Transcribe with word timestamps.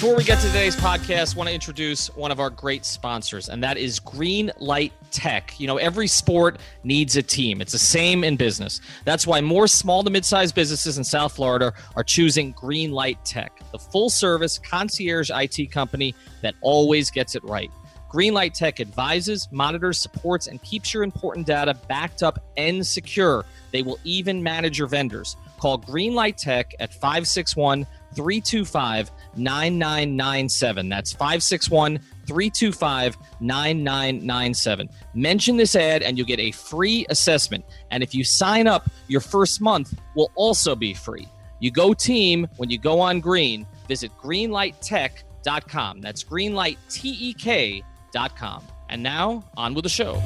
Before 0.00 0.16
we 0.16 0.24
get 0.24 0.38
to 0.40 0.46
today's 0.46 0.76
podcast, 0.76 1.34
I 1.34 1.36
want 1.36 1.48
to 1.48 1.54
introduce 1.54 2.08
one 2.16 2.30
of 2.30 2.40
our 2.40 2.48
great 2.48 2.86
sponsors, 2.86 3.50
and 3.50 3.62
that 3.62 3.76
is 3.76 4.00
Green 4.00 4.50
Light 4.58 4.94
Tech. 5.10 5.60
You 5.60 5.66
know, 5.66 5.76
every 5.76 6.06
sport 6.06 6.58
needs 6.84 7.16
a 7.16 7.22
team. 7.22 7.60
It's 7.60 7.72
the 7.72 7.78
same 7.78 8.24
in 8.24 8.36
business. 8.36 8.80
That's 9.04 9.26
why 9.26 9.42
more 9.42 9.66
small 9.66 10.02
to 10.02 10.08
mid-sized 10.08 10.54
businesses 10.54 10.96
in 10.96 11.04
South 11.04 11.34
Florida 11.34 11.74
are 11.96 12.02
choosing 12.02 12.54
Greenlight 12.54 13.18
Tek, 13.24 13.60
the 13.72 13.78
full-service 13.78 14.58
concierge 14.60 15.30
IT 15.34 15.70
company 15.70 16.14
that 16.40 16.54
always 16.62 17.10
gets 17.10 17.34
it 17.34 17.44
right. 17.44 17.70
Greenlight 18.10 18.54
Tek 18.54 18.80
advises, 18.80 19.48
monitors, 19.52 19.98
supports, 19.98 20.46
and 20.46 20.62
keeps 20.62 20.94
your 20.94 21.02
important 21.02 21.46
data 21.46 21.74
backed 21.88 22.22
up 22.22 22.42
and 22.56 22.86
secure. 22.86 23.44
They 23.70 23.82
will 23.82 23.98
even 24.04 24.42
manage 24.42 24.78
your 24.78 24.88
vendors. 24.88 25.36
Call 25.58 25.78
Greenlight 25.78 26.36
Tek 26.36 26.74
at 26.80 26.92
561 26.94 27.86
325 28.14 29.10
9997. 29.36 30.88
That's 30.88 31.12
561 31.12 31.98
325 32.26 33.16
9997. 33.40 34.88
Mention 35.14 35.56
this 35.56 35.76
ad 35.76 36.02
and 36.02 36.18
you'll 36.18 36.26
get 36.26 36.40
a 36.40 36.50
free 36.52 37.06
assessment. 37.10 37.64
And 37.90 38.02
if 38.02 38.14
you 38.14 38.24
sign 38.24 38.66
up, 38.66 38.88
your 39.08 39.20
first 39.20 39.60
month 39.60 39.92
will 40.14 40.30
also 40.34 40.74
be 40.74 40.94
free. 40.94 41.28
You 41.60 41.70
go 41.70 41.92
team 41.92 42.48
when 42.56 42.70
you 42.70 42.78
go 42.78 43.00
on 43.00 43.20
green. 43.20 43.66
Visit 43.88 44.10
greenlighttek.com. 44.18 46.00
That's 46.00 46.24
greenlighttek.com. 46.24 48.64
And 48.88 49.02
now, 49.04 49.44
on 49.56 49.74
with 49.74 49.84
the 49.84 49.88
show. 49.88 50.20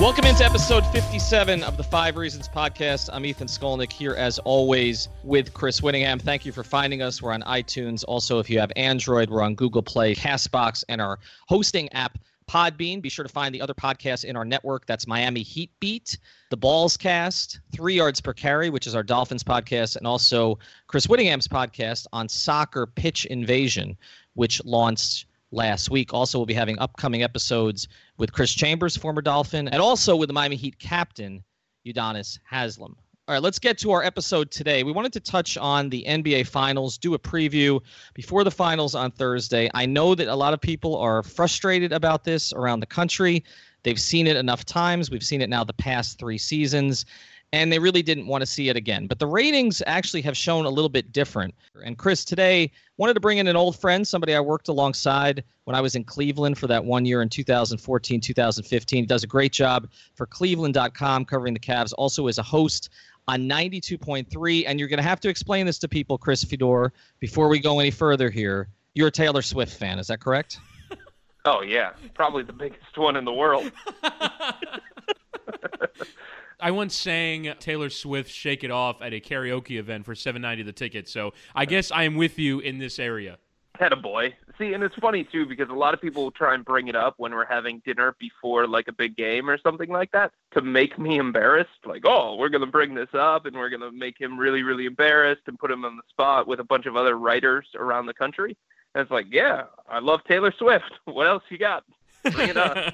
Welcome 0.00 0.24
into 0.24 0.46
episode 0.46 0.86
57 0.86 1.62
of 1.62 1.76
the 1.76 1.82
Five 1.82 2.16
Reasons 2.16 2.48
podcast. 2.48 3.10
I'm 3.12 3.26
Ethan 3.26 3.48
Skolnick 3.48 3.92
here 3.92 4.14
as 4.14 4.38
always 4.38 5.10
with 5.24 5.52
Chris 5.52 5.82
Wittyngham. 5.82 6.18
Thank 6.22 6.46
you 6.46 6.52
for 6.52 6.64
finding 6.64 7.02
us. 7.02 7.20
We're 7.20 7.34
on 7.34 7.42
iTunes. 7.42 8.02
Also, 8.08 8.38
if 8.38 8.48
you 8.48 8.58
have 8.60 8.72
Android, 8.76 9.28
we're 9.28 9.42
on 9.42 9.54
Google 9.54 9.82
Play, 9.82 10.14
Castbox, 10.14 10.84
and 10.88 11.02
our 11.02 11.18
hosting 11.48 11.92
app, 11.92 12.16
Podbean. 12.48 13.02
Be 13.02 13.10
sure 13.10 13.26
to 13.26 13.28
find 13.28 13.54
the 13.54 13.60
other 13.60 13.74
podcasts 13.74 14.24
in 14.24 14.36
our 14.36 14.44
network. 14.46 14.86
That's 14.86 15.06
Miami 15.06 15.42
Heat 15.42 15.70
Beat, 15.80 16.16
The 16.48 16.56
Ballscast, 16.56 17.58
Three 17.70 17.96
Yards 17.96 18.22
Per 18.22 18.32
Carry, 18.32 18.70
which 18.70 18.86
is 18.86 18.94
our 18.94 19.02
Dolphins 19.02 19.44
podcast, 19.44 19.96
and 19.96 20.06
also 20.06 20.58
Chris 20.86 21.08
Wittyngham's 21.08 21.46
podcast 21.46 22.06
on 22.14 22.26
soccer 22.26 22.86
pitch 22.86 23.26
invasion, 23.26 23.98
which 24.32 24.64
launched 24.64 25.26
last 25.52 25.90
week. 25.90 26.14
Also, 26.14 26.38
we'll 26.38 26.46
be 26.46 26.54
having 26.54 26.78
upcoming 26.78 27.22
episodes 27.22 27.88
with 28.20 28.32
Chris 28.32 28.52
Chambers, 28.52 28.96
former 28.96 29.22
Dolphin, 29.22 29.66
and 29.68 29.80
also 29.80 30.14
with 30.14 30.28
the 30.28 30.34
Miami 30.34 30.54
Heat 30.54 30.78
captain, 30.78 31.42
Udonis 31.86 32.38
Haslem. 32.48 32.94
All 33.26 33.34
right, 33.34 33.42
let's 33.42 33.58
get 33.58 33.78
to 33.78 33.92
our 33.92 34.02
episode 34.02 34.50
today. 34.50 34.82
We 34.82 34.92
wanted 34.92 35.14
to 35.14 35.20
touch 35.20 35.56
on 35.56 35.88
the 35.88 36.04
NBA 36.06 36.46
Finals, 36.46 36.98
do 36.98 37.14
a 37.14 37.18
preview 37.18 37.80
before 38.12 38.44
the 38.44 38.50
finals 38.50 38.94
on 38.94 39.10
Thursday. 39.10 39.70
I 39.72 39.86
know 39.86 40.14
that 40.14 40.28
a 40.28 40.34
lot 40.34 40.52
of 40.52 40.60
people 40.60 40.96
are 40.96 41.22
frustrated 41.22 41.92
about 41.92 42.22
this 42.24 42.52
around 42.52 42.80
the 42.80 42.86
country. 42.86 43.42
They've 43.84 44.00
seen 44.00 44.26
it 44.26 44.36
enough 44.36 44.66
times. 44.66 45.10
We've 45.10 45.24
seen 45.24 45.40
it 45.40 45.48
now 45.48 45.64
the 45.64 45.72
past 45.72 46.18
three 46.18 46.38
seasons 46.38 47.06
and 47.52 47.72
they 47.72 47.78
really 47.78 48.02
didn't 48.02 48.26
want 48.26 48.42
to 48.42 48.46
see 48.46 48.68
it 48.68 48.76
again. 48.76 49.06
But 49.06 49.18
the 49.18 49.26
ratings 49.26 49.82
actually 49.86 50.22
have 50.22 50.36
shown 50.36 50.66
a 50.66 50.70
little 50.70 50.88
bit 50.88 51.12
different. 51.12 51.54
And 51.84 51.98
Chris, 51.98 52.24
today 52.24 52.70
wanted 52.96 53.14
to 53.14 53.20
bring 53.20 53.38
in 53.38 53.48
an 53.48 53.56
old 53.56 53.78
friend, 53.78 54.06
somebody 54.06 54.34
I 54.34 54.40
worked 54.40 54.68
alongside 54.68 55.42
when 55.64 55.74
I 55.74 55.80
was 55.80 55.96
in 55.96 56.04
Cleveland 56.04 56.58
for 56.58 56.68
that 56.68 56.84
one 56.84 57.04
year 57.04 57.22
in 57.22 57.28
2014, 57.28 58.20
2015. 58.20 59.02
He 59.02 59.06
does 59.06 59.24
a 59.24 59.26
great 59.26 59.52
job 59.52 59.88
for 60.14 60.26
Cleveland.com 60.26 61.24
covering 61.24 61.54
the 61.54 61.60
Cavs, 61.60 61.92
also 61.98 62.28
as 62.28 62.38
a 62.38 62.42
host 62.42 62.90
on 63.26 63.48
92.3. 63.48 64.64
And 64.66 64.78
you're 64.78 64.88
going 64.88 64.98
to 64.98 65.02
have 65.02 65.20
to 65.20 65.28
explain 65.28 65.66
this 65.66 65.78
to 65.80 65.88
people, 65.88 66.18
Chris 66.18 66.44
Fedor, 66.44 66.92
before 67.18 67.48
we 67.48 67.58
go 67.58 67.80
any 67.80 67.90
further 67.90 68.30
here. 68.30 68.68
You're 68.94 69.08
a 69.08 69.12
Taylor 69.12 69.42
Swift 69.42 69.76
fan, 69.76 69.98
is 69.98 70.06
that 70.08 70.20
correct? 70.20 70.58
Oh, 71.46 71.62
yeah. 71.62 71.92
Probably 72.12 72.42
the 72.42 72.52
biggest 72.52 72.98
one 72.98 73.16
in 73.16 73.24
the 73.24 73.32
world. 73.32 73.72
I 76.62 76.70
once 76.70 76.94
sang 76.94 77.52
Taylor 77.58 77.90
Swift 77.90 78.30
"Shake 78.30 78.64
It 78.64 78.70
Off" 78.70 79.02
at 79.02 79.12
a 79.12 79.20
karaoke 79.20 79.78
event 79.78 80.04
for 80.04 80.14
seven 80.14 80.42
ninety 80.42 80.62
the 80.62 80.72
ticket. 80.72 81.08
So 81.08 81.32
I 81.54 81.64
guess 81.66 81.90
I 81.90 82.04
am 82.04 82.16
with 82.16 82.38
you 82.38 82.60
in 82.60 82.78
this 82.78 82.98
area. 82.98 83.38
Had 83.78 83.92
a 83.92 83.96
boy. 83.96 84.34
See, 84.58 84.74
and 84.74 84.84
it's 84.84 84.94
funny 84.96 85.24
too 85.24 85.46
because 85.46 85.70
a 85.70 85.74
lot 85.74 85.94
of 85.94 86.02
people 86.02 86.30
try 86.30 86.54
and 86.54 86.62
bring 86.64 86.88
it 86.88 86.94
up 86.94 87.14
when 87.16 87.32
we're 87.32 87.46
having 87.46 87.80
dinner 87.84 88.14
before 88.18 88.66
like 88.66 88.88
a 88.88 88.92
big 88.92 89.16
game 89.16 89.48
or 89.48 89.56
something 89.56 89.88
like 89.88 90.12
that 90.12 90.32
to 90.52 90.60
make 90.60 90.98
me 90.98 91.16
embarrassed. 91.16 91.70
Like, 91.86 92.02
oh, 92.04 92.36
we're 92.36 92.50
gonna 92.50 92.66
bring 92.66 92.94
this 92.94 93.08
up 93.14 93.46
and 93.46 93.56
we're 93.56 93.70
gonna 93.70 93.90
make 93.90 94.20
him 94.20 94.38
really, 94.38 94.62
really 94.62 94.84
embarrassed 94.84 95.42
and 95.46 95.58
put 95.58 95.70
him 95.70 95.84
on 95.86 95.96
the 95.96 96.02
spot 96.10 96.46
with 96.46 96.60
a 96.60 96.64
bunch 96.64 96.84
of 96.84 96.94
other 96.94 97.16
writers 97.16 97.66
around 97.74 98.04
the 98.04 98.14
country. 98.14 98.54
And 98.94 99.02
it's 99.02 99.10
like, 99.10 99.26
yeah, 99.30 99.64
I 99.88 100.00
love 100.00 100.20
Taylor 100.28 100.52
Swift. 100.58 100.92
What 101.04 101.26
else 101.26 101.42
you 101.48 101.56
got? 101.56 101.84
Bring 102.32 102.50
it 102.50 102.56
on. 102.56 102.92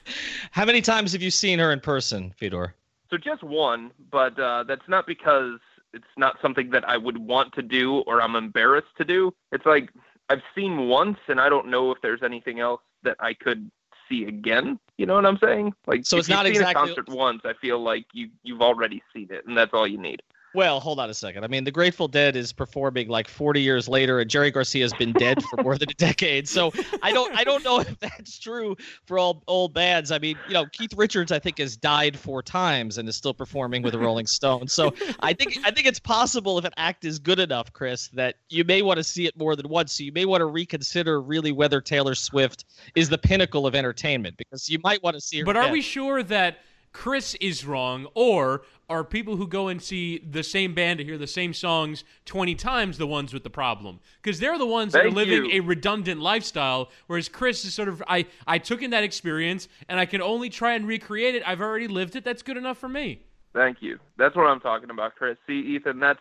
How 0.52 0.64
many 0.64 0.82
times 0.82 1.12
have 1.12 1.22
you 1.22 1.30
seen 1.30 1.58
her 1.58 1.72
in 1.72 1.80
person, 1.80 2.32
Fedor? 2.36 2.74
So 3.10 3.16
just 3.16 3.42
one, 3.42 3.90
but 4.10 4.38
uh, 4.38 4.64
that's 4.64 4.88
not 4.88 5.06
because 5.06 5.58
it's 5.92 6.04
not 6.16 6.36
something 6.42 6.70
that 6.70 6.88
I 6.88 6.96
would 6.96 7.18
want 7.18 7.54
to 7.54 7.62
do 7.62 8.00
or 8.06 8.20
I'm 8.20 8.36
embarrassed 8.36 8.94
to 8.98 9.04
do. 9.04 9.32
It's 9.52 9.64
like 9.64 9.90
I've 10.28 10.42
seen 10.54 10.88
once, 10.88 11.18
and 11.28 11.40
I 11.40 11.48
don't 11.48 11.68
know 11.68 11.90
if 11.90 11.98
there's 12.02 12.22
anything 12.22 12.60
else 12.60 12.82
that 13.02 13.16
I 13.20 13.32
could 13.34 13.70
see 14.08 14.24
again. 14.24 14.78
You 14.98 15.06
know 15.06 15.14
what 15.14 15.26
I'm 15.26 15.38
saying? 15.38 15.74
Like, 15.86 16.04
so 16.04 16.18
it's 16.18 16.28
not 16.28 16.46
exactly 16.46 16.92
a 16.92 16.94
concert 16.94 17.08
once. 17.08 17.42
I 17.44 17.54
feel 17.54 17.82
like 17.82 18.06
you 18.12 18.28
you've 18.42 18.62
already 18.62 19.02
seen 19.14 19.28
it, 19.30 19.46
and 19.46 19.56
that's 19.56 19.72
all 19.72 19.86
you 19.86 19.98
need. 19.98 20.22
Well, 20.54 20.80
hold 20.80 20.98
on 20.98 21.10
a 21.10 21.14
second. 21.14 21.44
I 21.44 21.46
mean, 21.46 21.64
the 21.64 21.70
Grateful 21.70 22.08
Dead 22.08 22.34
is 22.34 22.52
performing 22.52 23.08
like 23.08 23.28
40 23.28 23.60
years 23.60 23.86
later, 23.86 24.20
and 24.20 24.30
Jerry 24.30 24.50
Garcia 24.50 24.82
has 24.82 24.94
been 24.94 25.12
dead 25.12 25.42
for 25.42 25.62
more 25.62 25.76
than 25.76 25.90
a 25.90 25.94
decade. 25.94 26.48
So 26.48 26.72
I 27.02 27.12
don't, 27.12 27.36
I 27.36 27.44
don't 27.44 27.62
know 27.64 27.80
if 27.80 27.98
that's 28.00 28.38
true 28.38 28.74
for 29.06 29.18
all 29.18 29.42
old 29.46 29.74
bands. 29.74 30.10
I 30.10 30.18
mean, 30.18 30.38
you 30.46 30.54
know, 30.54 30.64
Keith 30.66 30.94
Richards, 30.96 31.32
I 31.32 31.38
think, 31.38 31.58
has 31.58 31.76
died 31.76 32.18
four 32.18 32.42
times 32.42 32.96
and 32.96 33.08
is 33.08 33.16
still 33.16 33.34
performing 33.34 33.82
with 33.82 33.92
the 33.92 33.98
Rolling 33.98 34.26
Stones. 34.38 34.72
So 34.72 34.94
I 35.20 35.34
think, 35.34 35.58
I 35.64 35.70
think 35.70 35.86
it's 35.86 36.00
possible 36.00 36.58
if 36.58 36.64
an 36.64 36.72
act 36.78 37.04
is 37.04 37.18
good 37.18 37.40
enough, 37.40 37.72
Chris, 37.72 38.08
that 38.08 38.36
you 38.48 38.64
may 38.64 38.80
want 38.80 38.96
to 38.96 39.04
see 39.04 39.26
it 39.26 39.36
more 39.36 39.54
than 39.54 39.68
once. 39.68 39.92
So 39.92 40.04
you 40.04 40.12
may 40.12 40.24
want 40.24 40.40
to 40.40 40.46
reconsider 40.46 41.20
really 41.20 41.52
whether 41.52 41.80
Taylor 41.80 42.14
Swift 42.14 42.64
is 42.94 43.10
the 43.10 43.18
pinnacle 43.18 43.66
of 43.66 43.74
entertainment 43.74 44.36
because 44.38 44.68
you 44.70 44.78
might 44.82 45.02
want 45.02 45.14
to 45.14 45.20
see 45.20 45.40
her. 45.40 45.44
But 45.44 45.56
are 45.56 45.64
again. 45.64 45.72
we 45.72 45.82
sure 45.82 46.22
that 46.22 46.58
Chris 46.92 47.34
is 47.36 47.64
wrong, 47.64 48.06
or 48.14 48.62
are 48.88 49.04
people 49.04 49.36
who 49.36 49.46
go 49.46 49.68
and 49.68 49.82
see 49.82 50.18
the 50.18 50.42
same 50.42 50.74
band 50.74 50.98
to 50.98 51.04
hear 51.04 51.18
the 51.18 51.26
same 51.26 51.52
songs 51.52 52.04
20 52.24 52.54
times 52.54 52.98
the 52.98 53.06
ones 53.06 53.34
with 53.34 53.44
the 53.44 53.50
problem? 53.50 54.00
Because 54.22 54.40
they're 54.40 54.58
the 54.58 54.66
ones 54.66 54.92
that 54.94 55.06
are 55.06 55.10
living 55.10 55.44
you. 55.46 55.50
a 55.52 55.60
redundant 55.60 56.20
lifestyle, 56.20 56.90
whereas 57.06 57.28
Chris 57.28 57.64
is 57.64 57.74
sort 57.74 57.88
of, 57.88 58.02
I, 58.08 58.26
I 58.46 58.58
took 58.58 58.82
in 58.82 58.90
that 58.90 59.04
experience 59.04 59.68
and 59.88 60.00
I 60.00 60.06
can 60.06 60.22
only 60.22 60.48
try 60.48 60.74
and 60.74 60.86
recreate 60.86 61.34
it. 61.34 61.42
I've 61.46 61.60
already 61.60 61.88
lived 61.88 62.16
it. 62.16 62.24
That's 62.24 62.42
good 62.42 62.56
enough 62.56 62.78
for 62.78 62.88
me. 62.88 63.22
Thank 63.54 63.82
you. 63.82 63.98
That's 64.16 64.36
what 64.36 64.46
I'm 64.46 64.60
talking 64.60 64.90
about, 64.90 65.14
Chris. 65.16 65.36
See, 65.46 65.60
Ethan, 65.60 66.00
that's 66.00 66.20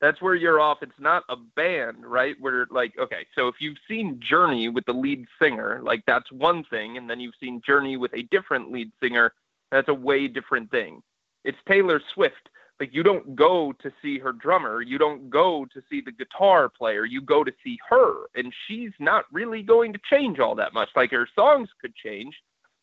that's 0.00 0.20
where 0.20 0.34
you're 0.34 0.60
off. 0.60 0.78
It's 0.82 0.92
not 0.98 1.24
a 1.28 1.36
band, 1.36 2.04
right? 2.04 2.36
Where 2.38 2.66
like, 2.70 2.92
okay, 2.98 3.26
so 3.34 3.48
if 3.48 3.56
you've 3.60 3.78
seen 3.88 4.20
Journey 4.20 4.68
with 4.68 4.84
the 4.84 4.92
lead 4.92 5.26
singer, 5.40 5.80
like 5.82 6.02
that's 6.06 6.30
one 6.30 6.64
thing, 6.64 6.98
and 6.98 7.08
then 7.08 7.18
you've 7.18 7.34
seen 7.40 7.62
Journey 7.66 7.96
with 7.96 8.12
a 8.14 8.22
different 8.24 8.70
lead 8.70 8.92
singer, 9.02 9.32
that's 9.76 9.88
a 9.88 9.94
way 9.94 10.26
different 10.28 10.70
thing. 10.70 11.02
It's 11.44 11.58
Taylor 11.68 12.00
Swift 12.14 12.48
Like 12.80 12.92
you 12.92 13.02
don't 13.02 13.34
go 13.34 13.72
to 13.82 13.90
see 14.02 14.18
her 14.18 14.32
drummer, 14.32 14.82
you 14.82 14.98
don't 14.98 15.30
go 15.30 15.66
to 15.72 15.82
see 15.88 16.02
the 16.02 16.12
guitar 16.12 16.68
player, 16.68 17.04
you 17.04 17.22
go 17.22 17.42
to 17.42 17.52
see 17.64 17.78
her, 17.88 18.26
and 18.34 18.52
she's 18.66 18.92
not 18.98 19.24
really 19.32 19.62
going 19.62 19.92
to 19.94 20.00
change 20.10 20.38
all 20.40 20.54
that 20.56 20.74
much. 20.74 20.90
Like 20.94 21.10
her 21.12 21.28
songs 21.34 21.68
could 21.80 21.94
change, 21.94 22.34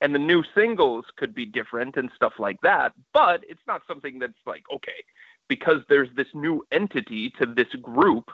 and 0.01 0.13
the 0.13 0.19
new 0.19 0.43
singles 0.55 1.05
could 1.17 1.35
be 1.35 1.45
different 1.45 1.95
and 1.97 2.09
stuff 2.15 2.33
like 2.39 2.59
that, 2.63 2.93
but 3.13 3.43
it's 3.47 3.61
not 3.67 3.83
something 3.87 4.17
that's 4.17 4.33
like 4.47 4.63
okay, 4.73 5.03
because 5.47 5.81
there's 5.89 6.09
this 6.15 6.27
new 6.33 6.65
entity 6.71 7.31
to 7.39 7.45
this 7.45 7.71
group. 7.81 8.31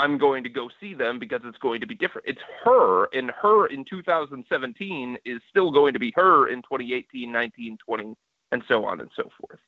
I'm 0.00 0.16
going 0.16 0.42
to 0.44 0.48
go 0.48 0.70
see 0.80 0.94
them 0.94 1.18
because 1.18 1.42
it's 1.44 1.58
going 1.58 1.80
to 1.82 1.86
be 1.86 1.94
different. 1.94 2.26
It's 2.26 2.40
her, 2.64 3.04
and 3.12 3.30
her 3.42 3.66
in 3.66 3.84
2017 3.84 5.18
is 5.26 5.40
still 5.50 5.70
going 5.70 5.92
to 5.92 5.98
be 5.98 6.10
her 6.16 6.48
in 6.48 6.62
2018, 6.62 7.30
19, 7.30 7.76
20, 7.86 8.14
and 8.52 8.62
so 8.66 8.86
on 8.86 9.00
and 9.00 9.10
so 9.14 9.24
forth. 9.38 9.60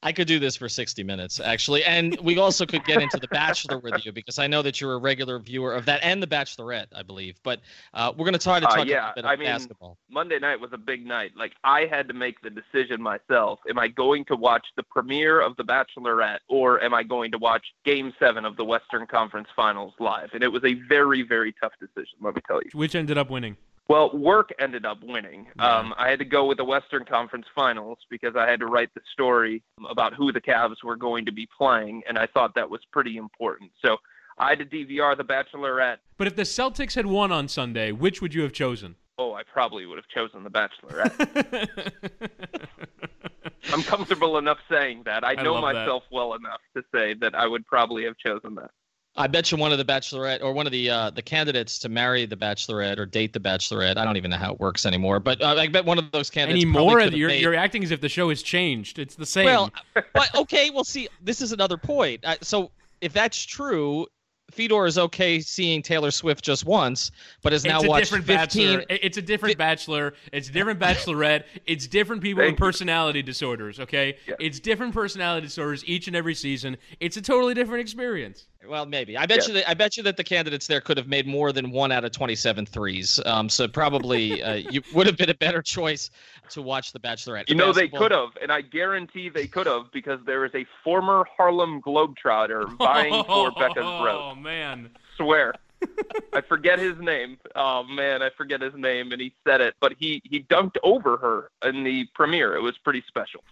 I 0.00 0.12
could 0.12 0.28
do 0.28 0.38
this 0.38 0.54
for 0.54 0.68
60 0.68 1.02
minutes, 1.02 1.40
actually. 1.40 1.82
And 1.84 2.16
we 2.22 2.38
also 2.38 2.64
could 2.64 2.84
get 2.84 3.02
into 3.02 3.16
The 3.16 3.26
Bachelor 3.28 3.78
with 3.80 4.06
you 4.06 4.12
because 4.12 4.38
I 4.38 4.46
know 4.46 4.62
that 4.62 4.80
you're 4.80 4.92
a 4.92 4.98
regular 4.98 5.40
viewer 5.40 5.74
of 5.74 5.86
that 5.86 6.00
and 6.04 6.22
The 6.22 6.26
Bachelorette, 6.26 6.86
I 6.94 7.02
believe. 7.02 7.40
But 7.42 7.60
uh, 7.94 8.12
we're 8.16 8.24
going 8.24 8.34
to 8.34 8.38
try 8.38 8.60
to 8.60 8.68
Uh, 8.68 8.76
talk 8.76 8.86
yeah, 8.86 9.10
a 9.10 9.14
bit 9.16 9.24
I 9.24 9.32
of 9.32 9.40
mean, 9.40 9.48
basketball. 9.48 9.98
Monday 10.08 10.38
night 10.38 10.60
was 10.60 10.70
a 10.72 10.78
big 10.78 11.04
night. 11.04 11.32
Like 11.36 11.54
I 11.64 11.86
had 11.86 12.06
to 12.08 12.14
make 12.14 12.40
the 12.42 12.50
decision 12.50 13.02
myself. 13.02 13.58
Am 13.68 13.76
I 13.76 13.88
going 13.88 14.24
to 14.26 14.36
watch 14.36 14.66
the 14.76 14.84
premiere 14.84 15.40
of 15.40 15.56
The 15.56 15.64
Bachelorette 15.64 16.38
or 16.48 16.80
am 16.80 16.94
I 16.94 17.02
going 17.02 17.32
to 17.32 17.38
watch 17.38 17.66
game 17.84 18.12
7 18.20 18.44
of 18.44 18.56
the 18.56 18.64
Western 18.64 19.04
Conference 19.06 19.48
Finals 19.56 19.94
live? 19.98 20.30
And 20.32 20.44
it 20.44 20.48
was 20.52 20.64
a 20.64 20.74
very 20.88 21.22
very 21.22 21.52
tough 21.60 21.72
decision, 21.80 22.18
let 22.20 22.36
me 22.36 22.42
tell 22.46 22.60
you. 22.62 22.70
Which 22.72 22.94
ended 22.94 23.18
up 23.18 23.30
winning? 23.30 23.56
Well, 23.88 24.14
work 24.16 24.52
ended 24.60 24.84
up 24.84 24.98
winning. 25.02 25.46
Yeah. 25.56 25.78
Um, 25.78 25.94
I 25.96 26.10
had 26.10 26.18
to 26.18 26.24
go 26.26 26.44
with 26.46 26.58
the 26.58 26.64
Western 26.64 27.04
Conference 27.04 27.46
Finals 27.54 27.98
because 28.10 28.36
I 28.36 28.48
had 28.48 28.60
to 28.60 28.66
write 28.66 28.92
the 28.94 29.00
story 29.12 29.62
about 29.88 30.12
who 30.14 30.30
the 30.30 30.40
Cavs 30.42 30.84
were 30.84 30.96
going 30.96 31.24
to 31.24 31.32
be 31.32 31.48
playing, 31.56 32.02
and 32.06 32.18
I 32.18 32.26
thought 32.26 32.54
that 32.54 32.68
was 32.68 32.80
pretty 32.92 33.16
important. 33.16 33.70
So 33.82 33.96
I 34.38 34.50
had 34.50 34.58
to 34.58 34.66
DVR 34.66 35.16
The 35.16 35.24
Bachelorette. 35.24 35.96
But 36.18 36.26
if 36.26 36.36
the 36.36 36.42
Celtics 36.42 36.94
had 36.94 37.06
won 37.06 37.32
on 37.32 37.48
Sunday, 37.48 37.90
which 37.92 38.20
would 38.20 38.34
you 38.34 38.42
have 38.42 38.52
chosen? 38.52 38.96
Oh, 39.16 39.32
I 39.32 39.42
probably 39.42 39.84
would 39.86 39.96
have 39.98 40.08
chosen 40.08 40.44
The 40.44 40.50
Bachelorette. 40.50 41.88
I'm 43.72 43.82
comfortable 43.82 44.38
enough 44.38 44.58
saying 44.70 45.02
that. 45.06 45.24
I 45.24 45.32
I 45.32 45.42
know 45.42 45.54
love 45.54 45.64
that. 45.64 45.80
myself 45.80 46.04
well 46.12 46.34
enough 46.34 46.60
to 46.76 46.82
say 46.94 47.14
that 47.14 47.34
I 47.34 47.46
would 47.46 47.66
probably 47.66 48.04
have 48.04 48.16
chosen 48.18 48.54
that. 48.56 48.70
I 49.18 49.26
bet 49.26 49.50
you 49.50 49.58
one 49.58 49.72
of 49.72 49.78
the 49.78 49.84
Bachelorette 49.84 50.42
or 50.42 50.52
one 50.52 50.66
of 50.66 50.72
the 50.72 50.88
uh, 50.88 51.10
the 51.10 51.22
candidates 51.22 51.78
to 51.80 51.88
marry 51.88 52.24
the 52.24 52.36
Bachelorette 52.36 52.98
or 52.98 53.04
date 53.04 53.32
the 53.32 53.40
Bachelorette. 53.40 53.96
I 53.96 54.04
don't 54.04 54.16
even 54.16 54.30
know 54.30 54.36
how 54.36 54.52
it 54.52 54.60
works 54.60 54.86
anymore. 54.86 55.18
But 55.20 55.42
uh, 55.42 55.56
I 55.58 55.66
bet 55.68 55.84
one 55.84 55.98
of 55.98 56.10
those 56.12 56.30
candidates 56.30 56.62
Anymore? 56.64 56.92
probably 56.92 56.94
could 57.04 57.12
have 57.12 57.18
You're, 57.18 57.28
made- 57.28 57.42
you're 57.42 57.54
acting 57.54 57.82
as 57.82 57.90
if 57.90 58.00
the 58.00 58.08
show 58.08 58.28
has 58.28 58.42
changed. 58.42 58.98
It's 58.98 59.16
the 59.16 59.26
same. 59.26 59.46
Well, 59.46 59.72
but 60.14 60.34
okay, 60.36 60.70
well, 60.70 60.84
see, 60.84 61.08
this 61.20 61.40
is 61.40 61.52
another 61.52 61.76
point. 61.76 62.24
Uh, 62.24 62.36
so 62.42 62.70
if 63.00 63.12
that's 63.12 63.44
true, 63.44 64.06
Fedor 64.50 64.86
is 64.86 64.96
okay 64.96 65.40
seeing 65.40 65.82
Taylor 65.82 66.10
Swift 66.10 66.42
just 66.42 66.64
once, 66.64 67.10
but 67.42 67.52
has 67.52 67.64
now 67.64 67.76
it's 67.78 67.84
a 67.84 67.88
watched 67.88 68.04
different 68.04 68.24
15. 68.24 68.78
bachelor. 68.78 68.86
It's 69.02 69.18
a 69.18 69.22
different 69.22 69.58
bachelor. 69.58 70.14
It's 70.32 70.48
a 70.48 70.52
different 70.52 70.80
bachelorette. 70.80 71.44
It's 71.66 71.86
different 71.86 72.22
people 72.22 72.38
with 72.42 72.48
Thank 72.50 72.58
you. 72.58 72.64
personality 72.64 73.20
disorders. 73.22 73.78
Okay, 73.78 74.16
Yeah. 74.26 74.36
it's 74.40 74.58
different 74.58 74.94
personality 74.94 75.46
disorders 75.46 75.84
each 75.86 76.06
and 76.06 76.16
every 76.16 76.34
season. 76.34 76.78
It's 76.98 77.18
a 77.18 77.22
totally 77.22 77.52
different 77.52 77.82
experience. 77.82 78.46
Well, 78.66 78.86
maybe. 78.86 79.16
I 79.16 79.26
bet 79.26 79.38
Yeah. 79.38 79.46
you 79.46 79.52
that 79.54 79.70
I 79.70 79.74
bet 79.74 79.96
you 79.96 80.02
that 80.02 80.16
the 80.16 80.24
candidates 80.24 80.66
there 80.66 80.80
could 80.80 80.96
have 80.96 81.06
made 81.06 81.26
more 81.26 81.52
than 81.52 81.70
one 81.70 81.92
out 81.92 82.04
of 82.04 82.10
27 82.10 82.66
threes. 82.66 83.20
Um, 83.24 83.48
so 83.48 83.68
probably 83.68 84.42
uh, 84.42 84.54
you 84.54 84.82
would 84.92 85.06
have 85.06 85.16
been 85.16 85.30
a 85.30 85.34
better 85.34 85.62
choice 85.62 86.10
to 86.50 86.62
watch 86.62 86.92
The 86.92 86.98
Bachelorette. 86.98 87.48
You 87.48 87.54
know 87.54 87.72
they 87.72 87.88
could 87.88 88.10
have, 88.10 88.30
and 88.42 88.50
I 88.50 88.62
guarantee 88.62 89.28
they 89.28 89.46
could 89.46 89.66
have 89.66 89.92
because 89.92 90.18
there 90.26 90.44
is 90.44 90.54
a 90.54 90.66
former 90.82 91.24
Harlem 91.36 91.80
Globetrotter 91.80 92.76
vying 92.78 93.24
for 93.24 93.52
Becca's 93.52 93.84
Oh 93.84 94.34
man, 94.34 94.90
Swear. 95.16 95.54
I 96.32 96.40
forget 96.40 96.80
his 96.80 96.98
name. 96.98 97.38
Oh 97.54 97.84
man, 97.84 98.22
I 98.22 98.30
forget 98.30 98.60
his 98.60 98.74
name, 98.74 99.12
and 99.12 99.20
he 99.20 99.32
said 99.46 99.60
it, 99.60 99.74
but 99.80 99.94
he 99.96 100.20
he 100.24 100.42
dunked 100.42 100.76
over 100.82 101.16
her 101.16 101.50
in 101.68 101.84
the 101.84 102.06
premiere. 102.14 102.56
It 102.56 102.62
was 102.62 102.76
pretty 102.78 103.04
special. 103.06 103.44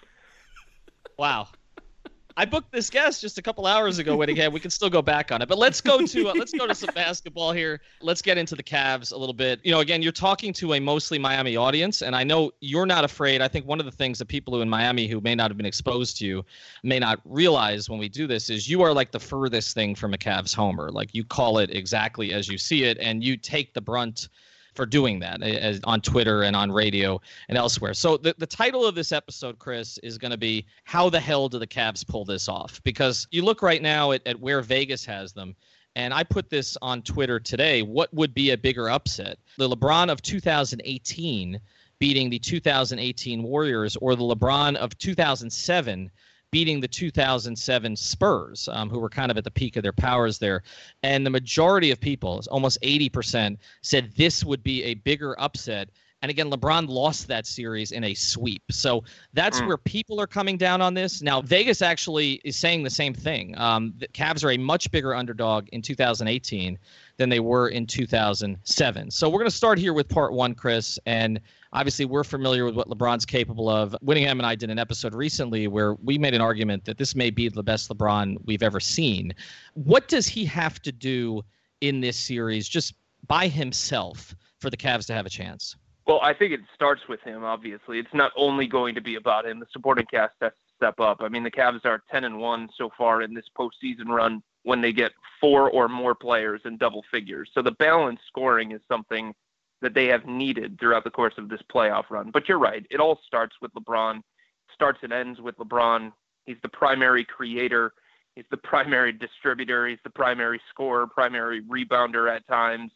Wow. 1.16 1.48
I 2.38 2.44
booked 2.44 2.70
this 2.70 2.90
guest 2.90 3.22
just 3.22 3.38
a 3.38 3.42
couple 3.42 3.66
hours 3.66 3.98
ago. 3.98 4.14
Wait 4.14 4.28
again, 4.28 4.52
we 4.52 4.60
can 4.60 4.70
still 4.70 4.90
go 4.90 5.00
back 5.00 5.32
on 5.32 5.40
it, 5.40 5.48
but 5.48 5.56
let's 5.56 5.80
go 5.80 6.04
to 6.04 6.28
uh, 6.28 6.34
let's 6.34 6.52
go 6.52 6.66
to 6.66 6.74
some 6.74 6.94
basketball 6.94 7.50
here. 7.50 7.80
Let's 8.02 8.20
get 8.20 8.36
into 8.36 8.54
the 8.54 8.62
Cavs 8.62 9.12
a 9.12 9.16
little 9.16 9.32
bit. 9.32 9.58
You 9.64 9.72
know, 9.72 9.80
again, 9.80 10.02
you're 10.02 10.12
talking 10.12 10.52
to 10.54 10.74
a 10.74 10.80
mostly 10.80 11.18
Miami 11.18 11.56
audience, 11.56 12.02
and 12.02 12.14
I 12.14 12.24
know 12.24 12.50
you're 12.60 12.84
not 12.84 13.04
afraid. 13.04 13.40
I 13.40 13.48
think 13.48 13.66
one 13.66 13.80
of 13.80 13.86
the 13.86 13.92
things 13.92 14.18
that 14.18 14.26
people 14.26 14.54
who 14.54 14.60
in 14.60 14.68
Miami 14.68 15.06
who 15.06 15.22
may 15.22 15.34
not 15.34 15.50
have 15.50 15.56
been 15.56 15.64
exposed 15.64 16.18
to 16.18 16.26
you 16.26 16.44
may 16.82 16.98
not 16.98 17.20
realize 17.24 17.88
when 17.88 17.98
we 17.98 18.10
do 18.10 18.26
this 18.26 18.50
is 18.50 18.68
you 18.68 18.82
are 18.82 18.92
like 18.92 19.12
the 19.12 19.20
furthest 19.20 19.74
thing 19.74 19.94
from 19.94 20.12
a 20.12 20.18
Cavs 20.18 20.54
homer. 20.54 20.90
Like 20.90 21.14
you 21.14 21.24
call 21.24 21.58
it 21.58 21.74
exactly 21.74 22.34
as 22.34 22.48
you 22.48 22.58
see 22.58 22.84
it, 22.84 22.98
and 23.00 23.24
you 23.24 23.38
take 23.38 23.72
the 23.72 23.80
brunt 23.80 24.28
for 24.76 24.86
doing 24.86 25.18
that 25.20 25.42
as, 25.42 25.80
on 25.84 26.00
Twitter 26.00 26.42
and 26.42 26.54
on 26.54 26.70
radio 26.70 27.20
and 27.48 27.56
elsewhere. 27.58 27.94
So 27.94 28.16
the, 28.16 28.34
the 28.38 28.46
title 28.46 28.84
of 28.84 28.94
this 28.94 29.10
episode, 29.10 29.58
Chris, 29.58 29.98
is 29.98 30.18
going 30.18 30.30
to 30.30 30.36
be 30.36 30.66
How 30.84 31.08
the 31.10 31.20
Hell 31.20 31.48
Do 31.48 31.58
the 31.58 31.66
Cavs 31.66 32.06
Pull 32.06 32.24
This 32.24 32.48
Off? 32.48 32.80
Because 32.84 33.26
you 33.30 33.42
look 33.42 33.62
right 33.62 33.82
now 33.82 34.12
at, 34.12 34.26
at 34.26 34.38
where 34.38 34.60
Vegas 34.60 35.04
has 35.06 35.32
them. 35.32 35.56
And 35.96 36.12
I 36.12 36.24
put 36.24 36.50
this 36.50 36.76
on 36.82 37.00
Twitter 37.00 37.40
today. 37.40 37.80
What 37.80 38.12
would 38.12 38.34
be 38.34 38.50
a 38.50 38.58
bigger 38.58 38.90
upset? 38.90 39.38
The 39.56 39.68
LeBron 39.68 40.10
of 40.10 40.20
2018 40.20 41.58
beating 41.98 42.28
the 42.28 42.38
2018 42.38 43.42
Warriors 43.42 43.96
or 43.96 44.14
the 44.14 44.22
LeBron 44.22 44.76
of 44.76 44.96
2007 44.98 46.10
beating 46.56 46.80
the 46.80 46.88
2007 46.88 47.94
Spurs, 47.94 48.66
um, 48.72 48.88
who 48.88 48.98
were 48.98 49.10
kind 49.10 49.30
of 49.30 49.36
at 49.36 49.44
the 49.44 49.50
peak 49.50 49.76
of 49.76 49.82
their 49.82 49.92
powers 49.92 50.38
there. 50.38 50.62
And 51.02 51.26
the 51.26 51.28
majority 51.28 51.90
of 51.90 52.00
people, 52.00 52.42
almost 52.50 52.80
80%, 52.80 53.58
said 53.82 54.10
this 54.16 54.42
would 54.42 54.62
be 54.62 54.82
a 54.84 54.94
bigger 54.94 55.38
upset. 55.38 55.90
And 56.26 56.30
again, 56.32 56.50
LeBron 56.50 56.88
lost 56.88 57.28
that 57.28 57.46
series 57.46 57.92
in 57.92 58.02
a 58.02 58.12
sweep. 58.12 58.60
So 58.72 59.04
that's 59.32 59.60
Mm. 59.60 59.68
where 59.68 59.76
people 59.76 60.20
are 60.20 60.26
coming 60.26 60.56
down 60.56 60.82
on 60.82 60.92
this. 60.92 61.22
Now, 61.22 61.40
Vegas 61.40 61.82
actually 61.82 62.40
is 62.42 62.56
saying 62.56 62.82
the 62.82 62.90
same 62.90 63.14
thing. 63.14 63.56
Um, 63.56 63.94
the 63.98 64.08
Cavs 64.08 64.42
are 64.42 64.50
a 64.50 64.56
much 64.58 64.90
bigger 64.90 65.14
underdog 65.14 65.68
in 65.68 65.82
2018 65.82 66.80
than 67.16 67.28
they 67.28 67.38
were 67.38 67.68
in 67.68 67.86
2007. 67.86 69.08
So 69.12 69.28
we're 69.28 69.38
going 69.38 69.48
to 69.48 69.56
start 69.56 69.78
here 69.78 69.92
with 69.92 70.08
part 70.08 70.32
one, 70.32 70.56
Chris. 70.56 70.98
And 71.06 71.40
obviously, 71.72 72.06
we're 72.06 72.24
familiar 72.24 72.64
with 72.64 72.74
what 72.74 72.88
LeBron's 72.88 73.24
capable 73.24 73.68
of. 73.68 73.94
Wittyngham 74.04 74.32
and 74.32 74.46
I 74.46 74.56
did 74.56 74.68
an 74.68 74.80
episode 74.80 75.14
recently 75.14 75.68
where 75.68 75.94
we 75.94 76.18
made 76.18 76.34
an 76.34 76.40
argument 76.40 76.86
that 76.86 76.98
this 76.98 77.14
may 77.14 77.30
be 77.30 77.48
the 77.48 77.62
best 77.62 77.88
LeBron 77.88 78.38
we've 78.46 78.64
ever 78.64 78.80
seen. 78.80 79.32
What 79.74 80.08
does 80.08 80.26
he 80.26 80.44
have 80.46 80.82
to 80.82 80.90
do 80.90 81.44
in 81.82 82.00
this 82.00 82.16
series 82.16 82.68
just 82.68 82.94
by 83.28 83.46
himself 83.46 84.34
for 84.58 84.70
the 84.70 84.76
Cavs 84.76 85.06
to 85.06 85.14
have 85.14 85.24
a 85.24 85.30
chance? 85.30 85.76
Well, 86.06 86.20
I 86.22 86.34
think 86.34 86.52
it 86.52 86.60
starts 86.74 87.02
with 87.08 87.20
him. 87.22 87.42
Obviously, 87.42 87.98
it's 87.98 88.14
not 88.14 88.32
only 88.36 88.68
going 88.68 88.94
to 88.94 89.00
be 89.00 89.16
about 89.16 89.44
him. 89.44 89.58
The 89.58 89.66
supporting 89.72 90.06
cast 90.06 90.34
has 90.40 90.52
to 90.52 90.74
step 90.76 91.00
up. 91.00 91.18
I 91.20 91.28
mean, 91.28 91.42
the 91.42 91.50
Cavs 91.50 91.84
are 91.84 92.02
10 92.10 92.24
and 92.24 92.38
one 92.38 92.68
so 92.78 92.90
far 92.96 93.22
in 93.22 93.34
this 93.34 93.46
postseason 93.58 94.06
run 94.06 94.42
when 94.62 94.80
they 94.80 94.92
get 94.92 95.12
four 95.40 95.68
or 95.68 95.88
more 95.88 96.14
players 96.14 96.60
in 96.64 96.76
double 96.76 97.04
figures. 97.10 97.50
So 97.54 97.62
the 97.62 97.72
balanced 97.72 98.22
scoring 98.28 98.70
is 98.70 98.80
something 98.88 99.34
that 99.82 99.94
they 99.94 100.06
have 100.06 100.26
needed 100.26 100.78
throughout 100.78 101.04
the 101.04 101.10
course 101.10 101.34
of 101.38 101.48
this 101.48 101.60
playoff 101.74 102.04
run. 102.08 102.30
But 102.30 102.48
you're 102.48 102.58
right; 102.58 102.86
it 102.88 103.00
all 103.00 103.18
starts 103.26 103.56
with 103.60 103.72
LeBron. 103.74 104.20
Starts 104.72 105.00
and 105.02 105.12
ends 105.12 105.40
with 105.40 105.56
LeBron. 105.58 106.12
He's 106.46 106.56
the 106.62 106.68
primary 106.68 107.24
creator. 107.24 107.92
He's 108.36 108.44
the 108.50 108.56
primary 108.58 109.12
distributor. 109.12 109.88
He's 109.88 109.98
the 110.04 110.10
primary 110.10 110.60
scorer, 110.70 111.06
primary 111.06 111.62
rebounder 111.62 112.34
at 112.34 112.46
times, 112.46 112.92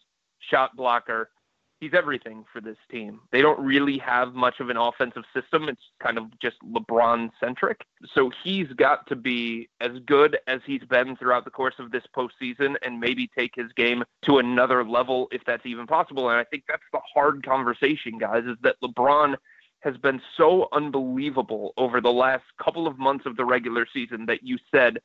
shot 0.50 0.76
blocker 0.76 1.30
he's 1.80 1.92
everything 1.94 2.44
for 2.52 2.60
this 2.60 2.76
team. 2.90 3.20
They 3.32 3.42
don't 3.42 3.58
really 3.58 3.98
have 3.98 4.34
much 4.34 4.60
of 4.60 4.68
an 4.68 4.76
offensive 4.76 5.24
system. 5.34 5.68
It's 5.68 5.80
kind 6.02 6.18
of 6.18 6.26
just 6.40 6.56
LeBron 6.62 7.30
centric. 7.40 7.80
So 8.14 8.30
he's 8.44 8.68
got 8.68 9.06
to 9.08 9.16
be 9.16 9.68
as 9.80 9.92
good 10.06 10.38
as 10.46 10.60
he's 10.66 10.84
been 10.84 11.16
throughout 11.16 11.44
the 11.44 11.50
course 11.50 11.74
of 11.78 11.90
this 11.90 12.04
postseason 12.16 12.76
and 12.82 13.00
maybe 13.00 13.28
take 13.36 13.52
his 13.54 13.72
game 13.72 14.04
to 14.26 14.38
another 14.38 14.84
level 14.84 15.28
if 15.32 15.42
that's 15.46 15.64
even 15.66 15.86
possible. 15.86 16.28
And 16.28 16.38
I 16.38 16.44
think 16.44 16.64
that's 16.68 16.82
the 16.92 17.00
hard 17.14 17.44
conversation, 17.44 18.18
guys, 18.18 18.44
is 18.44 18.56
that 18.62 18.76
LeBron 18.82 19.36
has 19.80 19.96
been 19.96 20.20
so 20.36 20.68
unbelievable 20.72 21.72
over 21.78 22.02
the 22.02 22.12
last 22.12 22.44
couple 22.62 22.86
of 22.86 22.98
months 22.98 23.24
of 23.24 23.36
the 23.36 23.44
regular 23.44 23.86
season 23.90 24.26
that 24.26 24.42
you 24.42 24.58
said 24.70 24.98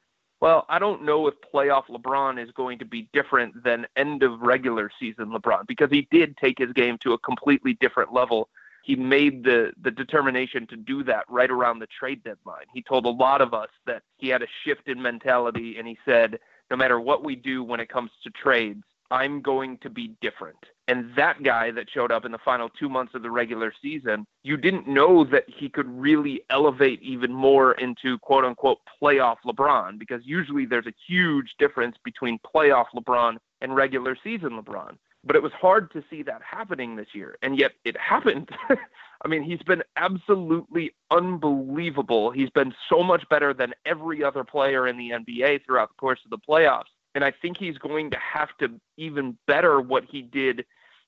well, 0.46 0.64
I 0.70 0.78
don't 0.78 1.02
know 1.02 1.26
if 1.26 1.34
playoff 1.52 1.88
LeBron 1.90 2.40
is 2.40 2.52
going 2.52 2.78
to 2.78 2.86
be 2.86 3.10
different 3.14 3.64
than 3.64 3.88
end 3.96 4.22
of 4.22 4.42
regular 4.42 4.92
season 5.00 5.32
LeBron 5.32 5.66
because 5.66 5.90
he 5.90 6.08
did 6.12 6.38
take 6.38 6.60
his 6.60 6.72
game 6.74 7.00
to 7.00 7.14
a 7.14 7.18
completely 7.18 7.74
different 7.82 8.14
level. 8.14 8.50
He 8.84 8.96
made 8.96 9.44
the 9.44 9.74
the 9.82 9.90
determination 9.90 10.68
to 10.68 10.76
do 10.76 11.04
that 11.06 11.26
right 11.30 11.50
around 11.50 11.80
the 11.80 11.88
trade 11.88 12.24
deadline. 12.24 12.68
He 12.76 12.84
told 12.84 13.08
a 13.08 13.10
lot 13.10 13.42
of 13.42 13.56
us 13.56 13.70
that 13.88 14.04
he 14.18 14.28
had 14.28 14.44
a 14.44 14.48
shift 14.64 14.88
in 14.88 15.02
mentality 15.02 15.78
and 15.80 15.88
he 15.88 15.98
said 16.06 16.38
no 16.70 16.78
matter 16.78 17.00
what 17.00 17.24
we 17.24 17.36
do 17.36 17.64
when 17.64 17.80
it 17.80 17.90
comes 17.90 18.12
to 18.24 18.30
trades, 18.30 18.84
I'm 19.12 19.42
going 19.42 19.78
to 19.80 19.90
be 19.90 20.16
different. 20.22 20.58
And 20.88 21.12
that 21.16 21.44
guy 21.44 21.72
that 21.72 21.90
showed 21.92 22.12
up 22.12 22.26
in 22.26 22.32
the 22.32 22.40
final 22.46 22.70
two 22.70 22.90
months 22.90 23.16
of 23.16 23.24
the 23.24 23.32
regular 23.32 23.74
season, 23.82 24.26
you 24.44 24.56
didn't 24.58 24.88
know 24.88 25.24
that 25.26 25.46
he 25.48 25.70
could 25.70 25.88
really 25.90 26.42
elevate 26.50 27.02
even 27.02 27.34
more 27.34 27.74
into 27.74 28.18
quote 28.20 28.46
unquote 28.46 28.80
playoff 29.02 29.38
LeBron 29.46 29.98
because 29.98 30.22
usually 30.24 30.66
there's 30.66 30.88
a 30.88 30.94
huge 31.08 31.56
difference 31.58 31.96
between 32.04 32.40
playoff 32.56 32.86
LeBron 32.96 33.38
and 33.62 33.76
regular 33.76 34.18
season 34.24 34.62
LeBron. 34.62 34.98
But 35.24 35.36
it 35.36 35.42
was 35.42 35.54
hard 35.54 35.92
to 35.94 36.04
see 36.08 36.22
that 36.24 36.42
happening 36.48 36.96
this 36.96 37.08
year. 37.14 37.36
And 37.42 37.58
yet 37.58 37.72
it 37.84 37.98
happened. 37.98 38.50
I 39.24 39.28
mean, 39.28 39.42
he's 39.42 39.62
been 39.64 39.82
absolutely 39.98 40.94
unbelievable. 41.10 42.30
He's 42.30 42.52
been 42.52 42.74
so 42.90 43.02
much 43.02 43.24
better 43.28 43.54
than 43.54 43.74
every 43.88 44.24
other 44.24 44.44
player 44.44 44.88
in 44.88 44.98
the 44.98 45.10
NBA 45.10 45.66
throughout 45.66 45.90
the 45.90 45.96
course 45.96 46.20
of 46.26 46.30
the 46.30 46.38
playoffs. 46.38 46.84
And 47.16 47.24
I 47.24 47.32
think 47.32 47.58
he's 47.58 47.78
going 47.78 48.12
to 48.12 48.18
have 48.18 48.50
to 48.60 48.70
even 48.98 49.38
better 49.48 49.82
what 49.82 50.04
he 50.04 50.22
did 50.22 50.66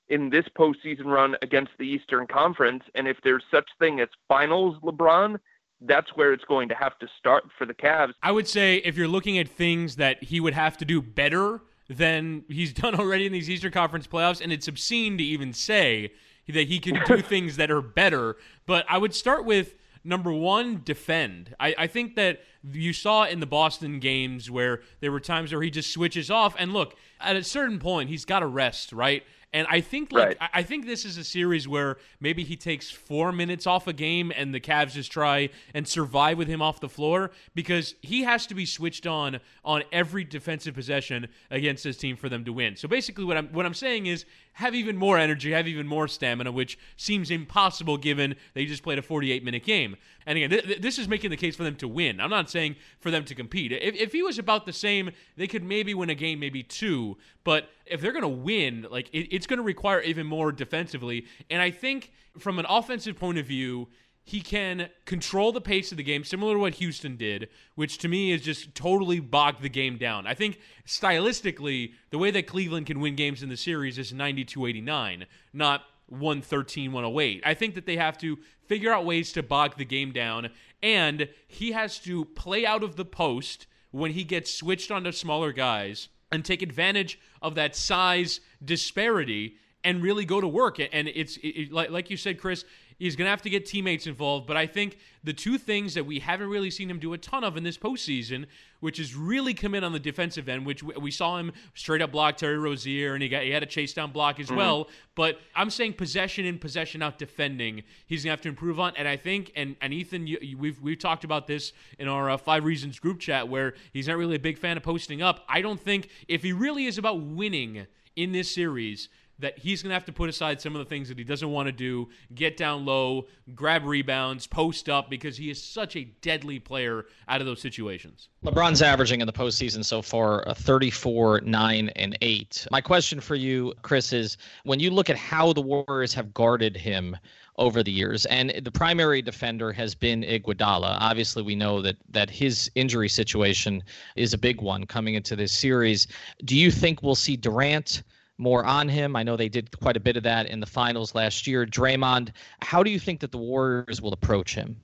in 0.08 0.30
this 0.30 0.46
postseason 0.58 1.04
run 1.04 1.36
against 1.42 1.72
the 1.78 1.84
Eastern 1.84 2.26
Conference. 2.26 2.82
And 2.94 3.06
if 3.06 3.18
there's 3.22 3.44
such 3.50 3.68
thing 3.78 4.00
as 4.00 4.08
finals 4.26 4.76
LeBron, 4.82 5.38
that's 5.82 6.16
where 6.16 6.32
it's 6.32 6.44
going 6.44 6.68
to 6.70 6.74
have 6.74 6.98
to 6.98 7.08
start 7.18 7.44
for 7.56 7.66
the 7.66 7.74
Cavs. 7.74 8.12
I 8.22 8.32
would 8.32 8.48
say 8.48 8.78
if 8.78 8.96
you're 8.96 9.08
looking 9.08 9.38
at 9.38 9.48
things 9.48 9.96
that 9.96 10.24
he 10.24 10.40
would 10.40 10.54
have 10.54 10.76
to 10.78 10.84
do 10.84 11.00
better 11.00 11.60
than 11.88 12.44
he's 12.48 12.72
done 12.84 12.94
already 12.94 13.26
in 13.26 13.32
these 13.32 13.48
Eastern 13.48 13.72
Conference 13.72 14.06
playoffs, 14.06 14.40
and 14.40 14.52
it's 14.52 14.66
obscene 14.66 15.18
to 15.18 15.24
even 15.24 15.52
say 15.52 16.12
that 16.48 16.68
he 16.68 16.78
can 16.78 16.98
do 17.06 17.20
things 17.22 17.56
that 17.56 17.70
are 17.70 17.82
better. 17.82 18.36
But 18.66 18.86
I 18.88 18.98
would 18.98 19.14
start 19.14 19.44
with 19.44 19.74
number 20.04 20.32
one, 20.32 20.82
defend. 20.84 21.54
I, 21.58 21.74
I 21.78 21.86
think 21.86 22.16
that 22.16 22.40
you 22.72 22.92
saw 22.92 23.24
in 23.24 23.40
the 23.40 23.46
Boston 23.46 24.00
games 24.00 24.50
where 24.50 24.80
there 25.00 25.12
were 25.12 25.20
times 25.20 25.52
where 25.52 25.62
he 25.62 25.70
just 25.70 25.92
switches 25.92 26.30
off. 26.30 26.54
And 26.58 26.72
look, 26.72 26.96
at 27.20 27.36
a 27.36 27.44
certain 27.44 27.78
point, 27.78 28.10
he's 28.10 28.24
got 28.24 28.40
to 28.40 28.46
rest, 28.46 28.92
right? 28.92 29.22
And 29.52 29.66
I 29.70 29.80
think 29.80 30.12
like 30.12 30.38
right. 30.40 30.50
I 30.52 30.62
think 30.62 30.84
this 30.84 31.06
is 31.06 31.16
a 31.16 31.24
series 31.24 31.66
where 31.66 31.96
maybe 32.20 32.44
he 32.44 32.54
takes 32.54 32.90
four 32.90 33.32
minutes 33.32 33.66
off 33.66 33.86
a 33.86 33.94
game 33.94 34.30
and 34.36 34.54
the 34.54 34.60
Cavs 34.60 34.92
just 34.92 35.10
try 35.10 35.48
and 35.72 35.88
survive 35.88 36.36
with 36.36 36.48
him 36.48 36.60
off 36.60 36.80
the 36.80 36.88
floor 36.88 37.30
because 37.54 37.94
he 38.02 38.24
has 38.24 38.46
to 38.48 38.54
be 38.54 38.66
switched 38.66 39.06
on 39.06 39.40
on 39.64 39.84
every 39.90 40.22
defensive 40.22 40.74
possession 40.74 41.28
against 41.50 41.82
his 41.82 41.96
team 41.96 42.14
for 42.14 42.28
them 42.28 42.44
to 42.44 42.52
win. 42.52 42.76
So 42.76 42.88
basically 42.88 43.24
what 43.24 43.38
I'm 43.38 43.48
what 43.48 43.64
I'm 43.64 43.74
saying 43.74 44.04
is 44.04 44.26
have 44.58 44.74
even 44.74 44.96
more 44.96 45.16
energy, 45.16 45.52
have 45.52 45.68
even 45.68 45.86
more 45.86 46.08
stamina, 46.08 46.50
which 46.50 46.76
seems 46.96 47.30
impossible 47.30 47.96
given 47.96 48.34
they 48.54 48.64
just 48.66 48.82
played 48.82 48.98
a 48.98 49.02
48 49.02 49.44
minute 49.44 49.62
game. 49.62 49.96
And 50.26 50.36
again, 50.36 50.50
th- 50.50 50.64
th- 50.64 50.80
this 50.80 50.98
is 50.98 51.06
making 51.06 51.30
the 51.30 51.36
case 51.36 51.54
for 51.54 51.62
them 51.62 51.76
to 51.76 51.86
win. 51.86 52.20
I'm 52.20 52.28
not 52.28 52.50
saying 52.50 52.74
for 52.98 53.12
them 53.12 53.24
to 53.26 53.36
compete. 53.36 53.70
If, 53.70 53.94
if 53.94 54.10
he 54.10 54.20
was 54.20 54.36
about 54.36 54.66
the 54.66 54.72
same, 54.72 55.12
they 55.36 55.46
could 55.46 55.62
maybe 55.62 55.94
win 55.94 56.10
a 56.10 56.14
game, 56.16 56.40
maybe 56.40 56.64
two. 56.64 57.16
But 57.44 57.70
if 57.86 58.00
they're 58.00 58.10
going 58.10 58.22
to 58.22 58.28
win, 58.28 58.84
like 58.90 59.08
it, 59.12 59.32
it's 59.32 59.46
going 59.46 59.58
to 59.58 59.62
require 59.62 60.00
even 60.00 60.26
more 60.26 60.50
defensively. 60.50 61.26
And 61.48 61.62
I 61.62 61.70
think 61.70 62.10
from 62.36 62.58
an 62.58 62.66
offensive 62.68 63.16
point 63.16 63.38
of 63.38 63.46
view, 63.46 63.86
he 64.28 64.42
can 64.42 64.90
control 65.06 65.52
the 65.52 65.60
pace 65.60 65.90
of 65.90 65.96
the 65.96 66.02
game, 66.02 66.22
similar 66.22 66.52
to 66.52 66.58
what 66.58 66.74
Houston 66.74 67.16
did, 67.16 67.48
which 67.76 67.96
to 67.96 68.08
me 68.08 68.30
is 68.30 68.42
just 68.42 68.74
totally 68.74 69.20
bogged 69.20 69.62
the 69.62 69.70
game 69.70 69.96
down. 69.96 70.26
I 70.26 70.34
think 70.34 70.60
stylistically, 70.86 71.94
the 72.10 72.18
way 72.18 72.30
that 72.32 72.46
Cleveland 72.46 72.84
can 72.84 73.00
win 73.00 73.16
games 73.16 73.42
in 73.42 73.48
the 73.48 73.56
series 73.56 73.96
is 73.96 74.12
92 74.12 74.66
89, 74.66 75.24
not 75.54 75.84
113 76.08 76.92
108. 76.92 77.42
I 77.46 77.54
think 77.54 77.74
that 77.74 77.86
they 77.86 77.96
have 77.96 78.18
to 78.18 78.38
figure 78.66 78.92
out 78.92 79.06
ways 79.06 79.32
to 79.32 79.42
bog 79.42 79.78
the 79.78 79.86
game 79.86 80.12
down, 80.12 80.50
and 80.82 81.30
he 81.46 81.72
has 81.72 81.98
to 82.00 82.26
play 82.26 82.66
out 82.66 82.82
of 82.82 82.96
the 82.96 83.06
post 83.06 83.66
when 83.92 84.10
he 84.10 84.24
gets 84.24 84.52
switched 84.52 84.90
onto 84.90 85.10
smaller 85.10 85.52
guys 85.52 86.10
and 86.30 86.44
take 86.44 86.60
advantage 86.60 87.18
of 87.40 87.54
that 87.54 87.74
size 87.74 88.40
disparity 88.62 89.56
and 89.84 90.02
really 90.02 90.24
go 90.24 90.40
to 90.40 90.48
work. 90.48 90.78
And 90.80 91.08
it's 91.08 91.38
it, 91.42 91.72
like, 91.72 91.90
like 91.90 92.10
you 92.10 92.16
said, 92.16 92.38
Chris, 92.38 92.64
He's 92.98 93.14
going 93.14 93.26
to 93.26 93.30
have 93.30 93.42
to 93.42 93.50
get 93.50 93.64
teammates 93.64 94.08
involved. 94.08 94.48
But 94.48 94.56
I 94.56 94.66
think 94.66 94.98
the 95.22 95.32
two 95.32 95.56
things 95.56 95.94
that 95.94 96.04
we 96.04 96.18
haven't 96.18 96.48
really 96.48 96.70
seen 96.70 96.90
him 96.90 96.98
do 96.98 97.12
a 97.12 97.18
ton 97.18 97.44
of 97.44 97.56
in 97.56 97.62
this 97.62 97.78
postseason, 97.78 98.46
which 98.80 98.98
is 98.98 99.14
really 99.14 99.54
come 99.54 99.76
in 99.76 99.84
on 99.84 99.92
the 99.92 100.00
defensive 100.00 100.48
end, 100.48 100.66
which 100.66 100.82
we 100.82 101.12
saw 101.12 101.38
him 101.38 101.52
straight 101.74 102.02
up 102.02 102.10
block 102.10 102.36
Terry 102.36 102.58
Rozier, 102.58 103.14
and 103.14 103.22
he 103.22 103.28
got 103.28 103.44
he 103.44 103.50
had 103.50 103.62
a 103.62 103.66
chase 103.66 103.92
down 103.92 104.10
block 104.10 104.40
as 104.40 104.46
mm-hmm. 104.46 104.56
well. 104.56 104.88
But 105.14 105.38
I'm 105.54 105.70
saying 105.70 105.92
possession 105.92 106.44
in, 106.44 106.58
possession 106.58 107.00
out 107.00 107.18
defending, 107.18 107.84
he's 108.06 108.24
gonna 108.24 108.32
have 108.32 108.40
to 108.42 108.48
improve 108.48 108.80
on. 108.80 108.94
And 108.96 109.06
I 109.06 109.16
think, 109.16 109.52
and 109.54 109.76
and 109.80 109.94
Ethan, 109.94 110.26
you, 110.26 110.56
we've 110.58 110.80
we've 110.82 110.98
talked 110.98 111.22
about 111.22 111.46
this 111.46 111.72
in 112.00 112.08
our 112.08 112.30
uh, 112.30 112.36
five 112.36 112.64
reasons 112.64 112.98
group 112.98 113.20
chat 113.20 113.48
where 113.48 113.74
he's 113.92 114.08
not 114.08 114.16
really 114.16 114.36
a 114.36 114.40
big 114.40 114.58
fan 114.58 114.76
of 114.76 114.82
posting 114.82 115.22
up. 115.22 115.44
I 115.48 115.60
don't 115.60 115.80
think 115.80 116.08
if 116.26 116.42
he 116.42 116.52
really 116.52 116.86
is 116.86 116.98
about 116.98 117.20
winning 117.20 117.86
in 118.16 118.32
this 118.32 118.52
series 118.52 119.08
that 119.38 119.58
he's 119.58 119.82
going 119.82 119.90
to 119.90 119.94
have 119.94 120.04
to 120.04 120.12
put 120.12 120.28
aside 120.28 120.60
some 120.60 120.74
of 120.74 120.80
the 120.80 120.84
things 120.84 121.08
that 121.08 121.18
he 121.18 121.24
doesn't 121.24 121.50
want 121.50 121.66
to 121.66 121.72
do, 121.72 122.08
get 122.34 122.56
down 122.56 122.84
low, 122.84 123.26
grab 123.54 123.84
rebounds, 123.84 124.46
post 124.46 124.88
up, 124.88 125.08
because 125.08 125.36
he 125.36 125.50
is 125.50 125.62
such 125.62 125.96
a 125.96 126.04
deadly 126.22 126.58
player 126.58 127.06
out 127.28 127.40
of 127.40 127.46
those 127.46 127.60
situations. 127.60 128.28
LeBron's 128.44 128.82
averaging 128.82 129.20
in 129.20 129.26
the 129.26 129.32
postseason 129.32 129.84
so 129.84 130.02
far 130.02 130.42
a 130.42 130.54
34, 130.54 131.42
9, 131.42 131.88
and 131.96 132.18
8. 132.20 132.66
My 132.70 132.80
question 132.80 133.20
for 133.20 133.34
you, 133.34 133.74
Chris, 133.82 134.12
is 134.12 134.38
when 134.64 134.80
you 134.80 134.90
look 134.90 135.10
at 135.10 135.16
how 135.16 135.52
the 135.52 135.62
Warriors 135.62 136.14
have 136.14 136.34
guarded 136.34 136.76
him 136.76 137.16
over 137.58 137.82
the 137.82 137.90
years. 137.90 138.24
And 138.26 138.52
the 138.62 138.70
primary 138.70 139.20
defender 139.20 139.72
has 139.72 139.94
been 139.94 140.22
Iguodala. 140.22 140.96
Obviously, 141.00 141.42
we 141.42 141.56
know 141.56 141.82
that 141.82 141.96
that 142.08 142.30
his 142.30 142.70
injury 142.74 143.08
situation 143.08 143.82
is 144.16 144.32
a 144.32 144.38
big 144.38 144.60
one 144.62 144.86
coming 144.86 145.14
into 145.14 145.36
this 145.36 145.52
series. 145.52 146.06
Do 146.44 146.56
you 146.56 146.70
think 146.70 147.02
we'll 147.02 147.16
see 147.16 147.36
Durant 147.36 148.04
more 148.38 148.64
on 148.64 148.88
him. 148.88 149.16
I 149.16 149.22
know 149.22 149.36
they 149.36 149.48
did 149.48 149.76
quite 149.78 149.96
a 149.96 150.00
bit 150.00 150.16
of 150.16 150.22
that 150.22 150.46
in 150.46 150.60
the 150.60 150.66
finals 150.66 151.14
last 151.14 151.46
year. 151.46 151.66
Draymond, 151.66 152.30
how 152.62 152.82
do 152.82 152.90
you 152.90 152.98
think 152.98 153.20
that 153.20 153.32
the 153.32 153.38
Warriors 153.38 154.00
will 154.00 154.12
approach 154.12 154.54
him? 154.54 154.80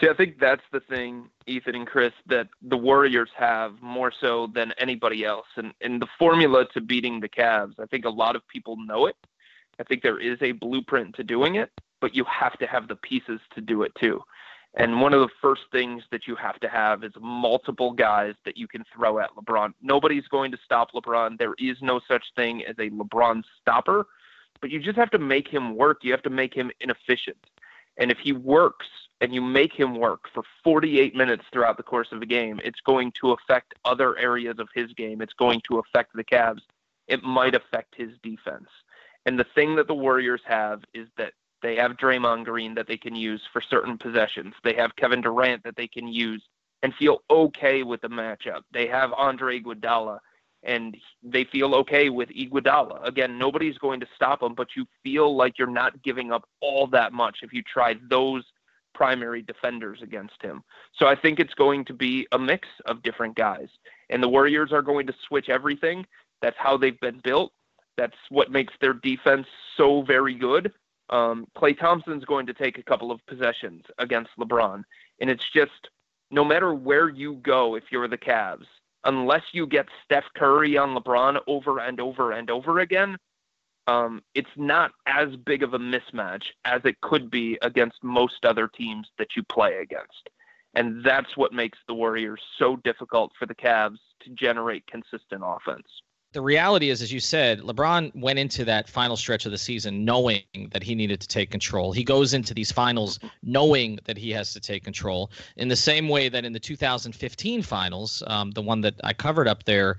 See, 0.00 0.08
I 0.08 0.14
think 0.14 0.38
that's 0.38 0.62
the 0.70 0.80
thing, 0.80 1.28
Ethan 1.46 1.74
and 1.74 1.86
Chris, 1.86 2.12
that 2.26 2.48
the 2.62 2.76
Warriors 2.76 3.30
have 3.36 3.82
more 3.82 4.12
so 4.20 4.48
than 4.54 4.72
anybody 4.78 5.24
else. 5.24 5.46
And, 5.56 5.72
and 5.80 6.00
the 6.00 6.06
formula 6.18 6.66
to 6.74 6.80
beating 6.80 7.18
the 7.18 7.28
Cavs, 7.28 7.74
I 7.80 7.86
think 7.86 8.04
a 8.04 8.10
lot 8.10 8.36
of 8.36 8.46
people 8.46 8.76
know 8.76 9.06
it. 9.06 9.16
I 9.80 9.84
think 9.84 10.02
there 10.02 10.20
is 10.20 10.38
a 10.40 10.52
blueprint 10.52 11.16
to 11.16 11.24
doing 11.24 11.56
it, 11.56 11.70
but 12.00 12.14
you 12.14 12.24
have 12.24 12.56
to 12.58 12.66
have 12.66 12.86
the 12.86 12.96
pieces 12.96 13.40
to 13.54 13.60
do 13.60 13.82
it 13.82 13.92
too. 14.00 14.22
And 14.78 15.00
one 15.00 15.12
of 15.12 15.20
the 15.20 15.34
first 15.42 15.62
things 15.72 16.04
that 16.12 16.28
you 16.28 16.36
have 16.36 16.60
to 16.60 16.68
have 16.68 17.02
is 17.02 17.10
multiple 17.20 17.90
guys 17.90 18.34
that 18.44 18.56
you 18.56 18.68
can 18.68 18.84
throw 18.94 19.18
at 19.18 19.30
LeBron. 19.34 19.72
Nobody's 19.82 20.28
going 20.28 20.52
to 20.52 20.58
stop 20.64 20.92
LeBron. 20.92 21.36
There 21.36 21.56
is 21.58 21.76
no 21.82 22.00
such 22.06 22.22
thing 22.36 22.64
as 22.64 22.76
a 22.78 22.88
LeBron 22.90 23.42
stopper, 23.60 24.06
but 24.60 24.70
you 24.70 24.78
just 24.78 24.96
have 24.96 25.10
to 25.10 25.18
make 25.18 25.48
him 25.48 25.74
work. 25.74 26.04
You 26.04 26.12
have 26.12 26.22
to 26.22 26.30
make 26.30 26.54
him 26.54 26.70
inefficient. 26.80 27.44
And 27.96 28.12
if 28.12 28.18
he 28.18 28.32
works 28.32 28.86
and 29.20 29.34
you 29.34 29.40
make 29.40 29.72
him 29.72 29.96
work 29.96 30.26
for 30.32 30.44
48 30.62 31.16
minutes 31.16 31.42
throughout 31.52 31.76
the 31.76 31.82
course 31.82 32.12
of 32.12 32.22
a 32.22 32.26
game, 32.26 32.60
it's 32.62 32.80
going 32.80 33.12
to 33.20 33.32
affect 33.32 33.74
other 33.84 34.16
areas 34.16 34.60
of 34.60 34.68
his 34.72 34.92
game. 34.92 35.20
It's 35.20 35.32
going 35.32 35.60
to 35.68 35.80
affect 35.80 36.14
the 36.14 36.22
Cavs. 36.22 36.62
It 37.08 37.24
might 37.24 37.56
affect 37.56 37.96
his 37.96 38.10
defense. 38.22 38.68
And 39.26 39.40
the 39.40 39.46
thing 39.56 39.74
that 39.74 39.88
the 39.88 39.94
Warriors 39.94 40.42
have 40.46 40.84
is 40.94 41.08
that 41.16 41.32
they 41.62 41.76
have 41.76 41.92
Draymond 41.92 42.44
Green 42.44 42.74
that 42.74 42.86
they 42.86 42.96
can 42.96 43.16
use 43.16 43.42
for 43.52 43.60
certain 43.60 43.98
possessions. 43.98 44.54
They 44.64 44.74
have 44.74 44.96
Kevin 44.96 45.20
Durant 45.20 45.64
that 45.64 45.76
they 45.76 45.88
can 45.88 46.08
use 46.08 46.42
and 46.82 46.94
feel 46.94 47.22
okay 47.30 47.82
with 47.82 48.00
the 48.00 48.08
matchup. 48.08 48.62
They 48.72 48.86
have 48.86 49.12
Andre 49.12 49.60
Iguodala 49.60 50.18
and 50.62 50.96
they 51.22 51.44
feel 51.44 51.74
okay 51.74 52.10
with 52.10 52.28
Iguodala. 52.30 53.06
Again, 53.06 53.38
nobody's 53.38 53.78
going 53.78 54.00
to 54.00 54.06
stop 54.14 54.42
him, 54.42 54.54
but 54.54 54.68
you 54.76 54.86
feel 55.02 55.36
like 55.36 55.58
you're 55.58 55.68
not 55.68 56.02
giving 56.02 56.32
up 56.32 56.48
all 56.60 56.86
that 56.88 57.12
much 57.12 57.38
if 57.42 57.52
you 57.52 57.62
try 57.62 57.94
those 58.10 58.44
primary 58.94 59.42
defenders 59.42 60.00
against 60.02 60.42
him. 60.42 60.62
So 60.98 61.06
I 61.06 61.14
think 61.14 61.38
it's 61.38 61.54
going 61.54 61.84
to 61.84 61.92
be 61.92 62.26
a 62.32 62.38
mix 62.38 62.66
of 62.86 63.02
different 63.02 63.36
guys. 63.36 63.68
And 64.10 64.20
the 64.22 64.28
Warriors 64.28 64.72
are 64.72 64.82
going 64.82 65.06
to 65.06 65.14
switch 65.28 65.48
everything. 65.48 66.04
That's 66.42 66.56
how 66.58 66.76
they've 66.76 66.98
been 67.00 67.20
built. 67.22 67.52
That's 67.96 68.16
what 68.28 68.50
makes 68.50 68.72
their 68.80 68.94
defense 68.94 69.46
so 69.76 70.02
very 70.02 70.34
good. 70.34 70.72
Um, 71.10 71.46
Klay 71.56 71.78
Thompson's 71.78 72.24
going 72.24 72.46
to 72.46 72.54
take 72.54 72.78
a 72.78 72.82
couple 72.82 73.10
of 73.10 73.24
possessions 73.26 73.84
against 73.98 74.30
LeBron, 74.38 74.82
and 75.20 75.30
it's 75.30 75.44
just 75.54 75.88
no 76.30 76.44
matter 76.44 76.74
where 76.74 77.08
you 77.08 77.34
go, 77.36 77.74
if 77.74 77.84
you're 77.90 78.08
the 78.08 78.18
Cavs, 78.18 78.66
unless 79.04 79.42
you 79.52 79.66
get 79.66 79.86
Steph 80.04 80.24
Curry 80.36 80.76
on 80.76 80.94
LeBron 80.94 81.40
over 81.46 81.78
and 81.80 82.00
over 82.00 82.32
and 82.32 82.50
over 82.50 82.80
again, 82.80 83.16
um, 83.86 84.22
it's 84.34 84.50
not 84.56 84.90
as 85.06 85.34
big 85.46 85.62
of 85.62 85.72
a 85.72 85.78
mismatch 85.78 86.44
as 86.66 86.82
it 86.84 87.00
could 87.00 87.30
be 87.30 87.58
against 87.62 88.04
most 88.04 88.44
other 88.44 88.68
teams 88.68 89.08
that 89.18 89.28
you 89.34 89.42
play 89.44 89.78
against. 89.78 90.28
And 90.74 91.02
that's 91.02 91.36
what 91.38 91.54
makes 91.54 91.78
the 91.88 91.94
Warriors 91.94 92.42
so 92.58 92.76
difficult 92.76 93.32
for 93.38 93.46
the 93.46 93.54
Cavs 93.54 93.96
to 94.20 94.30
generate 94.30 94.86
consistent 94.86 95.42
offense 95.42 95.86
the 96.32 96.42
reality 96.42 96.90
is, 96.90 97.00
as 97.00 97.10
you 97.10 97.20
said, 97.20 97.60
LeBron 97.60 98.14
went 98.14 98.38
into 98.38 98.64
that 98.66 98.88
final 98.88 99.16
stretch 99.16 99.46
of 99.46 99.52
the 99.52 99.58
season 99.58 100.04
knowing 100.04 100.42
that 100.72 100.82
he 100.82 100.94
needed 100.94 101.20
to 101.20 101.28
take 101.28 101.50
control. 101.50 101.90
He 101.90 102.04
goes 102.04 102.34
into 102.34 102.52
these 102.52 102.70
finals 102.70 103.18
knowing 103.42 103.98
that 104.04 104.18
he 104.18 104.30
has 104.32 104.52
to 104.52 104.60
take 104.60 104.84
control. 104.84 105.30
In 105.56 105.68
the 105.68 105.76
same 105.76 106.06
way 106.08 106.28
that 106.28 106.44
in 106.44 106.52
the 106.52 106.60
2015 106.60 107.62
finals, 107.62 108.22
um, 108.26 108.50
the 108.50 108.60
one 108.60 108.82
that 108.82 108.94
I 109.04 109.14
covered 109.14 109.48
up 109.48 109.64
there, 109.64 109.96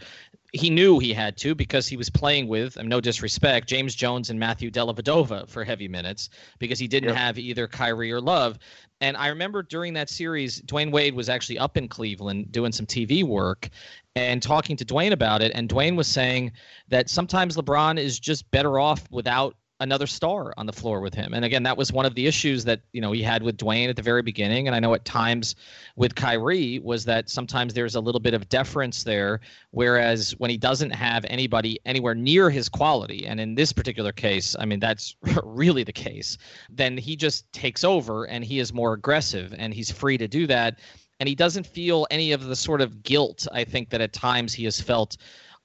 he 0.53 0.69
knew 0.69 0.99
he 0.99 1.13
had 1.13 1.37
to 1.37 1.53
because 1.53 1.87
he 1.87 1.97
was 1.97 2.09
playing 2.09 2.47
with, 2.47 2.77
um, 2.77 2.87
no 2.87 2.99
disrespect, 2.99 3.67
James 3.67 3.93
Jones 3.93 4.29
and 4.29 4.39
Matthew 4.39 4.71
Dellavedova 4.71 5.47
for 5.47 5.63
heavy 5.63 5.87
minutes 5.87 6.29
because 6.57 6.79
he 6.79 6.87
didn't 6.87 7.09
yep. 7.09 7.17
have 7.17 7.37
either 7.37 7.67
Kyrie 7.67 8.11
or 8.11 8.21
Love. 8.21 8.57
And 9.01 9.15
I 9.15 9.27
remember 9.27 9.63
during 9.63 9.93
that 9.93 10.09
series, 10.09 10.61
Dwyane 10.61 10.91
Wade 10.91 11.13
was 11.13 11.29
actually 11.29 11.59
up 11.59 11.77
in 11.77 11.87
Cleveland 11.87 12.51
doing 12.51 12.71
some 12.71 12.85
TV 12.85 13.23
work 13.23 13.69
and 14.15 14.41
talking 14.41 14.75
to 14.77 14.85
Dwyane 14.85 15.13
about 15.13 15.41
it. 15.41 15.51
And 15.55 15.69
Dwyane 15.69 15.95
was 15.95 16.07
saying 16.07 16.51
that 16.89 17.09
sometimes 17.09 17.55
LeBron 17.55 17.97
is 17.97 18.19
just 18.19 18.49
better 18.51 18.79
off 18.79 19.09
without 19.11 19.55
another 19.79 20.07
star 20.07 20.53
on 20.57 20.65
the 20.65 20.73
floor 20.73 20.99
with 20.99 21.13
him. 21.13 21.33
And 21.33 21.45
again, 21.45 21.63
that 21.63 21.77
was 21.77 21.91
one 21.91 22.05
of 22.05 22.15
the 22.15 22.27
issues 22.27 22.65
that, 22.65 22.81
you 22.91 23.01
know, 23.01 23.11
he 23.11 23.21
had 23.21 23.43
with 23.43 23.57
Dwyane 23.57 23.89
at 23.89 23.95
the 23.95 24.01
very 24.01 24.21
beginning. 24.21 24.67
And 24.67 24.75
I 24.75 24.79
know 24.79 24.93
at 24.93 25.05
times 25.05 25.55
with 25.95 26.15
Kyrie 26.15 26.79
was 26.79 27.05
that 27.05 27.29
sometimes 27.29 27.73
there's 27.73 27.95
a 27.95 27.99
little 27.99 28.19
bit 28.19 28.33
of 28.33 28.49
deference 28.49 29.03
there. 29.03 29.39
Whereas 29.71 30.31
when 30.37 30.49
he 30.49 30.57
doesn't 30.57 30.91
have 30.91 31.25
anybody 31.29 31.79
anywhere 31.85 32.15
near 32.15 32.49
his 32.49 32.67
quality, 32.67 33.25
and 33.25 33.39
in 33.39 33.55
this 33.55 33.71
particular 33.71 34.11
case, 34.11 34.55
I 34.59 34.65
mean, 34.65 34.79
that's 34.79 35.15
really 35.43 35.83
the 35.83 35.93
case, 35.93 36.37
then 36.69 36.97
he 36.97 37.15
just 37.15 37.51
takes 37.53 37.83
over 37.83 38.25
and 38.25 38.43
he 38.43 38.59
is 38.59 38.73
more 38.73 38.93
aggressive 38.93 39.55
and 39.57 39.73
he's 39.73 39.91
free 39.91 40.17
to 40.17 40.27
do 40.27 40.45
that. 40.47 40.79
And 41.21 41.27
he 41.27 41.35
doesn't 41.35 41.67
feel 41.67 42.07
any 42.11 42.31
of 42.31 42.45
the 42.45 42.55
sort 42.55 42.79
of 42.79 43.03
guilt, 43.03 43.45
I 43.51 43.65
think, 43.65 43.89
that 43.89 43.99
at 43.99 44.13
times 44.13 44.53
he 44.53 44.63
has 44.63 44.79
felt 44.79 45.17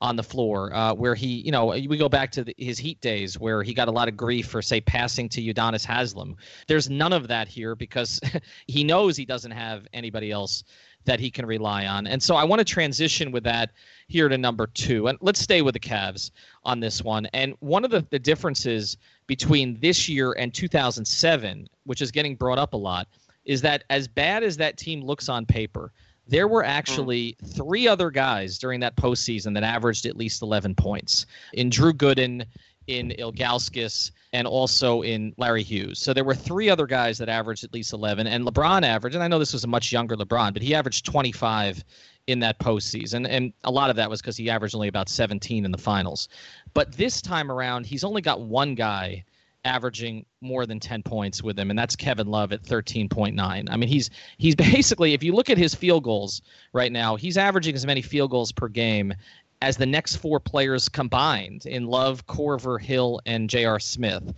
on 0.05 0.17
the 0.17 0.23
floor, 0.23 0.71
uh, 0.75 0.93
where 0.93 1.15
he, 1.15 1.41
you 1.41 1.51
know, 1.51 1.69
we 1.69 1.97
go 1.97 2.11
back 2.11 2.31
to 2.31 2.45
the, 2.45 2.55
his 2.59 2.79
Heat 2.79 3.01
days 3.01 3.41
where 3.41 3.63
he 3.63 3.73
got 3.73 3.89
a 3.89 3.91
lot 3.91 4.07
of 4.07 4.19
grief 4.19 4.47
for, 4.49 4.61
say, 4.61 4.79
passing 4.79 5.31
to 5.31 5.41
Udonis 5.41 5.83
Haslem. 5.83 6.37
There's 6.69 6.91
none 6.91 7.15
of 7.15 7.27
that 7.29 7.49
here 7.49 7.75
because 7.75 8.21
he 8.67 8.85
knows 8.85 9.17
he 9.17 9.25
doesn't 9.25 9.51
have 9.51 9.89
anybody 9.95 10.31
else 10.31 10.63
that 11.07 11.21
he 11.21 11.31
can 11.31 11.47
rely 11.47 11.87
on. 11.87 12.07
And 12.07 12.23
so 12.23 12.37
I 12.37 12.45
want 12.45 12.61
to 12.61 12.67
transition 12.67 13.33
with 13.33 13.45
that 13.45 13.71
here 14.09 14.29
to 14.29 14.37
number 14.37 14.67
two. 14.67 15.09
And 15.09 15.17
let's 15.23 15.41
stay 15.41 15.63
with 15.63 15.73
the 15.73 15.81
Cavs 15.81 16.31
on 16.65 16.81
this 16.81 17.03
one. 17.03 17.25
And 17.33 17.55
one 17.61 17.83
of 17.83 17.91
the, 17.91 18.07
the 18.11 18.19
differences 18.19 18.99
between 19.27 19.81
this 19.81 20.07
year 20.07 20.33
and 20.33 20.53
2007, 20.53 21.67
which 21.85 22.03
is 22.03 22.11
getting 22.11 22.37
brought 22.37 22.59
up 22.59 22.75
a 22.75 22.77
lot, 22.77 23.09
is 23.47 23.63
that 23.63 23.85
as 23.89 24.07
bad 24.07 24.43
as 24.43 24.59
that 24.59 24.77
team 24.77 25.01
looks 25.01 25.31
on 25.31 25.47
paper, 25.47 25.93
there 26.27 26.49
were 26.49 26.63
hmm. 26.63 26.71
actually 26.71 27.37
three 27.55 27.87
other 27.87 28.11
guys 28.11 28.59
during 28.59 28.81
that 28.81 28.97
postseason 28.97 29.55
that 29.55 29.63
averaged 29.63 30.07
at 30.07 30.17
least 30.17 30.43
11 30.43 30.75
points 30.75 31.27
in 31.53 31.71
Drew 31.71 31.93
Gooden, 31.93 32.45
in 32.87 33.15
Ilgauskas, 33.19 34.11
and 34.33 34.47
also 34.47 35.03
in 35.03 35.33
Larry 35.39 35.63
Hughes. 35.63 35.99
So 35.99 36.13
there 36.13 36.25
were 36.25 36.35
three 36.35 36.69
other 36.69 36.87
guys 36.87 37.17
that 37.19 37.29
averaged 37.29 37.65
at 37.65 37.73
least 37.73 37.93
11, 37.93 38.27
and 38.27 38.45
LeBron 38.45 38.83
averaged, 38.83 39.15
and 39.15 39.25
I 39.25 39.29
know 39.29 39.39
this 39.39 39.53
was 39.53 39.65
a 39.65 39.69
much 39.69 39.93
younger 39.93 40.17
LeBron, 40.17 40.53
but 40.53 40.63
he 40.63 40.75
averaged 40.75 41.07
25 41.07 41.83
in 42.27 42.41
that 42.41 42.59
postseason, 42.59 43.27
and 43.29 43.53
a 43.65 43.71
lot 43.71 43.91
of 43.91 43.97
that 43.97 44.09
was 44.09 44.21
because 44.21 44.37
he 44.37 44.51
averaged 44.51 44.75
only 44.75 44.89
about 44.89 45.09
17 45.09 45.65
in 45.65 45.71
the 45.71 45.79
finals. 45.79 46.29
But 46.73 46.93
this 46.93 47.23
time 47.23 47.51
around, 47.51 47.87
he's 47.87 48.05
only 48.05 48.23
got 48.23 48.41
one 48.41 48.75
guy 48.75 49.25
averaging 49.65 50.25
more 50.41 50.67
than 50.67 50.79
10 50.79 51.03
points 51.03 51.43
with 51.43 51.59
him 51.59 51.71
and 51.71 51.79
that's 51.79 51.97
Kevin 51.97 52.27
Love 52.27 52.53
at 52.53 52.63
13.9. 52.63 53.39
I 53.71 53.77
mean 53.77 53.89
he's 53.89 54.11
he's 54.39 54.55
basically 54.57 55.15
if 55.15 55.23
you 55.23 55.35
look 55.35 55.51
at 55.51 55.59
his 55.59 55.75
field 55.75 56.05
goals 56.05 56.43
right 56.73 56.93
now, 56.93 57.17
he's 57.17 57.37
averaging 57.37 57.75
as 57.75 57.87
many 57.87 58.03
field 58.03 58.31
goals 58.31 58.53
per 58.53 58.69
game 58.69 59.15
as 59.63 59.77
the 59.77 59.87
next 59.87 60.17
four 60.17 60.39
players 60.39 60.89
combined 60.89 61.65
in 61.65 61.87
Love, 61.87 62.27
Korver, 62.27 62.81
Hill 62.81 63.21
and 63.25 63.49
J.R. 63.49 63.81
Smith. 63.81 64.35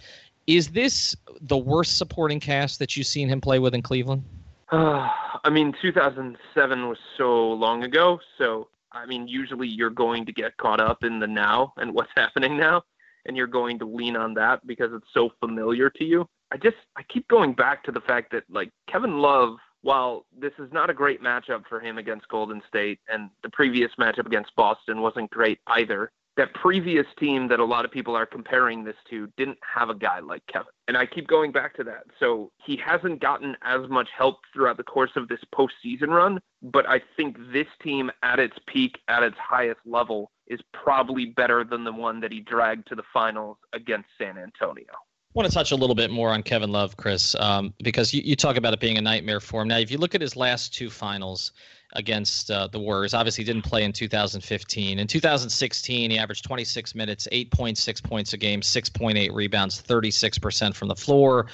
Is 0.46 0.68
this 0.68 1.16
the 1.40 1.56
worst 1.56 1.98
supporting 1.98 2.38
cast 2.38 2.78
that 2.78 2.96
you've 2.96 3.08
seen 3.08 3.28
him 3.28 3.40
play 3.40 3.58
with 3.58 3.74
in 3.74 3.82
Cleveland? 3.82 4.24
Uh, 4.70 5.08
I 5.44 5.50
mean 5.50 5.74
2007 5.82 6.88
was 6.88 6.98
so 7.16 7.52
long 7.52 7.82
ago, 7.82 8.20
so 8.38 8.68
I 8.92 9.06
mean 9.06 9.26
usually 9.26 9.68
you're 9.68 9.90
going 9.90 10.24
to 10.26 10.32
get 10.32 10.56
caught 10.56 10.80
up 10.80 11.02
in 11.02 11.18
the 11.18 11.26
now 11.26 11.72
and 11.76 11.92
what's 11.92 12.12
happening 12.16 12.56
now 12.56 12.84
and 13.26 13.36
you're 13.36 13.46
going 13.46 13.78
to 13.78 13.86
lean 13.86 14.16
on 14.16 14.34
that 14.34 14.66
because 14.66 14.90
it's 14.92 15.08
so 15.12 15.30
familiar 15.40 15.90
to 15.90 16.04
you. 16.04 16.26
I 16.52 16.56
just 16.56 16.76
I 16.96 17.02
keep 17.04 17.26
going 17.28 17.52
back 17.52 17.82
to 17.84 17.92
the 17.92 18.00
fact 18.00 18.32
that 18.32 18.44
like 18.48 18.70
Kevin 18.90 19.18
Love, 19.18 19.56
while 19.82 20.26
this 20.38 20.52
is 20.58 20.72
not 20.72 20.90
a 20.90 20.94
great 20.94 21.22
matchup 21.22 21.62
for 21.68 21.80
him 21.80 21.98
against 21.98 22.28
Golden 22.28 22.62
State 22.68 23.00
and 23.08 23.30
the 23.42 23.50
previous 23.50 23.90
matchup 23.98 24.26
against 24.26 24.54
Boston 24.56 25.00
wasn't 25.00 25.30
great 25.30 25.58
either, 25.66 26.12
that 26.36 26.52
previous 26.54 27.06
team 27.18 27.48
that 27.48 27.60
a 27.60 27.64
lot 27.64 27.84
of 27.84 27.90
people 27.90 28.14
are 28.14 28.26
comparing 28.26 28.84
this 28.84 28.96
to 29.08 29.28
didn't 29.36 29.58
have 29.74 29.88
a 29.88 29.94
guy 29.94 30.20
like 30.20 30.42
Kevin. 30.52 30.68
And 30.86 30.96
I 30.96 31.06
keep 31.06 31.26
going 31.26 31.50
back 31.50 31.74
to 31.76 31.84
that. 31.84 32.04
So 32.20 32.52
he 32.64 32.76
hasn't 32.84 33.20
gotten 33.20 33.56
as 33.62 33.88
much 33.88 34.08
help 34.16 34.36
throughout 34.52 34.76
the 34.76 34.82
course 34.82 35.12
of 35.16 35.28
this 35.28 35.40
postseason 35.54 36.08
run, 36.08 36.40
but 36.62 36.88
I 36.88 37.00
think 37.16 37.36
this 37.52 37.66
team 37.82 38.10
at 38.22 38.38
its 38.38 38.56
peak, 38.66 38.98
at 39.08 39.22
its 39.22 39.36
highest 39.38 39.80
level, 39.86 40.30
is 40.46 40.60
probably 40.72 41.26
better 41.26 41.64
than 41.64 41.84
the 41.84 41.92
one 41.92 42.20
that 42.20 42.30
he 42.30 42.40
dragged 42.40 42.86
to 42.88 42.94
the 42.94 43.02
finals 43.12 43.56
against 43.72 44.08
San 44.18 44.38
Antonio. 44.38 44.86
I 44.92 45.38
want 45.38 45.48
to 45.48 45.54
touch 45.54 45.72
a 45.72 45.76
little 45.76 45.96
bit 45.96 46.10
more 46.10 46.30
on 46.30 46.42
Kevin 46.42 46.70
Love, 46.70 46.96
Chris, 46.96 47.34
um, 47.34 47.74
because 47.82 48.14
you, 48.14 48.22
you 48.24 48.36
talk 48.36 48.56
about 48.56 48.72
it 48.72 48.80
being 48.80 48.96
a 48.96 49.02
nightmare 49.02 49.40
for 49.40 49.62
him. 49.62 49.68
Now, 49.68 49.78
if 49.78 49.90
you 49.90 49.98
look 49.98 50.14
at 50.14 50.20
his 50.20 50.36
last 50.36 50.72
two 50.72 50.88
finals, 50.88 51.52
against 51.92 52.50
uh, 52.50 52.66
the 52.66 52.78
Warriors. 52.78 53.14
Obviously, 53.14 53.44
didn't 53.44 53.62
play 53.62 53.84
in 53.84 53.92
2015. 53.92 54.98
In 54.98 55.06
2016, 55.06 56.10
he 56.10 56.18
averaged 56.18 56.44
26 56.44 56.94
minutes, 56.94 57.28
8.6 57.32 58.02
points 58.02 58.32
a 58.32 58.36
game, 58.36 58.60
6.8 58.60 59.32
rebounds, 59.32 59.82
36% 59.82 60.74
from 60.74 60.88
the 60.88 60.96
floor 60.96 61.46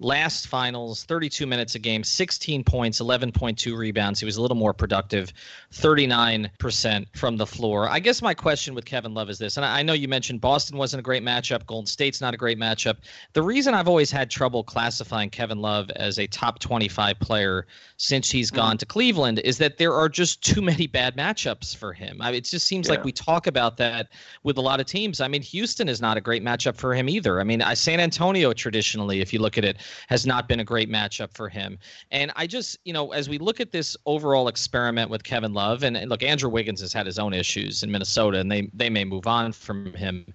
last 0.00 0.46
finals 0.46 1.02
32 1.04 1.44
minutes 1.46 1.74
a 1.74 1.78
game 1.78 2.04
16 2.04 2.62
points 2.62 3.00
11.2 3.00 3.76
rebounds. 3.76 4.20
He 4.20 4.26
was 4.26 4.36
a 4.36 4.42
little 4.42 4.56
more 4.56 4.72
productive 4.72 5.32
39% 5.72 7.06
from 7.16 7.36
the 7.36 7.46
floor. 7.46 7.88
I 7.88 7.98
guess 7.98 8.22
my 8.22 8.32
question 8.32 8.74
with 8.74 8.84
kevin 8.84 9.12
love 9.12 9.28
is 9.28 9.38
this 9.38 9.56
and 9.56 9.66
i 9.66 9.82
know 9.82 9.92
you 9.92 10.06
mentioned 10.06 10.40
boston 10.40 10.76
wasn't 10.76 11.00
a 11.00 11.02
great 11.02 11.24
matchup 11.24 11.66
golden 11.66 11.86
state's 11.86 12.20
not 12.20 12.32
a 12.32 12.36
great 12.36 12.58
matchup. 12.58 12.98
The 13.32 13.42
reason 13.42 13.74
i've 13.74 13.88
always 13.88 14.10
had 14.10 14.30
trouble 14.30 14.62
classifying 14.62 15.30
kevin 15.30 15.58
love 15.58 15.90
as 15.96 16.18
a 16.18 16.26
top 16.28 16.60
25 16.60 17.18
player 17.18 17.66
since 17.96 18.30
he's 18.30 18.50
gone 18.50 18.76
mm. 18.76 18.80
to 18.80 18.86
cleveland 18.86 19.40
is 19.40 19.58
that 19.58 19.78
there 19.78 19.94
are 19.94 20.08
just 20.08 20.44
too 20.44 20.62
many 20.62 20.86
bad 20.86 21.16
matchups 21.16 21.74
for 21.74 21.92
him. 21.92 22.18
I 22.20 22.26
mean, 22.26 22.38
it 22.38 22.44
just 22.44 22.66
seems 22.66 22.86
yeah. 22.86 22.94
like 22.94 23.04
we 23.04 23.12
talk 23.12 23.48
about 23.48 23.76
that 23.78 24.10
with 24.44 24.58
a 24.58 24.60
lot 24.60 24.78
of 24.78 24.86
teams. 24.86 25.20
I 25.20 25.26
mean 25.26 25.42
houston 25.42 25.88
is 25.88 26.00
not 26.00 26.16
a 26.16 26.20
great 26.20 26.44
matchup 26.44 26.76
for 26.76 26.94
him 26.94 27.08
either. 27.08 27.40
I 27.40 27.44
mean 27.44 27.62
san 27.74 27.98
antonio 27.98 28.52
traditionally 28.52 29.20
if 29.20 29.32
you 29.32 29.40
look 29.40 29.58
at 29.58 29.64
it 29.64 29.78
has 30.08 30.26
not 30.26 30.48
been 30.48 30.60
a 30.60 30.64
great 30.64 30.90
matchup 30.90 31.34
for 31.34 31.48
him. 31.48 31.78
And 32.10 32.32
I 32.36 32.46
just, 32.46 32.78
you 32.84 32.92
know, 32.92 33.12
as 33.12 33.28
we 33.28 33.38
look 33.38 33.60
at 33.60 33.72
this 33.72 33.96
overall 34.06 34.48
experiment 34.48 35.10
with 35.10 35.22
Kevin 35.24 35.52
Love, 35.52 35.82
and, 35.82 36.08
look, 36.08 36.22
Andrew 36.22 36.50
Wiggins 36.50 36.80
has 36.80 36.92
had 36.92 37.06
his 37.06 37.18
own 37.18 37.32
issues 37.32 37.82
in 37.82 37.90
Minnesota, 37.90 38.38
and 38.38 38.50
they 38.50 38.70
they 38.74 38.90
may 38.90 39.04
move 39.04 39.26
on 39.26 39.52
from 39.52 39.92
him. 39.94 40.26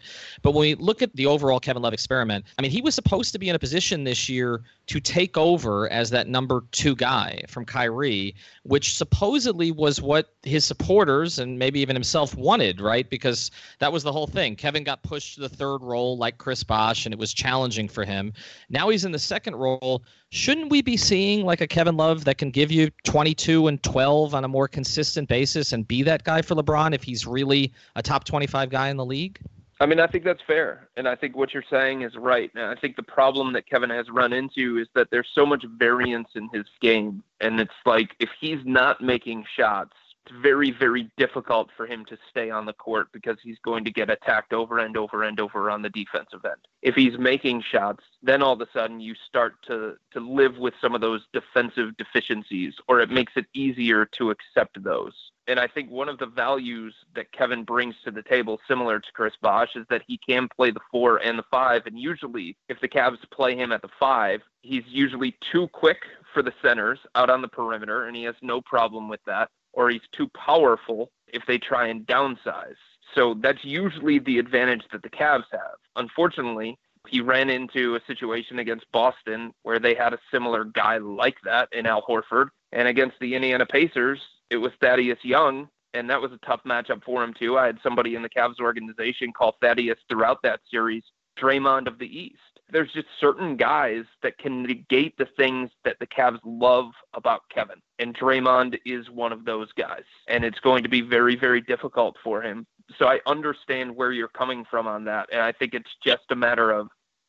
But 0.42 0.52
when 0.52 0.62
we 0.62 0.76
look 0.76 1.02
at 1.02 1.16
the 1.16 1.26
overall 1.26 1.60
Kevin 1.60 1.82
Love 1.82 1.94
experiment, 1.94 2.46
I 2.58 2.62
mean, 2.62 2.72
he 2.72 2.82
was 2.82 2.96
supposed 2.96 3.32
to 3.34 3.40
be 3.40 3.50
in 3.50 3.56
a 3.56 3.60
position 3.60 4.04
this 4.04 4.30
year 4.30 4.64
to 4.88 5.00
take 5.00 5.38
over 5.38 5.90
as 5.90 6.10
that 6.10 6.28
number 6.28 6.64
two 6.72 6.96
guy 6.96 7.42
from 7.48 7.64
Kyrie, 7.64 8.36
which 8.64 8.96
supposedly 8.96 9.72
was 9.72 10.02
what 10.02 10.34
his 10.44 10.66
supporters 10.66 11.40
and 11.40 11.58
maybe 11.58 11.80
even 11.80 11.96
himself 11.96 12.36
wanted, 12.36 12.82
right? 12.82 13.10
Because 13.10 13.50
that 13.80 13.94
was 13.94 14.04
the 14.04 14.12
whole 14.12 14.28
thing. 14.28 14.56
Kevin 14.56 14.84
got 14.84 15.02
pushed 15.02 15.36
to 15.36 15.42
the 15.42 15.50
third 15.50 15.78
role 15.82 16.18
like 16.18 16.38
Chris 16.38 16.64
Bosh, 16.64 17.06
and 17.06 17.14
it 17.14 17.20
was 17.20 17.34
challenging 17.34 17.88
for 17.88 18.04
him. 18.04 18.34
Now 18.70 18.90
he's 18.90 19.06
in 19.06 19.14
the 19.14 19.20
second 19.20 19.56
role. 19.56 20.04
Shouldn't 20.32 20.70
we 20.70 20.82
be 20.82 20.98
seeing 20.98 21.46
like 21.46 21.62
a 21.62 21.68
Kevin 21.68 21.96
Love 21.96 22.26
that 22.26 22.38
can 22.38 22.52
give 22.52 22.72
you 22.72 22.90
22 23.06 23.68
and 23.68 23.82
12 23.84 24.36
on 24.36 24.44
a 24.44 24.48
more 24.50 24.68
consistent 24.68 25.30
basis 25.30 25.72
and 25.72 25.88
be 25.88 26.04
that 26.04 26.24
guy 26.24 26.42
for 26.42 26.56
LeBron 26.56 26.94
if 26.94 27.04
he's 27.04 27.26
really 27.26 27.74
a 27.96 28.02
top 28.02 28.26
25 28.26 28.70
guy 28.70 28.90
in 28.90 28.98
the 28.98 29.06
league? 29.06 29.40
I 29.84 29.86
mean, 29.86 30.00
I 30.00 30.08
think 30.08 30.24
that's 30.24 30.42
fair. 30.48 30.88
And 30.96 31.10
I 31.10 31.16
think 31.18 31.36
what 31.36 31.54
you're 31.54 31.62
saying 31.70 32.04
is 32.04 32.16
right. 32.16 32.50
And 32.56 32.64
I 32.64 32.76
think 32.76 32.96
the 32.96 33.04
problem 33.04 33.52
that 33.52 33.70
Kevin 33.70 33.90
has 33.90 34.10
run 34.10 34.32
into 34.32 34.78
is 34.78 34.88
that 34.96 35.10
there's 35.12 35.28
so 35.36 35.46
much 35.46 35.66
variance 35.78 36.30
in 36.36 36.48
his 36.54 36.64
game. 36.80 37.22
And 37.42 37.60
it's 37.60 37.74
like 37.86 38.16
if 38.22 38.30
he's 38.40 38.60
not 38.64 39.02
making 39.02 39.44
shots, 39.58 39.92
it's 40.26 40.34
very, 40.42 40.72
very 40.72 41.12
difficult 41.18 41.68
for 41.76 41.86
him 41.86 42.06
to 42.06 42.18
stay 42.30 42.50
on 42.50 42.66
the 42.66 42.72
court 42.72 43.10
because 43.12 43.36
he's 43.44 43.58
going 43.62 43.84
to 43.84 43.92
get 43.92 44.10
attacked 44.10 44.54
over 44.54 44.80
and 44.80 44.96
over 44.96 45.24
and 45.24 45.38
over 45.42 45.70
on 45.70 45.82
the 45.82 45.90
defensive 45.90 46.46
end. 46.46 46.62
If 46.82 46.96
he's 46.96 47.18
making 47.20 47.64
shots, 47.70 48.06
then 48.22 48.42
all 48.42 48.54
of 48.54 48.62
a 48.62 48.68
sudden 48.72 49.02
you 49.02 49.16
start 49.28 49.56
to, 49.68 49.96
to 50.14 50.20
live 50.22 50.58
with 50.58 50.76
some 50.80 50.96
of 50.96 51.02
those 51.02 51.24
defensive 51.34 51.98
deficiencies, 51.98 52.74
or 52.88 53.02
it 53.02 53.10
makes 53.10 53.34
it 53.36 53.48
easier 53.54 54.06
to 54.18 54.32
accept 54.32 54.82
those. 54.82 55.33
And 55.48 55.60
I 55.60 55.68
think 55.68 55.92
one 55.92 56.10
of 56.10 56.18
the 56.20 56.26
values 56.26 56.94
that 57.16 57.32
Kevin 57.32 57.64
brings 57.64 57.96
to 58.06 58.12
the 58.12 58.24
table, 58.24 58.60
similar 58.68 59.00
to 59.00 59.12
Chris 59.14 59.34
Bosh, 59.42 59.76
is 59.76 59.86
that 59.90 60.04
he 60.08 60.18
can 60.18 60.48
play 60.56 60.72
the 60.72 60.80
four 60.92 61.18
and 61.18 61.38
the 61.38 61.44
five. 61.52 61.86
And 61.86 62.00
usually, 62.00 62.56
if 62.70 62.80
the 62.80 62.88
Cavs 62.88 63.18
play 63.32 63.56
him 63.56 63.72
at 63.72 63.82
the 63.82 63.90
five, 64.00 64.42
he's 64.62 64.84
usually 64.88 65.36
too 65.52 65.68
quick 65.70 65.98
for 66.34 66.42
the 66.42 66.54
centers 66.62 67.00
out 67.16 67.30
on 67.30 67.42
the 67.42 67.48
perimeter, 67.48 68.06
and 68.06 68.16
he 68.16 68.24
has 68.24 68.36
no 68.42 68.62
problem 68.62 69.10
with 69.10 69.20
that. 69.26 69.50
Or 69.74 69.90
he's 69.90 70.02
too 70.12 70.30
powerful 70.30 71.12
if 71.28 71.44
they 71.48 71.58
try 71.58 71.88
and 71.88 72.06
downsize. 72.06 72.76
So 73.16 73.36
that's 73.42 73.64
usually 73.64 74.20
the 74.20 74.40
advantage 74.40 74.84
that 74.92 75.04
the 75.04 75.10
Cavs 75.10 75.46
have. 75.52 75.78
Unfortunately, 75.96 76.78
he 77.08 77.22
ran 77.22 77.50
into 77.50 77.96
a 77.96 78.02
situation 78.08 78.60
against 78.60 78.92
Boston 78.92 79.52
where 79.64 79.80
they 79.80 79.94
had 79.94 80.14
a 80.14 80.20
similar 80.32 80.64
guy 80.64 80.98
like 80.98 81.36
that 81.44 81.70
in 81.72 81.86
Al 81.86 82.02
Horford. 82.04 82.48
And 82.72 82.88
against 82.88 83.20
the 83.20 83.36
Indiana 83.36 83.66
Pacers, 83.66 84.20
it 84.54 84.58
was 84.58 84.72
Thaddeus 84.80 85.18
Young, 85.24 85.68
and 85.96 86.08
that 86.10 86.22
was 86.22 86.32
a 86.32 86.38
tough 86.46 86.62
matchup 86.64 87.04
for 87.04 87.24
him 87.24 87.34
too. 87.34 87.58
I 87.58 87.66
had 87.66 87.80
somebody 87.82 88.14
in 88.14 88.22
the 88.22 88.30
Cavs 88.30 88.60
organization 88.62 89.34
call 89.34 89.58
Thaddeus 89.62 89.98
throughout 90.08 90.38
that 90.44 90.60
series 90.70 91.04
Draymond 91.40 91.88
of 91.88 91.98
the 91.98 92.06
East. 92.06 92.38
There's 92.72 92.92
just 92.94 93.08
certain 93.20 93.58
guys 93.58 94.04
that 94.22 94.38
can 94.38 94.64
negate 94.64 95.18
the 95.18 95.28
things 95.38 95.72
that 95.86 95.98
the 96.00 96.08
Cavs 96.08 96.40
love 96.46 96.92
about 97.16 97.42
Kevin. 97.54 97.82
And 97.98 98.16
Draymond 98.16 98.78
is 98.86 99.10
one 99.10 99.34
of 99.34 99.44
those 99.44 99.72
guys. 99.74 100.04
And 100.28 100.46
it's 100.46 100.60
going 100.60 100.84
to 100.84 100.90
be 100.90 101.02
very, 101.02 101.36
very 101.36 101.62
difficult 101.62 102.16
for 102.24 102.42
him. 102.42 102.66
So 102.98 103.08
I 103.08 103.20
understand 103.26 103.96
where 103.96 104.12
you're 104.12 104.28
coming 104.30 104.66
from 104.70 104.88
on 104.88 105.04
that. 105.06 105.30
And 105.32 105.42
I 105.42 105.52
think 105.52 105.74
it's 105.74 105.90
just 106.04 106.24
a 106.30 106.36
matter 106.36 106.72
of 106.72 106.88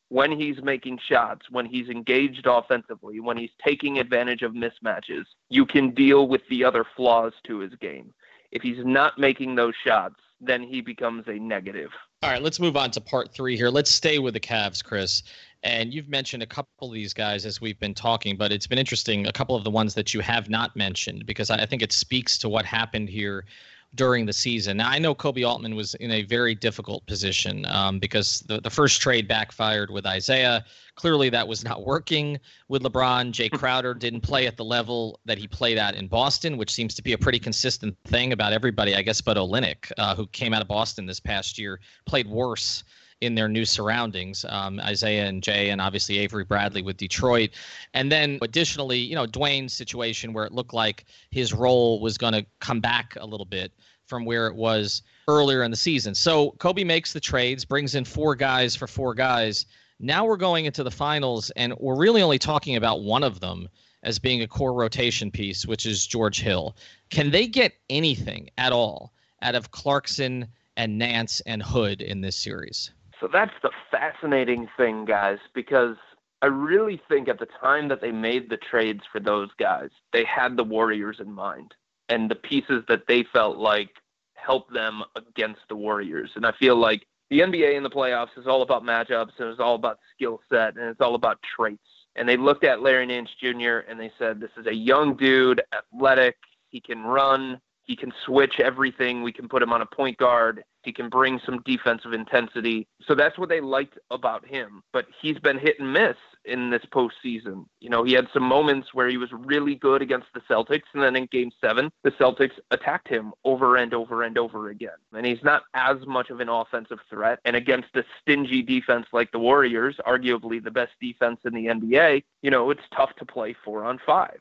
when 0.08 0.30
he's 0.32 0.62
making 0.62 0.98
shots, 1.08 1.46
when 1.50 1.66
he's 1.66 1.88
engaged 1.88 2.46
offensively, 2.46 3.20
when 3.20 3.36
he's 3.36 3.50
taking 3.64 3.98
advantage 3.98 4.42
of 4.42 4.52
mismatches, 4.52 5.24
you 5.48 5.66
can 5.66 5.90
deal 5.90 6.28
with 6.28 6.42
the 6.48 6.64
other 6.64 6.84
flaws 6.96 7.32
to 7.44 7.58
his 7.58 7.74
game. 7.76 8.12
If 8.52 8.62
he's 8.62 8.84
not 8.84 9.18
making 9.18 9.54
those 9.54 9.74
shots, 9.84 10.16
then 10.40 10.62
he 10.62 10.80
becomes 10.80 11.24
a 11.26 11.34
negative. 11.34 11.90
All 12.22 12.30
right, 12.30 12.42
let's 12.42 12.60
move 12.60 12.76
on 12.76 12.90
to 12.92 13.00
part 13.00 13.32
three 13.32 13.56
here. 13.56 13.70
Let's 13.70 13.90
stay 13.90 14.18
with 14.18 14.34
the 14.34 14.40
Cavs, 14.40 14.84
Chris. 14.84 15.22
And 15.62 15.92
you've 15.92 16.08
mentioned 16.08 16.42
a 16.42 16.46
couple 16.46 16.88
of 16.88 16.94
these 16.94 17.14
guys 17.14 17.46
as 17.46 17.60
we've 17.60 17.78
been 17.80 17.94
talking, 17.94 18.36
but 18.36 18.52
it's 18.52 18.66
been 18.66 18.78
interesting, 18.78 19.26
a 19.26 19.32
couple 19.32 19.56
of 19.56 19.64
the 19.64 19.70
ones 19.70 19.94
that 19.94 20.12
you 20.12 20.20
have 20.20 20.48
not 20.50 20.76
mentioned, 20.76 21.26
because 21.26 21.50
I 21.50 21.64
think 21.64 21.82
it 21.82 21.92
speaks 21.92 22.36
to 22.38 22.48
what 22.48 22.66
happened 22.66 23.08
here 23.08 23.44
during 23.94 24.26
the 24.26 24.32
season. 24.32 24.78
Now, 24.78 24.90
I 24.90 24.98
know 24.98 25.14
Koby 25.14 25.46
Altman 25.48 25.74
was 25.74 25.94
in 25.94 26.10
a 26.10 26.22
very 26.22 26.54
difficult 26.54 27.06
position 27.06 27.64
um, 27.66 27.98
because 27.98 28.40
the, 28.40 28.60
the 28.60 28.70
first 28.70 29.00
trade 29.00 29.28
backfired 29.28 29.90
with 29.90 30.06
Isaiah. 30.06 30.64
Clearly, 30.96 31.28
that 31.30 31.46
was 31.46 31.64
not 31.64 31.84
working 31.84 32.38
with 32.68 32.82
LeBron. 32.82 33.32
Jae 33.32 33.50
Crowder 33.50 33.94
didn't 33.94 34.20
play 34.20 34.46
at 34.46 34.56
the 34.56 34.64
level 34.64 35.18
that 35.24 35.38
he 35.38 35.48
played 35.48 35.78
at 35.78 35.94
in 35.94 36.06
Boston, 36.06 36.56
which 36.56 36.72
seems 36.72 36.94
to 36.94 37.02
be 37.02 37.12
a 37.12 37.18
pretty 37.18 37.38
consistent 37.38 37.96
thing 38.04 38.32
about 38.32 38.52
everybody, 38.52 38.94
I 38.94 39.02
guess, 39.02 39.20
but 39.20 39.36
Olynyk, 39.36 39.90
uh, 39.98 40.14
who 40.14 40.26
came 40.28 40.54
out 40.54 40.62
of 40.62 40.68
Boston 40.68 41.06
this 41.06 41.20
past 41.20 41.58
year, 41.58 41.80
played 42.06 42.28
worse 42.28 42.84
in 43.20 43.34
their 43.34 43.48
new 43.48 43.64
surroundings. 43.64 44.44
Um, 44.48 44.80
Isaiah 44.80 45.26
and 45.26 45.42
Jay, 45.42 45.70
and 45.70 45.80
obviously 45.80 46.18
Avery 46.18 46.44
Bradley 46.44 46.82
with 46.82 46.96
Detroit. 46.96 47.50
And 47.94 48.10
then 48.10 48.38
additionally, 48.42 48.98
you 48.98 49.14
know, 49.14 49.26
Dwyane's 49.26 49.72
situation 49.72 50.32
where 50.32 50.44
it 50.44 50.52
looked 50.52 50.74
like 50.74 51.04
his 51.30 51.52
role 51.52 52.00
was 52.00 52.18
going 52.18 52.34
to 52.34 52.44
come 52.60 52.80
back 52.80 53.16
a 53.20 53.26
little 53.26 53.46
bit 53.46 53.72
from 54.06 54.24
where 54.24 54.46
it 54.46 54.54
was 54.54 55.02
earlier 55.28 55.62
in 55.62 55.70
the 55.70 55.76
season. 55.76 56.14
So 56.14 56.52
Koby 56.58 56.84
makes 56.84 57.12
the 57.12 57.20
trades, 57.20 57.64
brings 57.64 57.94
in 57.94 58.04
four 58.04 58.34
guys 58.34 58.76
for 58.76 58.86
four 58.86 59.14
guys. 59.14 59.66
Now 60.00 60.26
we're 60.26 60.36
going 60.36 60.66
into 60.66 60.82
the 60.82 60.90
finals, 60.90 61.50
and 61.50 61.72
we're 61.78 61.96
really 61.96 62.20
only 62.20 62.38
talking 62.38 62.76
about 62.76 63.02
one 63.02 63.22
of 63.22 63.40
them 63.40 63.68
as 64.02 64.18
being 64.18 64.42
a 64.42 64.46
core 64.46 64.74
rotation 64.74 65.30
piece, 65.30 65.66
which 65.66 65.86
is 65.86 66.06
George 66.06 66.40
Hill. 66.40 66.76
Can 67.10 67.30
they 67.30 67.46
get 67.46 67.72
anything 67.88 68.50
at 68.58 68.72
all 68.72 69.14
out 69.40 69.54
of 69.54 69.70
Clarkson 69.70 70.46
and 70.76 70.98
Nance 70.98 71.40
and 71.46 71.62
Hood 71.62 72.02
in 72.02 72.20
this 72.20 72.36
series? 72.36 72.90
So 73.24 73.30
that's 73.32 73.54
the 73.62 73.70
fascinating 73.90 74.68
thing, 74.76 75.06
guys, 75.06 75.38
because 75.54 75.96
I 76.42 76.46
really 76.48 77.00
think 77.08 77.26
at 77.26 77.38
the 77.38 77.48
time 77.58 77.88
that 77.88 78.02
they 78.02 78.12
made 78.12 78.50
the 78.50 78.58
trades 78.58 79.00
for 79.10 79.18
those 79.18 79.48
guys, 79.58 79.88
they 80.12 80.26
had 80.26 80.58
the 80.58 80.62
Warriors 80.62 81.20
in 81.20 81.32
mind 81.32 81.72
and 82.10 82.30
the 82.30 82.34
pieces 82.34 82.84
that 82.88 83.04
they 83.08 83.24
felt 83.32 83.56
like 83.56 83.88
helped 84.34 84.74
them 84.74 85.04
against 85.16 85.62
the 85.70 85.74
Warriors. 85.74 86.32
And 86.36 86.44
I 86.44 86.52
feel 86.52 86.76
like 86.76 87.06
the 87.30 87.40
NBA 87.40 87.78
in 87.78 87.82
the 87.82 87.88
playoffs 87.88 88.36
is 88.36 88.46
all 88.46 88.60
about 88.60 88.82
matchups 88.82 89.32
and 89.38 89.48
it's 89.48 89.58
all 89.58 89.76
about 89.76 90.00
skill 90.14 90.40
set 90.52 90.76
and 90.76 90.84
it's 90.90 91.00
all 91.00 91.14
about 91.14 91.38
traits. 91.56 91.80
And 92.16 92.28
they 92.28 92.36
looked 92.36 92.64
at 92.64 92.82
Larry 92.82 93.06
Nance 93.06 93.30
Jr. 93.40 93.88
and 93.88 93.98
they 93.98 94.12
said, 94.18 94.38
This 94.38 94.50
is 94.58 94.66
a 94.66 94.74
young 94.74 95.16
dude, 95.16 95.62
athletic, 95.72 96.36
he 96.68 96.78
can 96.78 97.02
run, 97.02 97.58
he 97.84 97.96
can 97.96 98.12
switch 98.24 98.60
everything. 98.60 99.22
We 99.22 99.32
can 99.32 99.48
put 99.48 99.62
him 99.62 99.72
on 99.72 99.82
a 99.82 99.86
point 99.86 100.18
guard. 100.18 100.64
He 100.82 100.92
can 100.92 101.08
bring 101.08 101.40
some 101.44 101.62
defensive 101.64 102.12
intensity. 102.12 102.86
So 103.06 103.14
that's 103.14 103.38
what 103.38 103.48
they 103.48 103.60
liked 103.60 103.98
about 104.10 104.46
him. 104.46 104.82
But 104.92 105.06
he's 105.20 105.38
been 105.38 105.58
hit 105.58 105.80
and 105.80 105.92
miss 105.92 106.16
in 106.44 106.70
this 106.70 106.84
postseason. 106.92 107.64
You 107.80 107.88
know, 107.88 108.04
he 108.04 108.12
had 108.12 108.28
some 108.32 108.42
moments 108.42 108.92
where 108.92 109.08
he 109.08 109.16
was 109.16 109.30
really 109.32 109.76
good 109.76 110.02
against 110.02 110.28
the 110.34 110.40
Celtics, 110.40 110.82
and 110.92 111.02
then 111.02 111.16
in 111.16 111.26
game 111.26 111.50
seven, 111.60 111.90
the 112.02 112.10
Celtics 112.12 112.58
attacked 112.70 113.08
him 113.08 113.32
over 113.44 113.76
and 113.76 113.94
over 113.94 114.22
and 114.22 114.36
over 114.36 114.68
again. 114.68 114.90
And 115.14 115.24
he's 115.24 115.42
not 115.42 115.62
as 115.72 115.96
much 116.06 116.30
of 116.30 116.40
an 116.40 116.50
offensive 116.50 117.00
threat. 117.08 117.38
And 117.44 117.56
against 117.56 117.96
a 117.96 118.04
stingy 118.20 118.62
defense 118.62 119.06
like 119.12 119.32
the 119.32 119.38
Warriors, 119.38 119.96
arguably 120.06 120.62
the 120.62 120.70
best 120.70 120.92
defense 121.00 121.40
in 121.44 121.54
the 121.54 121.66
NBA, 121.66 122.24
you 122.42 122.50
know, 122.50 122.70
it's 122.70 122.82
tough 122.94 123.14
to 123.16 123.24
play 123.24 123.54
four 123.64 123.84
on 123.84 123.98
five. 124.04 124.38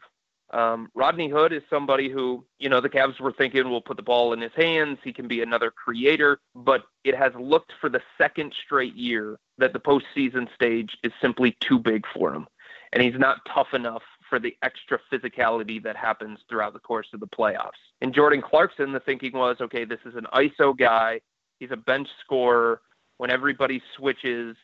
Um, 0.53 0.89
Rodney 0.93 1.29
Hood 1.29 1.51
is 1.51 1.63
somebody 1.67 2.09
who, 2.09 2.45
you 2.59 2.69
know, 2.69 2.79
the 2.79 2.89
Cavs 2.89 3.19
were 3.19 3.31
thinking 3.31 3.69
will 3.69 3.81
put 3.81 3.97
the 3.97 4.03
ball 4.03 4.33
in 4.33 4.41
his 4.41 4.51
hands. 4.55 4.99
He 5.03 5.11
can 5.11 5.27
be 5.27 5.41
another 5.41 5.71
creator, 5.71 6.39
but 6.53 6.83
it 7.03 7.15
has 7.15 7.33
looked 7.39 7.73
for 7.81 7.89
the 7.89 8.01
second 8.19 8.53
straight 8.63 8.95
year 8.95 9.39
that 9.57 9.73
the 9.73 9.79
postseason 9.79 10.53
stage 10.53 10.95
is 11.03 11.11
simply 11.19 11.57
too 11.59 11.79
big 11.79 12.05
for 12.13 12.33
him. 12.33 12.45
And 12.91 13.01
he's 13.01 13.17
not 13.17 13.39
tough 13.51 13.73
enough 13.73 14.03
for 14.29 14.37
the 14.37 14.55
extra 14.61 14.99
physicality 15.11 15.81
that 15.83 15.95
happens 15.95 16.39
throughout 16.47 16.73
the 16.73 16.79
course 16.79 17.07
of 17.13 17.19
the 17.19 17.27
playoffs. 17.27 17.71
And 18.01 18.13
Jordan 18.13 18.43
Clarkson, 18.43 18.91
the 18.91 18.99
thinking 18.99 19.33
was 19.33 19.57
okay, 19.59 19.85
this 19.85 19.99
is 20.05 20.15
an 20.15 20.27
ISO 20.33 20.77
guy. 20.77 21.21
He's 21.59 21.71
a 21.71 21.77
bench 21.77 22.09
scorer. 22.23 22.81
When 23.17 23.31
everybody 23.31 23.81
switches, 23.97 24.55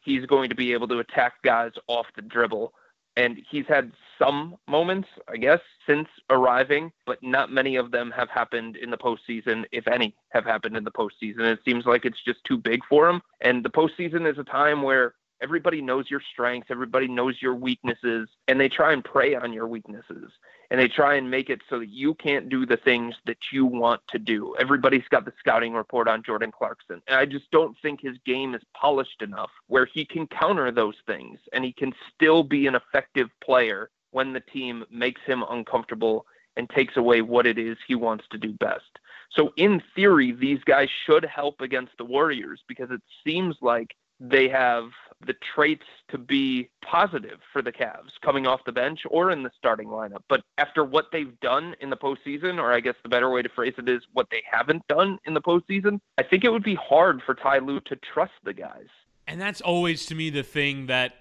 he's 0.00 0.26
going 0.26 0.50
to 0.50 0.54
be 0.54 0.74
able 0.74 0.88
to 0.88 0.98
attack 0.98 1.34
guys 1.42 1.72
off 1.86 2.06
the 2.14 2.22
dribble 2.22 2.74
and 3.18 3.36
he's 3.50 3.66
had 3.66 3.90
some 4.16 4.56
moments, 4.68 5.08
I 5.28 5.36
guess, 5.36 5.58
since 5.88 6.08
arriving, 6.30 6.92
but 7.04 7.18
not 7.20 7.50
many 7.50 7.74
of 7.74 7.90
them 7.90 8.12
have 8.16 8.30
happened 8.30 8.76
in 8.76 8.90
the 8.90 8.96
postseason, 8.96 9.64
if 9.72 9.88
any 9.88 10.14
have 10.30 10.44
happened 10.44 10.76
in 10.76 10.84
the 10.84 10.92
postseason. 10.92 11.40
It 11.40 11.58
seems 11.64 11.84
like 11.84 12.04
it's 12.04 12.22
just 12.24 12.38
too 12.44 12.56
big 12.56 12.80
for 12.88 13.08
him. 13.08 13.20
And 13.40 13.64
the 13.64 13.70
postseason 13.70 14.30
is 14.30 14.38
a 14.38 14.44
time 14.44 14.82
where 14.82 15.14
everybody 15.42 15.82
knows 15.82 16.06
your 16.08 16.22
strengths, 16.32 16.70
everybody 16.70 17.08
knows 17.08 17.34
your 17.42 17.56
weaknesses, 17.56 18.28
and 18.46 18.60
they 18.60 18.68
try 18.68 18.92
and 18.92 19.04
prey 19.04 19.34
on 19.34 19.52
your 19.52 19.66
weaknesses 19.66 20.30
and 20.70 20.78
they 20.78 20.88
try 20.88 21.14
and 21.14 21.30
make 21.30 21.48
it 21.50 21.62
so 21.68 21.78
that 21.78 21.88
you 21.88 22.14
can't 22.14 22.48
do 22.48 22.66
the 22.66 22.76
things 22.76 23.14
that 23.26 23.38
you 23.52 23.64
want 23.64 24.00
to 24.08 24.18
do. 24.18 24.54
Everybody's 24.58 25.08
got 25.08 25.24
the 25.24 25.32
scouting 25.38 25.72
report 25.72 26.08
on 26.08 26.22
Jordan 26.22 26.52
Clarkson. 26.52 27.00
And 27.06 27.16
I 27.16 27.24
just 27.24 27.50
don't 27.50 27.76
think 27.80 28.00
his 28.00 28.18
game 28.26 28.54
is 28.54 28.62
polished 28.74 29.22
enough 29.22 29.50
where 29.66 29.86
he 29.86 30.04
can 30.04 30.26
counter 30.26 30.70
those 30.70 30.96
things 31.06 31.38
and 31.52 31.64
he 31.64 31.72
can 31.72 31.94
still 32.14 32.42
be 32.42 32.66
an 32.66 32.74
effective 32.74 33.28
player 33.42 33.90
when 34.10 34.32
the 34.32 34.40
team 34.40 34.84
makes 34.90 35.20
him 35.26 35.44
uncomfortable 35.50 36.26
and 36.56 36.68
takes 36.70 36.96
away 36.96 37.22
what 37.22 37.46
it 37.46 37.58
is 37.58 37.76
he 37.86 37.94
wants 37.94 38.24
to 38.30 38.38
do 38.38 38.52
best. 38.52 38.98
So, 39.30 39.52
in 39.56 39.82
theory, 39.94 40.32
these 40.32 40.62
guys 40.64 40.88
should 41.06 41.24
help 41.24 41.60
against 41.60 41.92
the 41.98 42.04
Warriors 42.04 42.62
because 42.66 42.90
it 42.90 43.02
seems 43.26 43.56
like 43.60 43.94
they 44.20 44.48
have 44.48 44.90
the 45.26 45.34
traits 45.54 45.84
to 46.10 46.18
be 46.18 46.70
positive 46.84 47.40
for 47.52 47.60
the 47.60 47.72
Cavs 47.72 48.12
coming 48.24 48.46
off 48.46 48.60
the 48.64 48.72
bench 48.72 49.00
or 49.10 49.30
in 49.30 49.42
the 49.42 49.50
starting 49.58 49.88
lineup. 49.88 50.22
But 50.28 50.42
after 50.58 50.84
what 50.84 51.06
they've 51.10 51.38
done 51.40 51.74
in 51.80 51.90
the 51.90 51.96
postseason, 51.96 52.58
or 52.58 52.72
I 52.72 52.80
guess 52.80 52.94
the 53.02 53.08
better 53.08 53.30
way 53.30 53.42
to 53.42 53.48
phrase 53.48 53.74
it 53.78 53.88
is 53.88 54.02
what 54.12 54.28
they 54.30 54.42
haven't 54.50 54.86
done 54.86 55.18
in 55.24 55.34
the 55.34 55.40
postseason, 55.40 56.00
I 56.18 56.22
think 56.22 56.44
it 56.44 56.50
would 56.50 56.62
be 56.62 56.76
hard 56.76 57.20
for 57.26 57.34
Ty 57.34 57.58
Lue 57.58 57.80
to 57.80 57.96
trust 57.96 58.32
the 58.44 58.52
guys. 58.52 58.86
And 59.26 59.40
that's 59.40 59.60
always 59.60 60.06
to 60.06 60.14
me 60.14 60.30
the 60.30 60.44
thing 60.44 60.86
that 60.86 61.14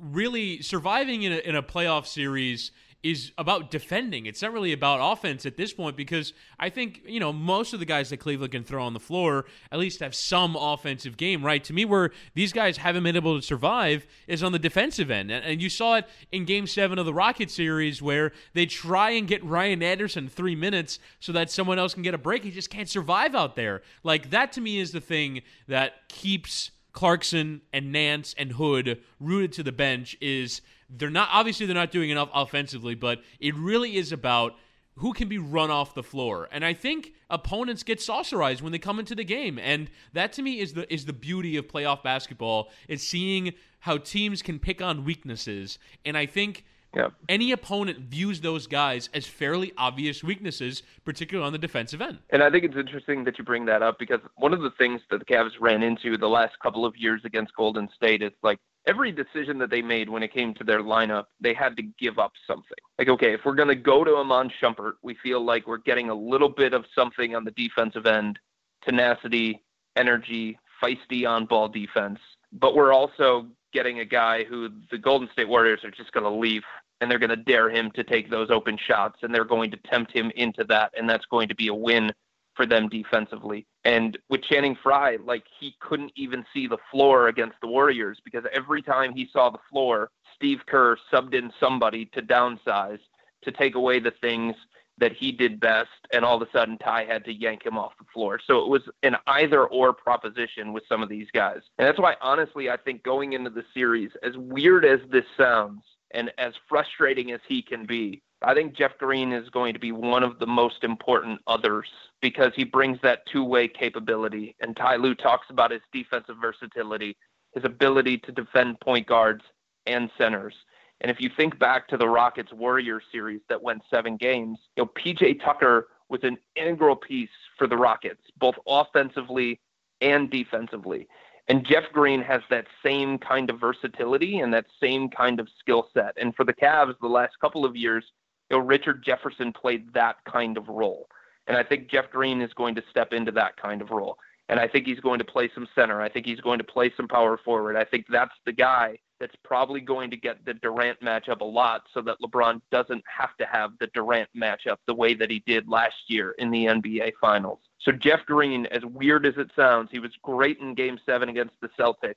really 0.00 0.62
surviving 0.62 1.24
in 1.24 1.32
a, 1.32 1.38
in 1.38 1.56
a 1.56 1.62
playoff 1.62 2.06
series 2.06 2.70
is 3.02 3.32
about 3.36 3.70
defending. 3.70 4.26
It's 4.26 4.42
not 4.42 4.52
really 4.52 4.72
about 4.72 5.00
offense 5.12 5.44
at 5.44 5.56
this 5.56 5.72
point 5.72 5.96
because 5.96 6.32
I 6.58 6.70
think, 6.70 7.02
you 7.04 7.18
know, 7.18 7.32
most 7.32 7.72
of 7.72 7.80
the 7.80 7.86
guys 7.86 8.10
that 8.10 8.18
Cleveland 8.18 8.52
can 8.52 8.62
throw 8.62 8.84
on 8.84 8.92
the 8.94 9.00
floor 9.00 9.46
at 9.72 9.80
least 9.80 10.00
have 10.00 10.14
some 10.14 10.54
offensive 10.54 11.16
game, 11.16 11.44
right? 11.44 11.62
To 11.64 11.72
me, 11.72 11.84
where 11.84 12.12
these 12.34 12.52
guys 12.52 12.76
haven't 12.76 13.02
been 13.02 13.16
able 13.16 13.34
to 13.34 13.42
survive 13.44 14.06
is 14.28 14.42
on 14.42 14.52
the 14.52 14.58
defensive 14.58 15.10
end. 15.10 15.30
And, 15.32 15.60
you 15.62 15.68
saw 15.68 15.96
it 15.96 16.06
in 16.32 16.44
game 16.44 16.66
seven 16.66 16.98
of 16.98 17.06
the 17.06 17.14
Rocket 17.14 17.50
series 17.50 18.00
where 18.00 18.32
they 18.52 18.66
try 18.66 19.10
and 19.10 19.28
get 19.28 19.44
Ryan 19.44 19.82
Anderson 19.82 20.28
three 20.28 20.56
minutes 20.56 20.98
so 21.20 21.32
that 21.32 21.50
someone 21.50 21.78
else 21.78 21.94
can 21.94 22.02
get 22.02 22.14
a 22.14 22.18
break. 22.18 22.44
He 22.44 22.50
just 22.50 22.70
can't 22.70 22.88
survive 22.88 23.34
out 23.34 23.54
there. 23.54 23.82
Like, 24.02 24.30
that 24.30 24.52
to 24.52 24.60
me 24.60 24.78
is 24.78 24.92
the 24.92 25.00
thing 25.00 25.42
that 25.68 26.08
keeps 26.08 26.70
Clarkson 26.92 27.62
and 27.72 27.90
Nance 27.90 28.34
and 28.36 28.52
Hood 28.52 29.00
rooted 29.18 29.52
to 29.52 29.62
the 29.62 29.72
bench 29.72 30.16
is 30.20 30.60
they're 30.96 31.10
not 31.10 31.28
obviously 31.32 31.66
they're 31.66 31.74
not 31.74 31.90
doing 31.90 32.10
enough 32.10 32.28
offensively, 32.34 32.94
but 32.94 33.22
it 33.40 33.54
really 33.54 33.96
is 33.96 34.12
about 34.12 34.54
who 34.96 35.14
can 35.14 35.26
be 35.26 35.38
run 35.38 35.70
off 35.70 35.94
the 35.94 36.02
floor. 36.02 36.48
And 36.52 36.64
I 36.64 36.74
think 36.74 37.14
opponents 37.30 37.82
get 37.82 37.98
saucerized 37.98 38.60
when 38.60 38.72
they 38.72 38.78
come 38.78 38.98
into 38.98 39.14
the 39.14 39.24
game. 39.24 39.58
And 39.58 39.90
that 40.12 40.34
to 40.34 40.42
me 40.42 40.60
is 40.60 40.74
the 40.74 40.92
is 40.92 41.06
the 41.06 41.14
beauty 41.14 41.56
of 41.56 41.66
playoff 41.66 42.02
basketball 42.02 42.70
is 42.88 43.02
seeing 43.06 43.54
how 43.80 43.96
teams 43.96 44.42
can 44.42 44.58
pick 44.58 44.82
on 44.82 45.04
weaknesses. 45.04 45.78
And 46.04 46.16
I 46.16 46.26
think 46.26 46.64
Yeah. 46.94 47.08
any 47.26 47.52
opponent 47.52 48.00
views 48.00 48.42
those 48.42 48.66
guys 48.66 49.08
as 49.14 49.26
fairly 49.26 49.72
obvious 49.78 50.22
weaknesses, 50.22 50.82
particularly 51.06 51.46
on 51.46 51.52
the 51.54 51.58
defensive 51.58 52.02
end. 52.02 52.18
And 52.28 52.42
I 52.42 52.50
think 52.50 52.64
it's 52.64 52.76
interesting 52.76 53.24
that 53.24 53.38
you 53.38 53.44
bring 53.44 53.64
that 53.64 53.82
up 53.82 53.98
because 53.98 54.20
one 54.36 54.52
of 54.52 54.60
the 54.60 54.70
things 54.72 55.00
that 55.10 55.18
the 55.18 55.24
Cavs 55.24 55.52
ran 55.58 55.82
into 55.82 56.18
the 56.18 56.28
last 56.28 56.58
couple 56.58 56.84
of 56.84 56.94
years 56.98 57.22
against 57.24 57.54
Golden 57.56 57.88
State 57.96 58.20
is 58.22 58.32
like 58.42 58.58
every 58.86 59.12
decision 59.12 59.58
that 59.58 59.70
they 59.70 59.82
made 59.82 60.08
when 60.08 60.22
it 60.22 60.32
came 60.32 60.54
to 60.54 60.64
their 60.64 60.82
lineup, 60.82 61.26
they 61.40 61.54
had 61.54 61.76
to 61.76 61.82
give 61.82 62.18
up 62.18 62.32
something. 62.46 62.78
Like, 62.98 63.08
okay, 63.08 63.32
if 63.34 63.40
we're 63.44 63.54
going 63.54 63.68
to 63.68 63.74
go 63.74 64.04
to 64.04 64.16
Iman 64.16 64.50
Shumpert, 64.60 64.94
we 65.02 65.14
feel 65.22 65.44
like 65.44 65.66
we're 65.66 65.78
getting 65.78 66.10
a 66.10 66.14
little 66.14 66.48
bit 66.48 66.72
of 66.74 66.84
something 66.94 67.34
on 67.34 67.44
the 67.44 67.52
defensive 67.52 68.06
end 68.06 68.38
tenacity, 68.84 69.62
energy, 69.96 70.58
feisty 70.82 71.28
on 71.28 71.46
ball 71.46 71.68
defense. 71.68 72.18
But 72.52 72.74
we're 72.74 72.92
also 72.92 73.46
getting 73.72 74.00
a 74.00 74.04
guy 74.04 74.44
who 74.44 74.68
the 74.90 74.98
Golden 74.98 75.28
State 75.32 75.48
Warriors 75.48 75.84
are 75.84 75.90
just 75.90 76.12
going 76.12 76.24
to 76.24 76.30
leave 76.30 76.62
and 77.00 77.10
they're 77.10 77.18
going 77.18 77.30
to 77.30 77.36
dare 77.36 77.70
him 77.70 77.90
to 77.92 78.04
take 78.04 78.30
those 78.30 78.50
open 78.50 78.76
shots 78.76 79.20
and 79.22 79.34
they're 79.34 79.44
going 79.44 79.70
to 79.70 79.76
tempt 79.76 80.12
him 80.12 80.30
into 80.36 80.64
that. 80.64 80.92
And 80.96 81.08
that's 81.08 81.26
going 81.26 81.48
to 81.48 81.54
be 81.54 81.68
a 81.68 81.74
win 81.74 82.12
for 82.54 82.66
them 82.66 82.88
defensively. 82.88 83.66
And 83.84 84.18
with 84.28 84.42
Channing 84.42 84.76
Frye, 84.82 85.18
like 85.24 85.44
he 85.58 85.74
couldn't 85.80 86.12
even 86.16 86.44
see 86.52 86.66
the 86.66 86.78
floor 86.90 87.28
against 87.28 87.56
the 87.60 87.68
Warriors 87.68 88.18
because 88.24 88.44
every 88.52 88.82
time 88.82 89.12
he 89.14 89.28
saw 89.32 89.50
the 89.50 89.58
floor, 89.70 90.10
Steve 90.36 90.60
Kerr 90.66 90.96
subbed 91.12 91.34
in 91.34 91.52
somebody 91.58 92.06
to 92.06 92.22
downsize 92.22 93.00
to 93.42 93.52
take 93.52 93.74
away 93.74 93.98
the 93.98 94.12
things 94.20 94.54
that 94.98 95.12
he 95.12 95.32
did 95.32 95.58
best, 95.58 95.88
and 96.12 96.24
all 96.24 96.40
of 96.40 96.46
a 96.46 96.50
sudden 96.52 96.78
Ty 96.78 97.04
had 97.04 97.24
to 97.24 97.32
yank 97.32 97.64
him 97.64 97.78
off 97.78 97.92
the 97.98 98.04
floor. 98.12 98.38
So 98.46 98.62
it 98.62 98.68
was 98.68 98.82
an 99.02 99.16
either 99.26 99.66
or 99.66 99.92
proposition 99.92 100.72
with 100.72 100.84
some 100.88 101.02
of 101.02 101.08
these 101.08 101.26
guys. 101.32 101.60
And 101.78 101.88
that's 101.88 101.98
why, 101.98 102.14
honestly, 102.20 102.70
I 102.70 102.76
think 102.76 103.02
going 103.02 103.32
into 103.32 103.50
the 103.50 103.64
series, 103.74 104.10
as 104.22 104.36
weird 104.36 104.84
as 104.84 105.00
this 105.10 105.24
sounds, 105.36 105.82
and 106.12 106.30
as 106.38 106.52
frustrating 106.68 107.32
as 107.32 107.40
he 107.48 107.62
can 107.62 107.86
be, 107.86 108.22
I 108.44 108.54
think 108.54 108.74
Jeff 108.74 108.96
Green 108.98 109.32
is 109.32 109.48
going 109.50 109.72
to 109.74 109.78
be 109.78 109.92
one 109.92 110.22
of 110.22 110.38
the 110.38 110.46
most 110.46 110.84
important 110.84 111.40
others 111.46 111.88
because 112.20 112.52
he 112.56 112.64
brings 112.64 112.98
that 113.02 113.20
two 113.30 113.44
way 113.44 113.68
capability. 113.68 114.56
And 114.60 114.76
Ty 114.76 114.96
Lue 114.96 115.14
talks 115.14 115.48
about 115.50 115.70
his 115.70 115.82
defensive 115.92 116.36
versatility, 116.40 117.16
his 117.54 117.64
ability 117.64 118.18
to 118.18 118.32
defend 118.32 118.80
point 118.80 119.06
guards 119.06 119.42
and 119.86 120.10
centers. 120.16 120.54
And 121.00 121.10
if 121.10 121.20
you 121.20 121.30
think 121.36 121.58
back 121.58 121.88
to 121.88 121.96
the 121.96 122.08
Rockets 122.08 122.52
Warriors 122.52 123.02
series 123.10 123.40
that 123.48 123.62
went 123.62 123.82
seven 123.90 124.16
games, 124.16 124.58
you 124.76 124.84
know, 124.84 124.90
PJ 124.96 125.44
Tucker 125.44 125.88
was 126.08 126.20
an 126.22 126.36
integral 126.56 126.94
piece 126.94 127.30
for 127.58 127.66
the 127.66 127.76
Rockets, 127.76 128.22
both 128.38 128.54
offensively 128.66 129.60
and 130.00 130.30
defensively. 130.30 131.08
And 131.48 131.66
Jeff 131.66 131.84
Green 131.92 132.22
has 132.22 132.40
that 132.50 132.66
same 132.84 133.18
kind 133.18 133.50
of 133.50 133.58
versatility 133.58 134.38
and 134.38 134.54
that 134.54 134.66
same 134.80 135.08
kind 135.08 135.40
of 135.40 135.48
skill 135.58 135.88
set. 135.92 136.12
And 136.16 136.34
for 136.36 136.44
the 136.44 136.52
Cavs, 136.54 136.94
the 137.00 137.08
last 137.08 137.32
couple 137.40 137.64
of 137.64 137.74
years, 137.74 138.04
you 138.52 138.58
know, 138.58 138.64
Richard 138.64 139.02
Jefferson 139.02 139.52
played 139.52 139.92
that 139.94 140.16
kind 140.30 140.58
of 140.58 140.68
role. 140.68 141.08
And 141.46 141.56
I 141.56 141.62
think 141.62 141.88
Jeff 141.88 142.10
Green 142.10 142.42
is 142.42 142.52
going 142.52 142.74
to 142.74 142.82
step 142.90 143.12
into 143.12 143.32
that 143.32 143.56
kind 143.56 143.80
of 143.80 143.90
role. 143.90 144.18
And 144.48 144.60
I 144.60 144.68
think 144.68 144.86
he's 144.86 145.00
going 145.00 145.18
to 145.18 145.24
play 145.24 145.50
some 145.54 145.66
center. 145.74 146.02
I 146.02 146.10
think 146.10 146.26
he's 146.26 146.40
going 146.40 146.58
to 146.58 146.64
play 146.64 146.92
some 146.96 147.08
power 147.08 147.38
forward. 147.42 147.76
I 147.76 147.84
think 147.84 148.04
that's 148.10 148.34
the 148.44 148.52
guy 148.52 148.98
that's 149.18 149.34
probably 149.42 149.80
going 149.80 150.10
to 150.10 150.16
get 150.16 150.44
the 150.44 150.52
Durant 150.52 151.00
matchup 151.00 151.40
a 151.40 151.44
lot 151.44 151.84
so 151.94 152.02
that 152.02 152.16
LeBron 152.20 152.60
doesn't 152.70 153.02
have 153.06 153.34
to 153.38 153.46
have 153.46 153.70
the 153.80 153.86
Durant 153.94 154.28
matchup 154.36 154.76
the 154.86 154.94
way 154.94 155.14
that 155.14 155.30
he 155.30 155.42
did 155.46 155.66
last 155.68 155.94
year 156.08 156.32
in 156.38 156.50
the 156.50 156.66
NBA 156.66 157.12
Finals. 157.20 157.60
So 157.80 157.92
Jeff 157.92 158.26
Green, 158.26 158.66
as 158.66 158.84
weird 158.84 159.24
as 159.24 159.34
it 159.38 159.50
sounds, 159.56 159.88
he 159.90 159.98
was 159.98 160.10
great 160.22 160.58
in 160.58 160.74
game 160.74 160.98
seven 161.06 161.30
against 161.30 161.54
the 161.62 161.70
Celtics. 161.78 162.14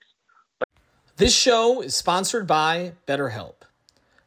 This 1.16 1.34
show 1.34 1.82
is 1.82 1.96
sponsored 1.96 2.46
by 2.46 2.94
BetterHelp. 3.08 3.62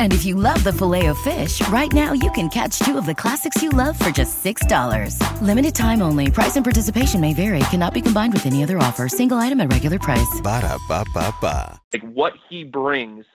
And 0.00 0.14
if 0.14 0.24
you 0.24 0.36
love 0.36 0.64
the 0.64 0.72
filet 0.72 1.06
of 1.06 1.18
fish, 1.18 1.60
right 1.68 1.92
now 1.92 2.14
you 2.14 2.30
can 2.30 2.48
catch 2.48 2.78
two 2.78 2.96
of 2.96 3.04
the 3.04 3.14
classics 3.14 3.62
you 3.62 3.68
love 3.68 3.98
for 3.98 4.10
just 4.10 4.42
$6. 4.42 5.20
Limited 5.42 5.74
time 5.74 6.00
only. 6.00 6.30
Price 6.30 6.56
and 6.56 6.64
participation 6.64 7.20
may 7.20 7.34
vary. 7.34 7.58
Cannot 7.70 7.92
be 7.92 8.00
combined 8.00 8.32
with 8.32 8.46
any 8.46 8.62
other 8.62 8.78
offer. 8.78 9.08
Single 9.08 9.36
item 9.36 9.60
at 9.60 9.70
regular 9.70 9.98
price. 9.98 10.40
Ba 10.42 10.62
da 10.62 10.78
ba 10.88 11.04
ba 11.12 11.34
ba. 11.42 11.78
Like 11.92 12.02
what 12.14 12.32
he 12.48 12.64
brings 12.64 13.26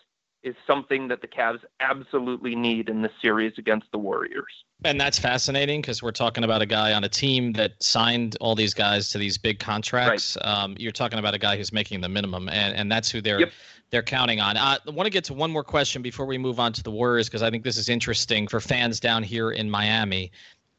is 0.44 0.56
something 0.66 1.08
that 1.08 1.22
the 1.22 1.28
Cavs 1.28 1.60
absolutely 1.80 2.56
need 2.56 2.90
in 2.90 3.02
this 3.02 3.12
series 3.22 3.54
against 3.58 3.88
the 3.92 3.98
Warriors. 3.98 4.52
And 4.84 5.00
that's 5.00 5.20
fascinating 5.20 5.82
because 5.82 6.02
we're 6.02 6.12
talking 6.12 6.44
about 6.44 6.64
a 6.64 6.66
guy 6.66 6.94
on 6.94 7.04
a 7.04 7.10
team 7.10 7.54
that 7.54 7.74
signed 7.82 8.38
all 8.42 8.56
these 8.56 8.74
guys 8.74 9.10
to 9.10 9.20
these 9.20 9.38
big 9.38 9.60
contracts. 9.60 10.38
Right. 10.44 10.48
Um, 10.48 10.76
you're 10.80 10.92
talking 10.92 11.20
about 11.20 11.36
a 11.36 11.38
guy 11.38 11.58
who's 11.58 11.72
making 11.72 12.02
the 12.02 12.10
minimum, 12.10 12.50
and, 12.50 12.76
and 12.76 12.92
that's 12.92 13.12
who 13.12 13.22
they're 13.22 13.42
yep. 13.42 13.52
They're 13.92 14.02
counting 14.02 14.40
on. 14.40 14.58
Uh, 14.58 14.78
I 14.88 14.90
want 14.90 15.06
to 15.06 15.12
get 15.12 15.26
to 15.26 15.34
one 15.34 15.52
more 15.52 15.64
question 15.64 16.02
before 16.02 16.26
we 16.26 16.38
move 16.38 16.60
on 16.60 16.74
to 16.74 16.84
the 16.84 16.92
Warriors 16.92 17.28
because 17.28 17.42
I 17.44 17.50
think 17.50 17.64
this 17.64 17.78
is 17.78 17.90
interesting 17.90 18.48
for 18.48 18.60
fans 18.60 19.00
down 19.00 19.22
here 19.22 19.52
in 19.52 19.70
Miami 19.70 20.32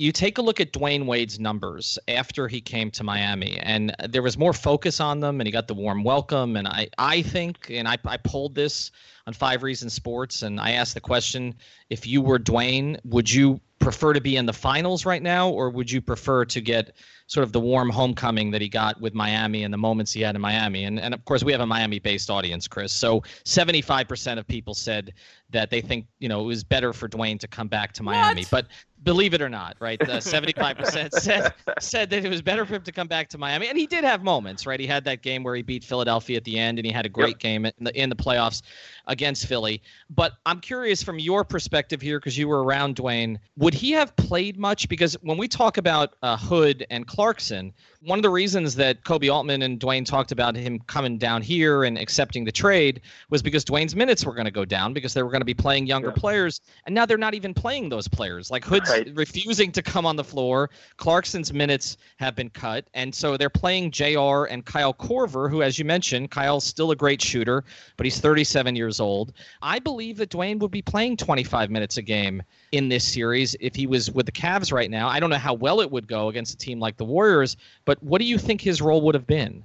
you 0.02 0.10
take 0.10 0.38
a 0.38 0.42
look 0.42 0.60
at 0.60 0.72
Dwyane 0.72 1.06
Wade's 1.06 1.38
numbers 1.38 1.96
after 2.08 2.48
he 2.48 2.60
came 2.60 2.90
to 2.90 3.04
Miami, 3.04 3.58
and 3.60 3.94
there 4.08 4.22
was 4.22 4.36
more 4.36 4.52
focus 4.52 4.98
on 4.98 5.20
them, 5.20 5.40
and 5.40 5.46
he 5.46 5.52
got 5.52 5.68
the 5.68 5.74
warm 5.74 6.02
welcome. 6.02 6.56
And 6.56 6.66
I, 6.66 6.88
I 6.98 7.22
think, 7.22 7.68
and 7.70 7.86
I, 7.86 7.96
I 8.04 8.16
pulled 8.16 8.56
this 8.56 8.90
on 9.28 9.32
Five 9.32 9.62
Reasons 9.62 9.94
Sports, 9.94 10.42
and 10.42 10.58
I 10.58 10.72
asked 10.72 10.94
the 10.94 11.00
question: 11.00 11.54
If 11.88 12.04
you 12.04 12.20
were 12.20 12.40
Dwyane, 12.40 12.98
would 13.04 13.30
you 13.30 13.60
prefer 13.82 14.12
to 14.12 14.20
be 14.20 14.36
in 14.36 14.46
the 14.46 14.52
finals 14.52 15.04
right 15.04 15.22
now, 15.22 15.50
or 15.50 15.70
would 15.70 15.90
you 15.90 16.00
prefer 16.00 16.44
to 16.46 16.60
get 16.60 16.96
sort 17.26 17.44
of 17.44 17.52
the 17.52 17.60
warm 17.60 17.90
homecoming 17.90 18.50
that 18.52 18.60
he 18.60 18.68
got 18.68 19.00
with 19.00 19.14
Miami 19.14 19.64
and 19.64 19.72
the 19.72 19.78
moments 19.78 20.12
he 20.12 20.20
had 20.20 20.34
in 20.34 20.40
Miami? 20.40 20.84
And 20.84 20.98
and 21.00 21.12
of 21.12 21.24
course, 21.24 21.42
we 21.42 21.52
have 21.52 21.60
a 21.60 21.66
Miami-based 21.66 22.30
audience, 22.30 22.68
Chris. 22.68 22.92
So 22.92 23.22
75% 23.44 24.38
of 24.38 24.46
people 24.46 24.74
said 24.74 25.12
that 25.50 25.70
they 25.70 25.80
think 25.80 26.06
you 26.18 26.28
know 26.28 26.40
it 26.40 26.46
was 26.46 26.64
better 26.64 26.92
for 26.92 27.08
Dwyane 27.08 27.40
to 27.40 27.48
come 27.48 27.68
back 27.68 27.92
to 27.94 28.02
Miami, 28.02 28.42
what? 28.42 28.50
but 28.50 28.66
believe 29.02 29.34
it 29.34 29.42
or 29.42 29.48
not, 29.48 29.76
right? 29.80 30.00
Uh, 30.00 30.16
75% 30.18 31.12
said 31.12 31.52
said 31.80 32.10
that 32.10 32.24
it 32.24 32.28
was 32.28 32.42
better 32.42 32.64
for 32.64 32.74
him 32.74 32.82
to 32.82 32.92
come 32.92 33.08
back 33.08 33.28
to 33.30 33.38
Miami, 33.38 33.68
and 33.68 33.78
he 33.78 33.86
did 33.86 34.04
have 34.04 34.22
moments, 34.22 34.66
right? 34.66 34.78
He 34.80 34.86
had 34.86 35.04
that 35.04 35.22
game 35.22 35.42
where 35.42 35.54
he 35.54 35.62
beat 35.62 35.84
Philadelphia 35.84 36.36
at 36.36 36.44
the 36.44 36.58
end, 36.58 36.78
and 36.78 36.86
he 36.86 36.92
had 36.92 37.06
a 37.06 37.08
great 37.08 37.30
yep. 37.30 37.38
game 37.38 37.66
in 37.66 37.72
the 37.80 38.00
in 38.00 38.08
the 38.08 38.16
playoffs 38.16 38.62
against 39.06 39.46
Philly. 39.46 39.82
But 40.10 40.32
I'm 40.46 40.60
curious 40.60 41.02
from 41.02 41.18
your 41.18 41.44
perspective 41.44 42.00
here, 42.00 42.18
because 42.18 42.36
you 42.36 42.48
were 42.48 42.62
around 42.64 42.96
Dwyane, 42.96 43.38
would 43.56 43.74
he 43.74 43.92
have 43.92 44.14
played 44.16 44.58
much? 44.58 44.88
Because 44.88 45.14
when 45.22 45.38
we 45.38 45.48
talk 45.48 45.76
about 45.76 46.14
uh, 46.22 46.36
Hood 46.36 46.86
and 46.90 47.06
Clarkson, 47.06 47.72
one 48.04 48.18
of 48.18 48.22
the 48.22 48.30
reasons 48.30 48.74
that 48.74 49.04
Koby 49.04 49.32
Altman 49.32 49.62
and 49.62 49.78
Dwyane 49.78 50.04
talked 50.04 50.32
about 50.32 50.56
him 50.56 50.80
coming 50.80 51.18
down 51.18 51.40
here 51.40 51.84
and 51.84 51.96
accepting 51.96 52.44
the 52.44 52.50
trade 52.50 53.00
was 53.30 53.42
because 53.42 53.64
Dwyane's 53.64 53.94
minutes 53.94 54.24
were 54.24 54.34
going 54.34 54.44
to 54.44 54.50
go 54.50 54.64
down 54.64 54.92
because 54.92 55.14
they 55.14 55.22
were 55.22 55.30
going 55.30 55.40
to 55.40 55.46
be 55.46 55.54
playing 55.54 55.86
younger 55.86 56.08
yeah. 56.08 56.20
players, 56.20 56.60
and 56.86 56.94
now 56.94 57.06
they're 57.06 57.16
not 57.16 57.34
even 57.34 57.54
playing 57.54 57.88
those 57.88 58.08
players. 58.08 58.50
Like 58.50 58.64
Hood's 58.64 58.90
right. 58.90 59.08
refusing 59.14 59.70
to 59.72 59.82
come 59.82 60.04
on 60.04 60.16
the 60.16 60.24
floor. 60.24 60.70
Clarkson's 60.96 61.52
minutes 61.52 61.96
have 62.16 62.34
been 62.34 62.50
cut, 62.50 62.86
and 62.94 63.14
so 63.14 63.36
they're 63.36 63.50
playing 63.50 63.92
J.R. 63.92 64.46
and 64.46 64.64
Kyle 64.64 64.94
Korver, 64.94 65.48
who, 65.48 65.62
as 65.62 65.78
you 65.78 65.84
mentioned, 65.84 66.30
Kyle's 66.32 66.64
still 66.64 66.90
a 66.90 66.96
great 66.96 67.22
shooter, 67.22 67.62
but 67.96 68.04
he's 68.04 68.18
37 68.18 68.74
years 68.74 68.98
old. 68.98 69.32
I 69.62 69.78
believe 69.78 70.16
that 70.16 70.30
Dwyane 70.30 70.58
would 70.58 70.72
be 70.72 70.82
playing 70.82 71.18
25 71.18 71.70
minutes 71.70 71.98
a 71.98 72.02
game 72.02 72.42
in 72.72 72.88
this 72.88 73.06
series 73.06 73.54
if 73.60 73.76
he 73.76 73.86
was 73.86 74.10
with 74.10 74.26
the 74.26 74.32
Cavs 74.32 74.72
right 74.72 74.90
now. 74.90 75.08
I 75.08 75.20
don't 75.20 75.30
know 75.30 75.36
how 75.36 75.54
well 75.54 75.80
it 75.80 75.90
would 75.90 76.08
go 76.08 76.28
against 76.28 76.54
a 76.54 76.56
team 76.56 76.80
like 76.80 76.96
the 76.96 77.04
Warriors, 77.04 77.56
but 77.84 77.91
what 78.00 78.20
do 78.20 78.24
you 78.24 78.38
think 78.38 78.60
his 78.60 78.80
role 78.80 79.02
would 79.02 79.14
have 79.14 79.26
been? 79.26 79.64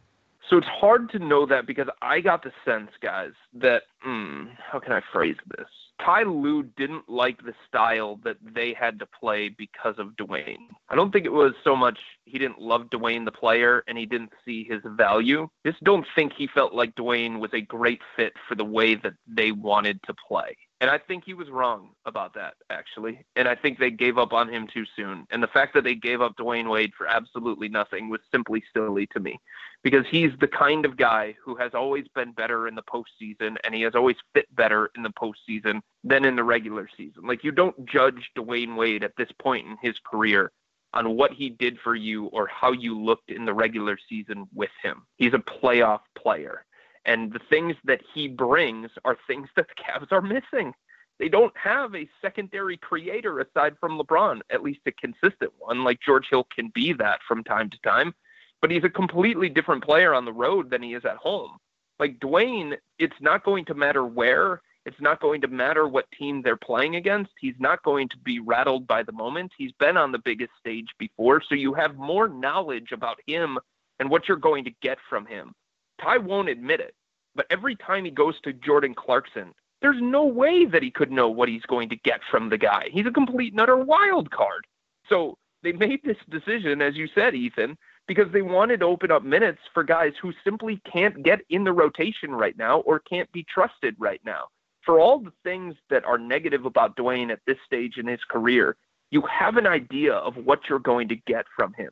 So 0.50 0.58
it's 0.58 0.68
hard 0.68 1.12
to 1.12 1.20
know 1.20 1.46
that 1.46 1.68
because 1.68 1.88
I 2.02 2.22
got 2.22 2.44
the 2.44 2.52
sense, 2.64 2.90
guys, 3.02 3.34
that 3.56 3.84
mm, 4.06 4.50
how 4.58 4.80
can 4.80 4.94
I 4.94 5.02
phrase 5.12 5.36
this? 5.58 5.68
Ty 6.00 6.24
Lue 6.24 6.64
didn't 6.78 7.10
like 7.10 7.44
the 7.44 7.54
style 7.68 8.20
that 8.24 8.38
they 8.42 8.74
had 8.74 9.00
to 9.00 9.06
play 9.06 9.50
because 9.50 9.96
of 9.98 10.16
Dwyane. 10.16 10.70
I 10.90 10.96
don't 10.96 11.12
think 11.12 11.26
it 11.26 11.34
was 11.34 11.54
so 11.64 11.76
much 11.76 11.98
he 12.26 12.38
didn't 12.38 12.62
love 12.62 12.90
Dwyane 12.90 13.26
the 13.26 13.32
player 13.32 13.84
and 13.88 13.98
he 13.98 14.06
didn't 14.06 14.32
see 14.46 14.64
his 14.64 14.82
value. 14.86 15.50
Just 15.66 15.84
don't 15.84 16.06
think 16.16 16.34
he 16.34 16.48
felt 16.48 16.74
like 16.74 16.96
Dwyane 16.96 17.40
was 17.40 17.54
a 17.54 17.62
great 17.62 18.02
fit 18.16 18.34
for 18.48 18.56
the 18.56 18.64
way 18.64 18.96
that 18.96 19.16
they 19.28 19.52
wanted 19.52 20.00
to 20.04 20.14
play. 20.28 20.56
And 20.80 20.92
I 20.92 21.00
think 21.00 21.24
he 21.26 21.34
was 21.34 21.50
wrong 21.50 21.90
about 22.06 22.36
that, 22.36 22.54
actually. 22.70 23.26
And 23.36 23.48
I 23.48 23.56
think 23.56 23.80
they 23.80 23.90
gave 23.90 24.20
up 24.20 24.32
on 24.32 24.48
him 24.48 24.68
too 24.72 24.86
soon. 24.96 25.26
And 25.32 25.42
the 25.42 25.48
fact 25.48 25.74
that 25.74 25.84
they 25.84 25.96
gave 25.96 26.22
up 26.22 26.36
Dwyane 26.38 26.70
Wade 26.70 26.92
for 26.96 27.08
absolutely 27.08 27.68
nothing 27.68 28.10
was 28.10 28.22
simply 28.32 28.64
silly 28.76 29.08
to 29.08 29.20
me 29.20 29.40
because 29.84 30.06
he's 30.10 30.32
the 30.40 30.48
kind 30.48 30.86
of 30.86 30.96
guy 30.96 31.36
who 31.44 31.56
has 31.56 31.74
always 31.74 32.06
been 32.14 32.32
better 32.32 32.68
in 32.68 32.76
the 32.76 32.84
postseason 32.84 33.56
and 33.64 33.74
he 33.74 33.82
has 33.82 33.96
always 33.96 34.18
fit 34.36 34.54
better 34.56 34.92
in 34.96 35.02
the 35.02 35.12
postseason 35.12 35.82
than 36.04 36.26
in 36.26 36.36
the 36.36 36.44
regular 36.44 36.88
season. 36.96 37.24
Like, 37.26 37.44
you 37.44 37.52
don't 37.52 37.86
judge 37.88 38.30
Dwyane 38.38 38.76
Wade 38.76 39.04
at 39.04 39.16
this 39.18 39.32
point 39.40 39.66
in 39.66 39.78
his 39.82 39.96
career 40.06 40.52
on 40.94 41.16
what 41.16 41.32
he 41.32 41.50
did 41.50 41.80
for 41.80 41.96
you 41.96 42.26
or 42.28 42.48
how 42.48 42.72
you 42.72 43.00
looked 43.00 43.32
in 43.32 43.46
the 43.46 43.54
regular 43.54 43.98
season 44.08 44.48
with 44.54 44.70
him. 44.84 45.04
He's 45.18 45.34
a 45.34 45.40
playoff 45.40 46.02
player. 46.16 46.66
And 47.08 47.32
the 47.32 47.40
things 47.50 47.76
that 47.86 48.02
he 48.14 48.28
brings 48.28 48.92
are 49.06 49.18
things 49.26 49.48
that 49.56 49.68
the 49.68 49.82
Cavs 49.82 50.12
are 50.12 50.22
missing. 50.22 50.74
They 51.20 51.30
don't 51.30 51.56
have 51.58 51.96
a 51.96 52.08
secondary 52.22 52.78
creator 52.78 53.40
aside 53.40 53.76
from 53.80 53.98
LeBron, 53.98 54.42
at 54.52 54.62
least 54.62 54.82
a 54.86 54.92
consistent 54.92 55.52
one. 55.58 55.84
Like 55.84 56.00
George 56.06 56.28
Hill 56.30 56.46
can 56.54 56.72
be 56.76 56.94
that 56.94 57.22
from 57.28 57.44
time 57.44 57.72
to 57.72 57.78
time, 57.82 58.14
but 58.62 58.70
he's 58.70 58.84
a 58.84 58.90
completely 58.90 59.50
different 59.50 59.84
player 59.84 60.14
on 60.14 60.26
the 60.26 60.34
road 60.34 60.70
than 60.70 60.84
he 60.84 60.94
is 60.94 61.06
at 61.06 61.18
home. 61.18 61.58
Like 62.00 62.20
Dwyane, 62.20 62.76
it's 63.00 63.20
not 63.20 63.44
going 63.44 63.66
to 63.66 63.74
matter 63.74 64.06
where. 64.06 64.62
It's 64.86 65.02
not 65.02 65.20
going 65.20 65.42
to 65.42 65.48
matter 65.48 65.88
what 65.88 66.06
team 66.12 66.42
they're 66.42 66.56
playing 66.56 66.96
against. 66.96 67.32
He's 67.40 67.56
not 67.60 67.84
going 67.84 68.10
to 68.10 68.18
be 68.24 68.40
rattled 68.40 68.88
by 68.88 69.02
the 69.02 69.12
moment. 69.12 69.52
He's 69.58 69.74
been 69.80 69.98
on 69.98 70.12
the 70.12 70.20
biggest 70.20 70.52
stage 70.60 70.88
before, 71.00 71.42
so 71.42 71.56
you 71.56 71.74
have 71.74 71.96
more 71.96 72.30
knowledge 72.30 72.92
about 72.92 73.18
him 73.26 73.58
and 74.00 74.10
what 74.10 74.28
you're 74.28 74.38
going 74.38 74.64
to 74.66 74.72
get 74.82 75.00
from 75.10 75.26
him. 75.26 75.54
Ty 76.02 76.18
won't 76.18 76.50
admit 76.50 76.80
it, 76.80 76.94
but 77.36 77.48
every 77.50 77.76
time 77.76 78.06
he 78.06 78.12
goes 78.12 78.40
to 78.42 78.54
Jordan 78.54 78.94
Clarkson, 78.94 79.54
there's 79.82 80.02
no 80.02 80.26
way 80.26 80.66
that 80.66 80.84
he 80.84 80.92
could 80.92 81.12
know 81.12 81.30
what 81.30 81.50
he's 81.50 81.64
going 81.64 81.90
to 81.90 81.96
get 81.98 82.22
from 82.32 82.50
the 82.50 82.58
guy. 82.58 82.90
He's 82.92 83.06
a 83.06 83.12
complete 83.12 83.54
and 83.54 83.62
utter 83.62 83.78
wild 83.78 84.32
card. 84.32 84.66
So 85.08 85.38
they 85.64 85.72
made 85.72 86.02
this 86.04 86.18
decision, 86.30 86.82
as 86.82 86.96
you 86.96 87.08
said, 87.14 87.36
Ethan, 87.36 87.78
because 88.08 88.32
they 88.32 88.42
wanted 88.42 88.80
to 88.80 88.86
open 88.86 89.12
up 89.12 89.24
minutes 89.24 89.60
for 89.74 89.84
guys 89.84 90.14
who 90.22 90.34
simply 90.44 90.82
can't 90.92 91.24
get 91.24 91.42
in 91.50 91.64
the 91.64 91.74
rotation 91.74 92.32
right 92.32 92.58
now 92.58 92.80
or 92.82 93.00
can't 93.00 93.32
be 93.32 93.46
trusted 93.54 93.96
right 94.00 94.22
now. 94.26 94.46
For 94.84 95.00
all 95.00 95.20
the 95.20 95.34
things 95.44 95.76
that 95.90 96.06
are 96.06 96.18
negative 96.18 96.66
about 96.66 96.96
Dwyane 96.96 97.32
at 97.32 97.42
this 97.46 97.58
stage 97.66 97.98
in 97.98 98.08
his 98.08 98.24
career, 98.30 98.78
you 99.12 99.22
have 99.24 99.58
an 99.58 99.68
idea 99.68 100.14
of 100.14 100.38
what 100.38 100.62
you're 100.70 100.80
going 100.80 101.10
to 101.10 101.16
get 101.16 101.46
from 101.56 101.74
him, 101.74 101.92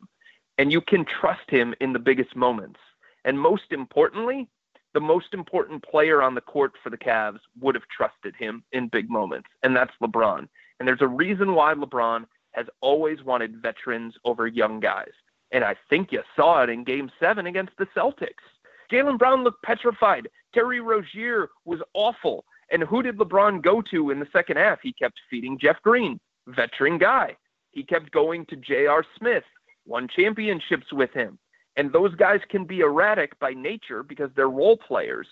and 0.57 0.71
you 0.71 0.81
can 0.81 1.05
trust 1.05 1.49
him 1.49 1.75
in 1.81 1.91
the 1.93 1.99
biggest 1.99 2.35
moments. 2.35 2.79
And 3.25 3.37
most 3.39 3.71
importantly, 3.71 4.47
the 4.93 5.01
most 5.01 5.33
important 5.33 5.83
player 5.83 6.21
on 6.21 6.35
the 6.35 6.41
court 6.41 6.71
for 6.81 6.89
the 6.89 6.97
Cavs 6.97 7.39
would 7.59 7.75
have 7.75 7.83
trusted 7.89 8.33
him 8.37 8.63
in 8.71 8.87
big 8.87 9.09
moments, 9.09 9.49
and 9.61 9.75
that's 9.75 9.91
LeBron. 10.01 10.47
And 10.79 10.87
there's 10.87 11.01
a 11.01 11.07
reason 11.07 11.53
why 11.53 11.73
LeBron 11.73 12.25
has 12.53 12.67
always 12.79 13.21
wanted 13.23 13.61
veterans 13.61 14.13
over 14.23 14.47
young 14.47 14.79
guys. 14.79 15.11
And 15.51 15.65
I 15.65 15.75
think 15.89 16.11
you 16.11 16.21
saw 16.35 16.63
it 16.63 16.69
in 16.69 16.85
game 16.85 17.11
seven 17.19 17.47
against 17.47 17.73
the 17.77 17.87
Celtics. 17.87 18.45
Jaylen 18.91 19.17
Brown 19.17 19.43
looked 19.43 19.63
petrified. 19.63 20.29
Terry 20.53 20.79
Rozier 20.79 21.49
was 21.65 21.81
awful. 21.93 22.45
And 22.71 22.83
who 22.83 23.03
did 23.03 23.17
LeBron 23.17 23.61
go 23.61 23.81
to 23.91 24.11
in 24.11 24.19
the 24.19 24.27
second 24.31 24.57
half? 24.57 24.79
He 24.81 24.93
kept 24.93 25.19
feeding 25.29 25.57
Jeff 25.59 25.81
Green, 25.81 26.19
veteran 26.47 26.97
guy. 26.97 27.35
He 27.71 27.83
kept 27.83 28.11
going 28.11 28.45
to 28.45 28.55
J.R. 28.55 29.03
Smith, 29.17 29.43
won 29.85 30.07
championships 30.07 30.93
with 30.93 31.11
him. 31.11 31.37
And 31.77 31.91
those 31.91 32.15
guys 32.15 32.39
can 32.49 32.65
be 32.65 32.79
erratic 32.79 33.37
by 33.39 33.51
nature 33.51 34.03
because 34.03 34.29
they're 34.35 34.49
role 34.49 34.77
players. 34.77 35.27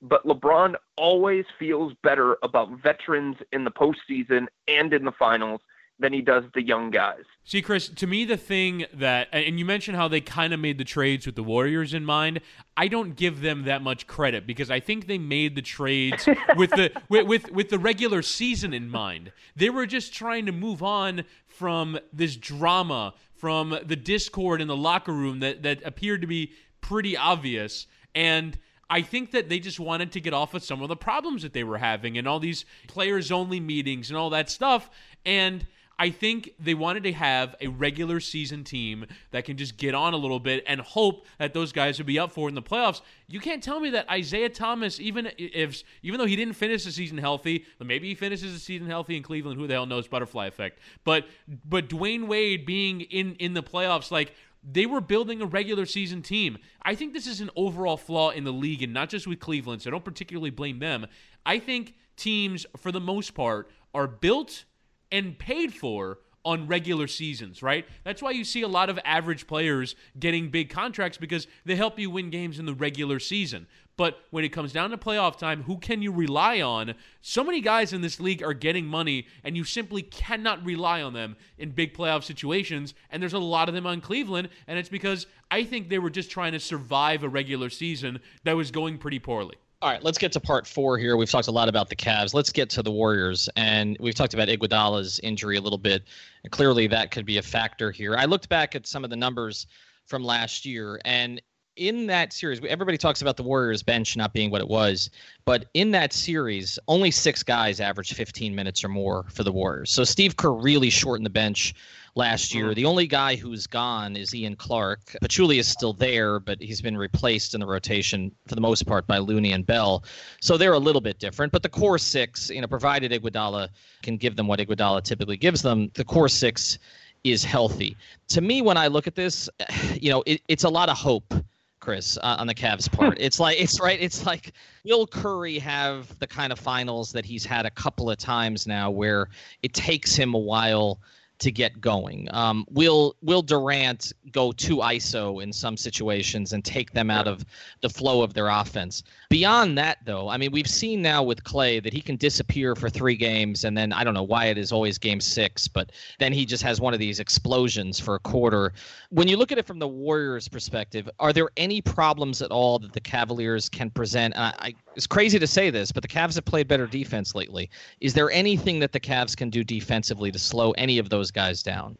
But 0.00 0.24
LeBron 0.24 0.76
always 0.96 1.44
feels 1.58 1.92
better 2.02 2.38
about 2.42 2.70
veterans 2.82 3.36
in 3.52 3.64
the 3.64 3.70
postseason 3.70 4.46
and 4.68 4.92
in 4.92 5.04
the 5.04 5.12
finals 5.12 5.60
than 6.00 6.12
he 6.12 6.20
does 6.20 6.44
the 6.54 6.62
young 6.62 6.90
guys. 6.90 7.24
See, 7.44 7.60
Chris, 7.60 7.88
to 7.88 8.06
me, 8.06 8.24
the 8.24 8.36
thing 8.36 8.86
that, 8.94 9.28
and 9.32 9.58
you 9.58 9.64
mentioned 9.64 9.96
how 9.96 10.06
they 10.06 10.20
kind 10.20 10.52
of 10.52 10.60
made 10.60 10.78
the 10.78 10.84
trades 10.84 11.26
with 11.26 11.34
the 11.34 11.42
Warriors 11.42 11.92
in 11.92 12.04
mind. 12.04 12.40
I 12.76 12.86
don't 12.88 13.16
give 13.16 13.40
them 13.40 13.64
that 13.64 13.82
much 13.82 14.06
credit 14.06 14.46
because 14.46 14.70
I 14.70 14.78
think 14.80 15.06
they 15.06 15.18
made 15.18 15.56
the 15.56 15.62
trades 15.62 16.28
with 16.56 16.70
the 16.70 16.92
with, 17.08 17.26
with 17.26 17.50
with 17.50 17.70
the 17.70 17.78
regular 17.78 18.22
season 18.22 18.72
in 18.72 18.88
mind. 18.88 19.32
They 19.56 19.70
were 19.70 19.86
just 19.86 20.14
trying 20.14 20.46
to 20.46 20.52
move 20.52 20.82
on 20.82 21.24
from 21.46 21.98
this 22.12 22.36
drama 22.36 23.14
from 23.38 23.78
the 23.84 23.96
discord 23.96 24.60
in 24.60 24.68
the 24.68 24.76
locker 24.76 25.12
room 25.12 25.40
that 25.40 25.62
that 25.62 25.82
appeared 25.84 26.20
to 26.20 26.26
be 26.26 26.52
pretty 26.80 27.16
obvious. 27.16 27.86
And 28.14 28.58
I 28.90 29.02
think 29.02 29.32
that 29.32 29.48
they 29.48 29.58
just 29.58 29.78
wanted 29.78 30.12
to 30.12 30.20
get 30.20 30.32
off 30.32 30.54
of 30.54 30.62
some 30.64 30.82
of 30.82 30.88
the 30.88 30.96
problems 30.96 31.42
that 31.42 31.52
they 31.52 31.64
were 31.64 31.78
having 31.78 32.16
and 32.16 32.26
all 32.26 32.40
these 32.40 32.64
players 32.86 33.30
only 33.30 33.60
meetings 33.60 34.10
and 34.10 34.16
all 34.16 34.30
that 34.30 34.50
stuff. 34.50 34.90
And 35.26 35.66
I 35.98 36.10
think 36.10 36.54
they 36.60 36.74
wanted 36.74 37.02
to 37.04 37.12
have 37.12 37.56
a 37.60 37.66
regular 37.66 38.20
season 38.20 38.62
team 38.62 39.06
that 39.32 39.44
can 39.44 39.56
just 39.56 39.76
get 39.76 39.94
on 39.94 40.14
a 40.14 40.16
little 40.16 40.38
bit 40.38 40.62
and 40.66 40.80
hope 40.80 41.26
that 41.38 41.52
those 41.52 41.72
guys 41.72 41.98
would 41.98 42.06
be 42.06 42.18
up 42.18 42.30
for 42.30 42.48
in 42.48 42.54
the 42.54 42.62
playoffs. 42.62 43.00
You 43.26 43.40
can't 43.40 43.62
tell 43.62 43.80
me 43.80 43.90
that 43.90 44.08
Isaiah 44.08 44.48
Thomas, 44.48 45.00
even 45.00 45.30
if 45.36 45.82
even 46.02 46.18
though 46.18 46.26
he 46.26 46.36
didn't 46.36 46.54
finish 46.54 46.84
the 46.84 46.92
season 46.92 47.18
healthy, 47.18 47.64
but 47.78 47.86
maybe 47.86 48.08
he 48.08 48.14
finishes 48.14 48.52
the 48.52 48.60
season 48.60 48.86
healthy 48.86 49.16
in 49.16 49.22
Cleveland. 49.22 49.58
Who 49.58 49.66
the 49.66 49.74
hell 49.74 49.86
knows? 49.86 50.06
Butterfly 50.06 50.46
effect. 50.46 50.78
But 51.02 51.26
but 51.64 51.88
Dwyane 51.88 52.28
Wade 52.28 52.64
being 52.64 53.00
in 53.00 53.34
in 53.36 53.54
the 53.54 53.62
playoffs, 53.62 54.12
like 54.12 54.34
they 54.62 54.86
were 54.86 55.00
building 55.00 55.42
a 55.42 55.46
regular 55.46 55.86
season 55.86 56.22
team. 56.22 56.58
I 56.82 56.94
think 56.94 57.12
this 57.12 57.26
is 57.26 57.40
an 57.40 57.50
overall 57.56 57.96
flaw 57.96 58.30
in 58.30 58.44
the 58.44 58.52
league 58.52 58.82
and 58.82 58.92
not 58.92 59.08
just 59.08 59.26
with 59.26 59.40
Cleveland, 59.40 59.82
so 59.82 59.90
I 59.90 59.92
don't 59.92 60.04
particularly 60.04 60.50
blame 60.50 60.78
them. 60.78 61.06
I 61.44 61.58
think 61.58 61.94
teams, 62.16 62.66
for 62.76 62.92
the 62.92 63.00
most 63.00 63.34
part, 63.34 63.70
are 63.94 64.06
built 64.06 64.64
and 65.10 65.38
paid 65.38 65.74
for 65.74 66.18
on 66.44 66.66
regular 66.66 67.06
seasons, 67.06 67.62
right? 67.62 67.86
That's 68.04 68.22
why 68.22 68.30
you 68.30 68.44
see 68.44 68.62
a 68.62 68.68
lot 68.68 68.88
of 68.88 68.98
average 69.04 69.46
players 69.46 69.94
getting 70.18 70.50
big 70.50 70.70
contracts 70.70 71.18
because 71.18 71.46
they 71.64 71.76
help 71.76 71.98
you 71.98 72.10
win 72.10 72.30
games 72.30 72.58
in 72.58 72.64
the 72.64 72.74
regular 72.74 73.18
season. 73.18 73.66
But 73.98 74.20
when 74.30 74.44
it 74.44 74.50
comes 74.50 74.72
down 74.72 74.90
to 74.90 74.96
playoff 74.96 75.36
time, 75.36 75.64
who 75.64 75.76
can 75.76 76.00
you 76.00 76.12
rely 76.12 76.60
on? 76.60 76.94
So 77.20 77.42
many 77.42 77.60
guys 77.60 77.92
in 77.92 78.00
this 78.00 78.20
league 78.20 78.44
are 78.44 78.54
getting 78.54 78.86
money, 78.86 79.26
and 79.42 79.56
you 79.56 79.64
simply 79.64 80.02
cannot 80.02 80.64
rely 80.64 81.02
on 81.02 81.12
them 81.12 81.36
in 81.58 81.72
big 81.72 81.94
playoff 81.94 82.22
situations. 82.22 82.94
And 83.10 83.20
there's 83.20 83.32
a 83.32 83.38
lot 83.38 83.68
of 83.68 83.74
them 83.74 83.86
on 83.86 84.00
Cleveland, 84.00 84.50
and 84.68 84.78
it's 84.78 84.88
because 84.88 85.26
I 85.50 85.64
think 85.64 85.88
they 85.88 85.98
were 85.98 86.10
just 86.10 86.30
trying 86.30 86.52
to 86.52 86.60
survive 86.60 87.24
a 87.24 87.28
regular 87.28 87.70
season 87.70 88.20
that 88.44 88.56
was 88.56 88.70
going 88.70 88.98
pretty 88.98 89.18
poorly. 89.18 89.56
All 89.80 89.88
right, 89.88 90.02
let's 90.02 90.18
get 90.18 90.32
to 90.32 90.40
part 90.40 90.66
four 90.66 90.98
here. 90.98 91.16
We've 91.16 91.30
talked 91.30 91.46
a 91.46 91.52
lot 91.52 91.68
about 91.68 91.88
the 91.88 91.94
Cavs. 91.94 92.34
Let's 92.34 92.50
get 92.50 92.68
to 92.70 92.82
the 92.82 92.90
Warriors, 92.90 93.48
and 93.54 93.96
we've 94.00 94.14
talked 94.14 94.34
about 94.34 94.48
Iguodala's 94.48 95.20
injury 95.20 95.56
a 95.56 95.60
little 95.60 95.78
bit. 95.78 96.02
Clearly, 96.50 96.88
that 96.88 97.12
could 97.12 97.24
be 97.24 97.38
a 97.38 97.42
factor 97.42 97.92
here. 97.92 98.16
I 98.16 98.24
looked 98.24 98.48
back 98.48 98.74
at 98.74 98.88
some 98.88 99.04
of 99.04 99.10
the 99.10 99.16
numbers 99.16 99.68
from 100.04 100.24
last 100.24 100.66
year, 100.66 101.00
and 101.04 101.40
in 101.78 102.06
that 102.06 102.32
series, 102.32 102.60
everybody 102.68 102.98
talks 102.98 103.22
about 103.22 103.36
the 103.36 103.42
Warriors 103.42 103.82
bench 103.82 104.16
not 104.16 104.32
being 104.32 104.50
what 104.50 104.60
it 104.60 104.68
was, 104.68 105.10
but 105.44 105.66
in 105.74 105.90
that 105.92 106.12
series, 106.12 106.78
only 106.88 107.10
six 107.10 107.42
guys 107.42 107.80
averaged 107.80 108.14
15 108.14 108.54
minutes 108.54 108.84
or 108.84 108.88
more 108.88 109.24
for 109.30 109.44
the 109.44 109.52
Warriors. 109.52 109.90
So 109.90 110.04
Steve 110.04 110.36
Kerr 110.36 110.52
really 110.52 110.90
shortened 110.90 111.24
the 111.24 111.30
bench 111.30 111.74
last 112.14 112.52
year. 112.52 112.66
Mm. 112.66 112.74
The 112.74 112.84
only 112.84 113.06
guy 113.06 113.36
who's 113.36 113.66
gone 113.66 114.16
is 114.16 114.34
Ian 114.34 114.56
Clark. 114.56 115.16
Pachulia 115.22 115.60
is 115.60 115.68
still 115.68 115.92
there, 115.92 116.40
but 116.40 116.60
he's 116.60 116.82
been 116.82 116.96
replaced 116.96 117.54
in 117.54 117.60
the 117.60 117.66
rotation 117.66 118.32
for 118.46 118.56
the 118.56 118.60
most 118.60 118.86
part 118.86 119.06
by 119.06 119.18
Looney 119.18 119.52
and 119.52 119.64
Bell. 119.64 120.04
So 120.40 120.56
they're 120.56 120.72
a 120.72 120.78
little 120.78 121.00
bit 121.00 121.18
different. 121.20 121.52
But 121.52 121.62
the 121.62 121.68
core 121.68 121.98
six, 121.98 122.50
you 122.50 122.60
know, 122.60 122.66
provided 122.66 123.12
Iguodala 123.12 123.68
can 124.02 124.16
give 124.16 124.36
them 124.36 124.48
what 124.48 124.58
Iguodala 124.58 125.04
typically 125.04 125.36
gives 125.36 125.62
them, 125.62 125.90
the 125.94 126.04
core 126.04 126.28
six 126.28 126.78
is 127.24 127.44
healthy. 127.44 127.96
To 128.28 128.40
me, 128.40 128.62
when 128.62 128.76
I 128.76 128.88
look 128.88 129.06
at 129.06 129.14
this, 129.14 129.48
you 129.94 130.10
know, 130.10 130.22
it, 130.26 130.42
it's 130.48 130.64
a 130.64 130.68
lot 130.68 130.88
of 130.88 130.96
hope. 130.96 131.32
Chris, 131.80 132.18
uh, 132.18 132.36
on 132.38 132.46
the 132.46 132.54
Cavs 132.54 132.90
part, 132.92 133.16
it's 133.20 133.40
like 133.40 133.60
it's 133.60 133.80
right. 133.80 134.00
It's 134.00 134.26
like 134.26 134.52
will 134.84 135.06
Curry 135.06 135.58
have 135.58 136.18
the 136.18 136.26
kind 136.26 136.52
of 136.52 136.58
finals 136.58 137.12
that 137.12 137.24
he's 137.24 137.44
had 137.44 137.66
a 137.66 137.70
couple 137.70 138.10
of 138.10 138.18
times 138.18 138.66
now, 138.66 138.90
where 138.90 139.28
it 139.62 139.74
takes 139.74 140.14
him 140.14 140.34
a 140.34 140.38
while 140.38 141.00
to 141.38 141.52
get 141.52 141.80
going. 141.80 142.28
Um, 142.32 142.66
will 142.70 143.16
Will 143.22 143.42
Durant 143.42 144.12
go 144.32 144.52
to 144.52 144.76
ISO 144.78 145.42
in 145.42 145.52
some 145.52 145.76
situations 145.76 146.52
and 146.52 146.64
take 146.64 146.92
them 146.92 147.10
out 147.10 147.28
of 147.28 147.44
the 147.80 147.88
flow 147.88 148.22
of 148.22 148.34
their 148.34 148.48
offense? 148.48 149.02
Beyond 149.30 149.78
that, 149.78 149.98
though, 150.04 150.28
I 150.28 150.36
mean, 150.36 150.50
we've 150.52 150.68
seen 150.68 151.02
now 151.02 151.22
with 151.22 151.44
Clay 151.44 151.80
that 151.80 151.92
he 151.92 152.00
can 152.00 152.16
disappear 152.16 152.74
for 152.74 152.90
three 152.90 153.16
games, 153.16 153.64
and 153.64 153.76
then 153.76 153.92
I 153.92 154.04
don't 154.04 154.14
know 154.14 154.22
why 154.22 154.46
it 154.46 154.58
is 154.58 154.72
always 154.72 154.98
game 154.98 155.20
six, 155.20 155.68
but 155.68 155.92
then 156.18 156.32
he 156.32 156.44
just 156.44 156.62
has 156.62 156.80
one 156.80 156.92
of 156.92 157.00
these 157.00 157.20
explosions 157.20 158.00
for 158.00 158.16
a 158.16 158.20
quarter. 158.20 158.72
When 159.10 159.28
you 159.28 159.36
look 159.36 159.52
at 159.52 159.58
it 159.58 159.66
from 159.66 159.78
the 159.78 159.88
Warriors' 159.88 160.48
perspective, 160.48 161.08
are 161.20 161.32
there 161.32 161.50
any 161.56 161.80
problems 161.80 162.42
at 162.42 162.50
all 162.50 162.78
that 162.80 162.92
the 162.92 163.00
Cavaliers 163.00 163.68
can 163.68 163.90
present? 163.90 164.36
I, 164.36 164.54
I, 164.58 164.74
it's 164.96 165.06
crazy 165.06 165.38
to 165.38 165.46
say 165.46 165.70
this, 165.70 165.92
but 165.92 166.02
the 166.02 166.08
Cavs 166.08 166.34
have 166.34 166.44
played 166.44 166.66
better 166.66 166.86
defense 166.86 167.34
lately. 167.34 167.70
Is 168.00 168.14
there 168.14 168.30
anything 168.30 168.80
that 168.80 168.92
the 168.92 169.00
Cavs 169.00 169.36
can 169.36 169.50
do 169.50 169.62
defensively 169.62 170.32
to 170.32 170.38
slow 170.38 170.72
any 170.72 170.98
of 170.98 171.10
those 171.10 171.27
guys 171.30 171.62
down? 171.62 171.96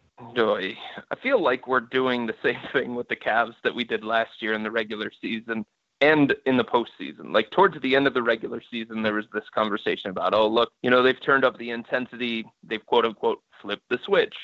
I 1.10 1.16
feel 1.22 1.42
like 1.42 1.66
we're 1.66 1.80
doing 1.80 2.26
the 2.26 2.34
same 2.42 2.58
thing 2.72 2.94
with 2.94 3.08
the 3.08 3.16
Cavs 3.16 3.54
that 3.64 3.74
we 3.74 3.84
did 3.84 4.04
last 4.04 4.30
year 4.40 4.54
in 4.54 4.62
the 4.62 4.70
regular 4.70 5.10
season 5.20 5.64
and 6.00 6.34
in 6.46 6.56
the 6.56 6.64
postseason. 6.64 7.32
Like 7.32 7.50
towards 7.50 7.80
the 7.80 7.96
end 7.96 8.06
of 8.06 8.14
the 8.14 8.22
regular 8.22 8.62
season, 8.70 9.02
there 9.02 9.14
was 9.14 9.26
this 9.32 9.44
conversation 9.54 10.10
about, 10.10 10.34
oh, 10.34 10.46
look, 10.46 10.70
you 10.82 10.90
know, 10.90 11.02
they've 11.02 11.20
turned 11.24 11.44
up 11.44 11.58
the 11.58 11.70
intensity, 11.70 12.44
they've 12.62 12.84
quote 12.86 13.04
unquote 13.04 13.40
flipped 13.60 13.88
the 13.90 13.98
switch. 14.04 14.34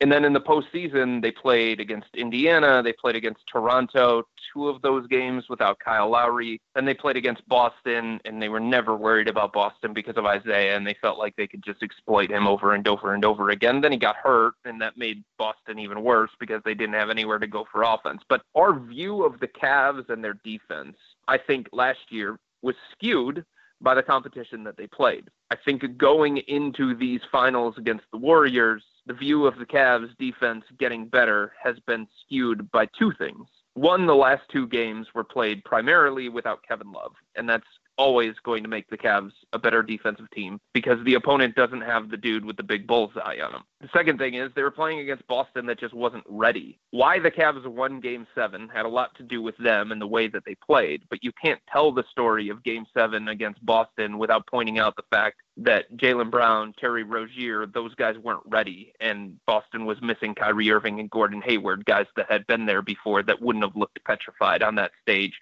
And 0.00 0.12
then 0.12 0.24
in 0.24 0.32
the 0.32 0.40
postseason, 0.40 1.20
they 1.20 1.32
played 1.32 1.80
against 1.80 2.14
Indiana, 2.14 2.82
they 2.82 2.92
played 2.92 3.16
against 3.16 3.40
Toronto, 3.50 4.22
two 4.52 4.68
of 4.68 4.80
those 4.80 5.06
games 5.08 5.44
without 5.48 5.78
Kyle 5.80 6.08
Lowry. 6.08 6.60
Then 6.74 6.84
they 6.84 6.94
played 6.94 7.16
against 7.16 7.46
Boston, 7.48 8.20
and 8.24 8.40
they 8.40 8.48
were 8.48 8.60
never 8.60 8.96
worried 8.96 9.28
about 9.28 9.52
Boston 9.52 9.92
because 9.92 10.16
of 10.16 10.24
Isaiah, 10.24 10.76
and 10.76 10.86
they 10.86 10.96
felt 11.00 11.18
like 11.18 11.34
they 11.36 11.48
could 11.48 11.64
just 11.64 11.82
exploit 11.82 12.30
him 12.30 12.46
over 12.46 12.74
and 12.74 12.86
over 12.86 13.14
and 13.14 13.24
over 13.24 13.50
again. 13.50 13.80
Then 13.80 13.92
he 13.92 13.98
got 13.98 14.16
hurt, 14.16 14.54
and 14.64 14.80
that 14.80 14.96
made 14.96 15.24
Boston 15.36 15.78
even 15.78 16.02
worse 16.04 16.30
because 16.38 16.62
they 16.64 16.74
didn't 16.74 16.94
have 16.94 17.10
anywhere 17.10 17.38
to 17.38 17.46
go 17.46 17.66
for 17.70 17.82
offense. 17.82 18.22
But 18.28 18.42
our 18.54 18.78
view 18.78 19.24
of 19.24 19.40
the 19.40 19.48
Cavs 19.48 20.08
and 20.10 20.22
their 20.22 20.38
defense, 20.44 20.96
I 21.26 21.38
think 21.38 21.68
last 21.72 22.10
year 22.10 22.38
was 22.62 22.76
skewed 22.92 23.44
by 23.80 23.94
the 23.94 24.02
competition 24.02 24.64
that 24.64 24.76
they 24.76 24.86
played. 24.86 25.28
I 25.50 25.56
think 25.64 25.96
going 25.96 26.38
into 26.48 26.94
these 26.94 27.20
finals 27.30 27.74
against 27.78 28.04
the 28.12 28.18
Warriors, 28.18 28.82
the 29.08 29.14
view 29.14 29.46
of 29.46 29.58
the 29.58 29.64
Cavs 29.64 30.16
defense 30.18 30.64
getting 30.78 31.08
better 31.08 31.52
has 31.60 31.76
been 31.86 32.06
skewed 32.20 32.70
by 32.70 32.86
two 32.98 33.10
things. 33.18 33.48
One, 33.72 34.06
the 34.06 34.14
last 34.14 34.42
two 34.52 34.68
games 34.68 35.06
were 35.14 35.24
played 35.24 35.64
primarily 35.64 36.28
without 36.28 36.62
Kevin 36.68 36.92
Love, 36.92 37.12
and 37.34 37.48
that's 37.48 37.66
always 37.98 38.34
going 38.44 38.62
to 38.62 38.68
make 38.68 38.88
the 38.88 38.96
Cavs 38.96 39.32
a 39.52 39.58
better 39.58 39.82
defensive 39.82 40.30
team 40.30 40.60
because 40.72 41.04
the 41.04 41.14
opponent 41.14 41.56
doesn't 41.56 41.80
have 41.80 42.10
the 42.10 42.16
dude 42.16 42.44
with 42.44 42.56
the 42.56 42.62
big 42.62 42.86
bullseye 42.86 43.38
on 43.42 43.52
him. 43.52 43.62
The 43.80 43.88
second 43.92 44.18
thing 44.18 44.34
is 44.34 44.50
they 44.54 44.62
were 44.62 44.70
playing 44.70 45.00
against 45.00 45.26
Boston 45.26 45.66
that 45.66 45.80
just 45.80 45.94
wasn't 45.94 46.24
ready. 46.28 46.78
Why 46.92 47.18
the 47.18 47.30
Cavs 47.30 47.66
won 47.66 48.00
game 48.00 48.26
seven 48.34 48.68
had 48.68 48.86
a 48.86 48.88
lot 48.88 49.14
to 49.16 49.24
do 49.24 49.42
with 49.42 49.56
them 49.58 49.92
and 49.92 50.00
the 50.00 50.06
way 50.06 50.28
that 50.28 50.44
they 50.46 50.54
played, 50.54 51.02
but 51.10 51.22
you 51.22 51.32
can't 51.42 51.60
tell 51.70 51.92
the 51.92 52.04
story 52.10 52.48
of 52.48 52.62
game 52.62 52.86
seven 52.94 53.28
against 53.28 53.64
Boston 53.66 54.18
without 54.18 54.46
pointing 54.46 54.78
out 54.78 54.94
the 54.96 55.02
fact 55.10 55.40
that 55.56 55.92
Jaylen 55.96 56.30
Brown, 56.30 56.72
Terry 56.78 57.02
Rozier, 57.02 57.66
those 57.66 57.94
guys 57.96 58.16
weren't 58.16 58.42
ready, 58.46 58.92
and 59.00 59.36
Boston 59.44 59.86
was 59.86 60.00
missing 60.00 60.36
Kyrie 60.36 60.70
Irving 60.70 61.00
and 61.00 61.10
Gordon 61.10 61.42
Hayward, 61.42 61.84
guys 61.84 62.06
that 62.14 62.30
had 62.30 62.46
been 62.46 62.64
there 62.64 62.82
before 62.82 63.24
that 63.24 63.42
wouldn't 63.42 63.64
have 63.64 63.74
looked 63.74 63.98
petrified 64.04 64.62
on 64.62 64.76
that 64.76 64.92
stage 65.02 65.34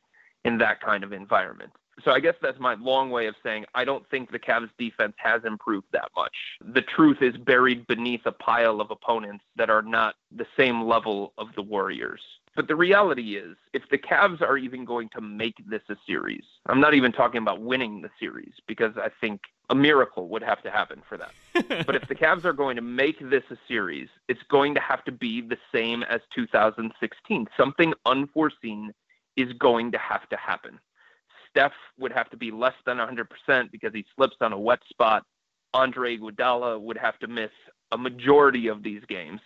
in 0.47 0.57
that 0.59 0.81
kind 0.81 1.05
of 1.05 1.13
environment 1.13 1.71
so 2.05 2.11
I 2.11 2.21
guess 2.21 2.35
that's 2.43 2.59
my 2.61 2.75
long 2.75 3.11
way 3.11 3.27
of 3.27 3.35
saying 3.43 3.65
I 3.75 3.85
don't 3.85 4.09
think 4.11 4.31
the 4.31 4.39
Cavs 4.39 4.71
defense 4.79 5.15
has 5.17 5.45
improved 5.45 5.87
that 5.93 6.11
much. 6.17 6.35
The 6.61 6.83
truth 6.83 7.19
is 7.23 7.37
buried 7.37 7.87
beneath 7.87 8.27
a 8.27 8.33
pile 8.33 8.81
of 8.81 8.91
opponents 8.91 9.45
that 9.57 9.71
are 9.71 9.83
not 9.83 10.17
the 10.35 10.47
same 10.57 10.83
level 10.83 11.33
of 11.39 11.49
the 11.57 11.63
Warriors. 11.63 12.21
But 12.55 12.69
the 12.69 12.77
reality 12.77 13.37
is, 13.37 13.57
if 13.75 13.83
the 13.91 13.99
Cavs 13.99 14.41
are 14.41 14.57
even 14.57 14.87
going 14.87 15.11
to 15.11 15.21
make 15.21 15.57
this 15.69 15.83
a 15.91 15.97
series, 16.07 16.45
I'm 16.67 16.81
not 16.81 16.95
even 16.95 17.13
talking 17.13 17.43
about 17.43 17.61
winning 17.61 18.01
the 18.01 18.09
series 18.19 18.55
because 18.67 18.97
I 18.97 19.11
think 19.21 19.43
a 19.69 19.75
miracle 19.75 20.29
would 20.29 20.43
have 20.43 20.63
to 20.63 20.71
happen 20.71 21.03
for 21.07 21.19
them. 21.19 21.29
but 21.87 21.95
if 21.95 22.09
the 22.09 22.15
Cavs 22.15 22.47
are 22.47 22.55
going 22.55 22.77
to 22.77 22.83
make 22.83 23.19
this 23.21 23.43
a 23.51 23.59
series, 23.69 24.09
it's 24.29 24.43
going 24.49 24.75
to 24.75 24.81
have 24.81 25.05
to 25.05 25.13
be 25.13 25.43
the 25.43 25.59
same 25.73 26.03
as 26.05 26.23
2016. 26.35 27.47
Something 27.59 27.93
unforeseen 28.07 28.95
is 29.37 29.53
going 29.55 29.93
to 29.93 29.99
have 29.99 30.27
to 30.31 30.37
happen. 30.37 30.79
Steph 31.57 31.73
would 31.99 32.13
have 32.13 32.29
to 32.29 32.37
be 32.37 32.51
less 32.51 32.75
than 32.85 32.99
100% 32.99 33.71
because 33.73 33.95
he 33.95 34.05
slips 34.15 34.37
on 34.43 34.53
a 34.53 34.59
wet 34.59 34.81
spot. 34.91 35.25
Andre 35.73 36.19
Iguodala 36.19 36.79
would 36.79 36.99
have 36.99 37.19
to 37.21 37.27
miss 37.27 37.51
a 37.93 37.99
majority 37.99 38.69
of 38.69 38.83
these 38.83 39.01
games. 39.09 39.41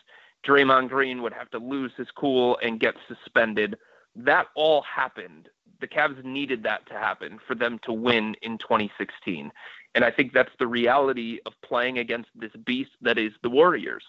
Draymond 0.44 0.88
Green 0.88 1.22
would 1.22 1.32
have 1.32 1.50
to 1.50 1.58
lose 1.58 1.92
his 1.96 2.08
cool 2.16 2.58
and 2.64 2.80
get 2.80 2.96
suspended. 3.06 3.76
That 4.16 4.46
all 4.56 4.82
happened. 4.82 5.50
The 5.80 5.86
Cavs 5.86 6.24
needed 6.24 6.64
that 6.64 6.84
to 6.88 6.94
happen 6.94 7.38
for 7.46 7.54
them 7.54 7.78
to 7.84 7.92
win 7.92 8.34
in 8.42 8.58
2016. 8.58 9.52
And 9.94 10.04
I 10.04 10.10
think 10.10 10.32
that's 10.32 10.50
the 10.58 10.66
reality 10.66 11.38
of 11.46 11.52
playing 11.64 11.98
against 11.98 12.30
this 12.34 12.52
beast 12.66 12.90
that 13.02 13.18
is 13.18 13.32
the 13.44 13.50
Warriors. 13.50 14.02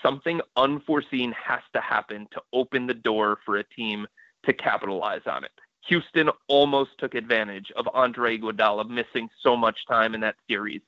Something 0.00 0.40
unforeseen 0.56 1.32
has 1.32 1.60
to 1.74 1.80
happen 1.80 2.28
to 2.30 2.40
open 2.52 2.86
the 2.86 2.94
door 2.94 3.38
for 3.44 3.56
a 3.56 3.64
team 3.64 4.06
to 4.44 4.52
capitalize 4.52 5.22
on 5.26 5.42
it. 5.42 5.50
Houston 5.86 6.30
almost 6.48 6.90
took 6.98 7.14
advantage 7.14 7.72
of 7.76 7.88
Andre 7.94 8.38
Iguodala 8.38 8.88
missing 8.88 9.28
so 9.42 9.56
much 9.56 9.78
time 9.88 10.14
in 10.14 10.20
that 10.20 10.36
series, 10.48 10.82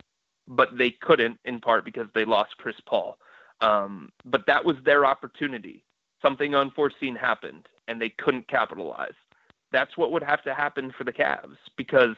but 0.49 0.77
they 0.77 0.91
couldn't 0.91 1.39
in 1.45 1.61
part 1.61 1.85
because 1.85 2.07
they 2.15 2.25
lost 2.25 2.57
Chris 2.59 2.77
Paul. 2.87 3.17
Um, 3.61 4.11
but 4.25 4.47
that 4.47 4.65
was 4.65 4.77
their 4.85 5.07
opportunity. 5.07 5.85
Something 6.23 6.55
unforeseen 6.55 7.15
happened, 7.15 7.67
and 7.89 8.01
they 8.01 8.11
couldn't 8.11 8.49
capitalize. 8.49 9.15
That's 9.73 9.97
what 9.97 10.13
would 10.13 10.23
have 10.23 10.43
to 10.45 10.55
happen 10.55 10.93
for 10.97 11.05
the 11.05 11.13
Cavs 11.13 11.57
because 11.77 12.17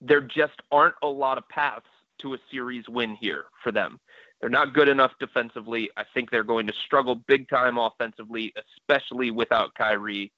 there 0.00 0.20
just 0.20 0.60
aren't 0.70 0.94
a 1.02 1.06
lot 1.06 1.38
of 1.38 1.48
paths 1.48 1.86
to 2.22 2.34
a 2.34 2.38
series 2.50 2.88
win 2.88 3.14
here 3.14 3.44
for 3.62 3.72
them. 3.72 3.98
They're 4.40 4.50
not 4.50 4.72
good 4.72 4.88
enough 4.88 5.12
defensively. 5.20 5.90
I 5.96 6.04
think 6.14 6.30
they're 6.30 6.42
going 6.42 6.66
to 6.66 6.72
struggle 6.86 7.14
big 7.14 7.48
time 7.48 7.78
offensively, 7.78 8.52
especially 8.78 9.30
without 9.30 9.74
Kyrie. 9.74 10.32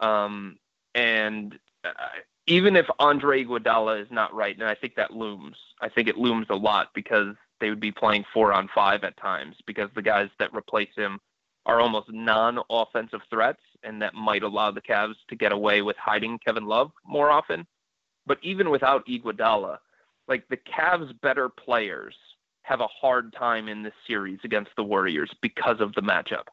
Um, 0.00 0.56
and 0.96 1.56
uh, 1.84 1.90
even 2.46 2.74
if 2.74 2.86
Andre 2.98 3.44
Iguodala 3.44 4.02
is 4.02 4.08
not 4.10 4.34
right, 4.34 4.56
and 4.56 4.66
I 4.66 4.74
think 4.74 4.96
that 4.96 5.12
looms, 5.12 5.56
I 5.80 5.88
think 5.88 6.08
it 6.08 6.16
looms 6.16 6.46
a 6.48 6.56
lot 6.56 6.88
because 6.94 7.36
they 7.60 7.68
would 7.68 7.80
be 7.80 7.92
playing 7.92 8.24
four 8.32 8.52
on 8.52 8.68
five 8.74 9.04
at 9.04 9.16
times 9.18 9.56
because 9.66 9.90
the 9.94 10.02
guys 10.02 10.30
that 10.38 10.54
replace 10.54 10.94
him 10.96 11.20
are 11.66 11.80
almost 11.80 12.10
non-offensive 12.10 13.20
threats, 13.28 13.60
and 13.82 14.00
that 14.00 14.14
might 14.14 14.42
allow 14.42 14.70
the 14.70 14.80
Cavs 14.80 15.16
to 15.28 15.36
get 15.36 15.52
away 15.52 15.82
with 15.82 15.96
hiding 15.96 16.38
Kevin 16.38 16.66
Love 16.66 16.92
more 17.04 17.30
often. 17.30 17.66
But 18.24 18.38
even 18.42 18.70
without 18.70 19.06
Iguodala, 19.06 19.78
like 20.28 20.48
the 20.48 20.56
Cavs' 20.56 21.12
better 21.20 21.48
players 21.48 22.14
have 22.62 22.80
a 22.80 22.86
hard 22.86 23.32
time 23.32 23.68
in 23.68 23.82
this 23.82 23.94
series 24.06 24.38
against 24.44 24.70
the 24.76 24.82
Warriors 24.82 25.30
because 25.42 25.80
of 25.80 25.92
the 25.94 26.02
matchup, 26.02 26.46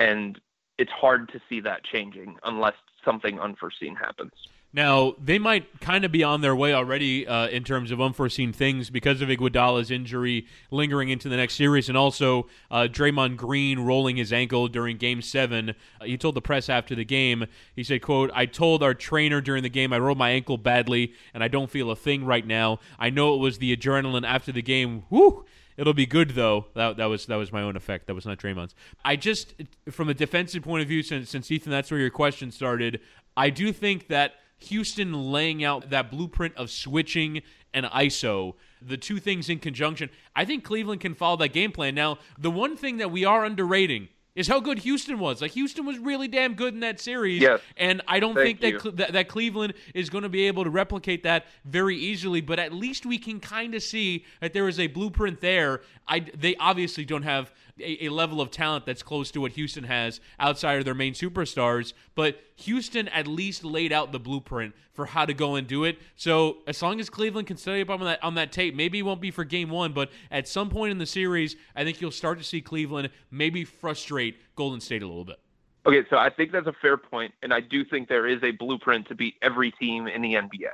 and 0.00 0.40
it's 0.78 0.92
hard 0.92 1.28
to 1.30 1.40
see 1.48 1.60
that 1.60 1.84
changing 1.84 2.36
unless 2.44 2.74
something 3.06 3.40
unforeseen 3.40 3.96
happens. 3.96 4.32
Now 4.76 5.14
they 5.18 5.38
might 5.38 5.80
kind 5.80 6.04
of 6.04 6.12
be 6.12 6.22
on 6.22 6.42
their 6.42 6.54
way 6.54 6.74
already 6.74 7.26
uh, 7.26 7.48
in 7.48 7.64
terms 7.64 7.90
of 7.90 7.98
unforeseen 7.98 8.52
things 8.52 8.90
because 8.90 9.22
of 9.22 9.30
Iguodala's 9.30 9.90
injury 9.90 10.46
lingering 10.70 11.08
into 11.08 11.30
the 11.30 11.36
next 11.36 11.54
series, 11.54 11.88
and 11.88 11.96
also 11.96 12.46
uh, 12.70 12.86
Draymond 12.90 13.38
Green 13.38 13.78
rolling 13.78 14.16
his 14.16 14.34
ankle 14.34 14.68
during 14.68 14.98
Game 14.98 15.22
Seven. 15.22 15.70
Uh, 15.98 16.04
he 16.04 16.18
told 16.18 16.34
the 16.34 16.42
press 16.42 16.68
after 16.68 16.94
the 16.94 17.06
game, 17.06 17.46
he 17.74 17.82
said, 17.82 18.02
"quote 18.02 18.30
I 18.34 18.44
told 18.44 18.82
our 18.82 18.92
trainer 18.92 19.40
during 19.40 19.62
the 19.62 19.70
game 19.70 19.94
I 19.94 19.98
rolled 19.98 20.18
my 20.18 20.30
ankle 20.30 20.58
badly, 20.58 21.14
and 21.32 21.42
I 21.42 21.48
don't 21.48 21.70
feel 21.70 21.90
a 21.90 21.96
thing 21.96 22.26
right 22.26 22.46
now. 22.46 22.78
I 22.98 23.08
know 23.08 23.34
it 23.34 23.38
was 23.38 23.56
the 23.56 23.74
adrenaline 23.74 24.28
after 24.28 24.52
the 24.52 24.62
game. 24.62 25.04
Whoo!" 25.08 25.46
It'll 25.76 25.94
be 25.94 26.06
good 26.06 26.30
though. 26.30 26.66
That, 26.74 26.96
that 26.96 27.06
was 27.06 27.26
that 27.26 27.36
was 27.36 27.52
my 27.52 27.62
own 27.62 27.76
effect. 27.76 28.06
That 28.06 28.14
was 28.14 28.26
not 28.26 28.38
Draymond's. 28.38 28.74
I 29.04 29.16
just, 29.16 29.54
from 29.90 30.08
a 30.08 30.14
defensive 30.14 30.62
point 30.62 30.82
of 30.82 30.88
view, 30.88 31.02
since 31.02 31.30
since 31.30 31.50
Ethan, 31.50 31.70
that's 31.70 31.90
where 31.90 32.00
your 32.00 32.10
question 32.10 32.50
started. 32.50 33.00
I 33.36 33.50
do 33.50 33.72
think 33.72 34.08
that 34.08 34.34
Houston 34.58 35.12
laying 35.12 35.62
out 35.62 35.90
that 35.90 36.10
blueprint 36.10 36.56
of 36.56 36.70
switching 36.70 37.42
and 37.74 37.84
ISO, 37.86 38.54
the 38.80 38.96
two 38.96 39.18
things 39.18 39.50
in 39.50 39.58
conjunction. 39.58 40.08
I 40.34 40.46
think 40.46 40.64
Cleveland 40.64 41.02
can 41.02 41.14
follow 41.14 41.36
that 41.36 41.52
game 41.52 41.72
plan. 41.72 41.94
Now, 41.94 42.18
the 42.38 42.50
one 42.50 42.76
thing 42.76 42.96
that 42.96 43.10
we 43.10 43.24
are 43.26 43.44
underrating 43.44 44.08
is 44.36 44.46
how 44.46 44.60
good 44.60 44.78
Houston 44.80 45.18
was. 45.18 45.40
Like 45.42 45.52
Houston 45.52 45.84
was 45.84 45.98
really 45.98 46.28
damn 46.28 46.54
good 46.54 46.74
in 46.74 46.80
that 46.80 47.00
series, 47.00 47.40
yes. 47.40 47.60
and 47.76 48.02
I 48.06 48.20
don't 48.20 48.34
Thank 48.34 48.60
think 48.60 48.82
that, 48.82 48.96
that, 48.98 49.12
that 49.14 49.28
Cleveland 49.28 49.74
is 49.94 50.10
going 50.10 50.22
to 50.22 50.28
be 50.28 50.46
able 50.46 50.62
to 50.62 50.70
replicate 50.70 51.24
that 51.24 51.46
very 51.64 51.96
easily. 51.96 52.40
But 52.40 52.60
at 52.60 52.72
least 52.72 53.06
we 53.06 53.18
can 53.18 53.40
kind 53.40 53.74
of 53.74 53.82
see 53.82 54.24
that 54.40 54.52
there 54.52 54.68
is 54.68 54.78
a 54.78 54.86
blueprint 54.86 55.40
there. 55.40 55.80
I 56.06 56.20
they 56.20 56.54
obviously 56.56 57.04
don't 57.04 57.24
have 57.24 57.52
a, 57.78 58.06
a, 58.06 58.08
level 58.08 58.40
of 58.40 58.50
talent 58.50 58.86
that's 58.86 59.02
close 59.02 59.30
to 59.32 59.40
what 59.40 59.52
Houston 59.52 59.84
has 59.84 60.20
outside 60.38 60.78
of 60.78 60.84
their 60.84 60.94
main 60.94 61.14
superstars. 61.14 61.92
But 62.14 62.38
Houston 62.56 63.08
at 63.08 63.26
least 63.26 63.64
laid 63.64 63.92
out 63.92 64.12
the 64.12 64.18
blueprint 64.18 64.74
for 64.92 65.06
how 65.06 65.26
to 65.26 65.34
go 65.34 65.56
and 65.56 65.66
do 65.66 65.84
it. 65.84 65.98
So 66.16 66.58
as 66.66 66.80
long 66.82 67.00
as 67.00 67.10
Cleveland 67.10 67.46
can 67.46 67.56
stay 67.56 67.82
up 67.82 67.90
on 67.90 68.00
that 68.00 68.22
on 68.22 68.34
that 68.34 68.52
tape, 68.52 68.74
maybe 68.74 69.00
it 69.00 69.02
won't 69.02 69.20
be 69.20 69.30
for 69.30 69.44
Game 69.44 69.70
One, 69.70 69.92
but 69.92 70.10
at 70.30 70.48
some 70.48 70.70
point 70.70 70.90
in 70.90 70.98
the 70.98 71.06
series, 71.06 71.56
I 71.74 71.84
think 71.84 72.00
you'll 72.00 72.10
start 72.10 72.38
to 72.38 72.44
see 72.44 72.60
Cleveland 72.60 73.10
maybe 73.30 73.64
frustrate 73.64 74.40
Golden 74.54 74.80
State 74.80 75.02
a 75.02 75.06
little 75.06 75.24
bit. 75.24 75.38
Okay, 75.86 76.04
so 76.10 76.16
I 76.16 76.30
think 76.30 76.50
that's 76.50 76.66
a 76.66 76.74
fair 76.82 76.96
point, 76.96 77.32
and 77.42 77.54
I 77.54 77.60
do 77.60 77.84
think 77.84 78.08
there 78.08 78.26
is 78.26 78.42
a 78.42 78.50
blueprint 78.50 79.06
to 79.08 79.14
beat 79.14 79.34
every 79.40 79.70
team 79.70 80.08
in 80.08 80.20
the 80.20 80.34
NBA. 80.34 80.72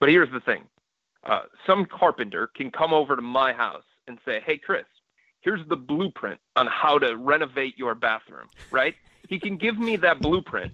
But 0.00 0.08
here's 0.08 0.30
the 0.32 0.40
thing 0.40 0.64
uh, 1.24 1.42
some 1.66 1.86
carpenter 1.86 2.50
can 2.56 2.70
come 2.70 2.92
over 2.92 3.14
to 3.14 3.22
my 3.22 3.52
house 3.52 3.84
and 4.08 4.18
say, 4.24 4.40
hey, 4.44 4.58
Chris, 4.58 4.84
here's 5.40 5.66
the 5.68 5.76
blueprint 5.76 6.40
on 6.56 6.66
how 6.66 6.98
to 6.98 7.16
renovate 7.16 7.78
your 7.78 7.94
bathroom, 7.94 8.48
right? 8.70 8.94
he 9.30 9.38
can 9.38 9.56
give 9.56 9.78
me 9.78 9.96
that 9.96 10.20
blueprint, 10.20 10.72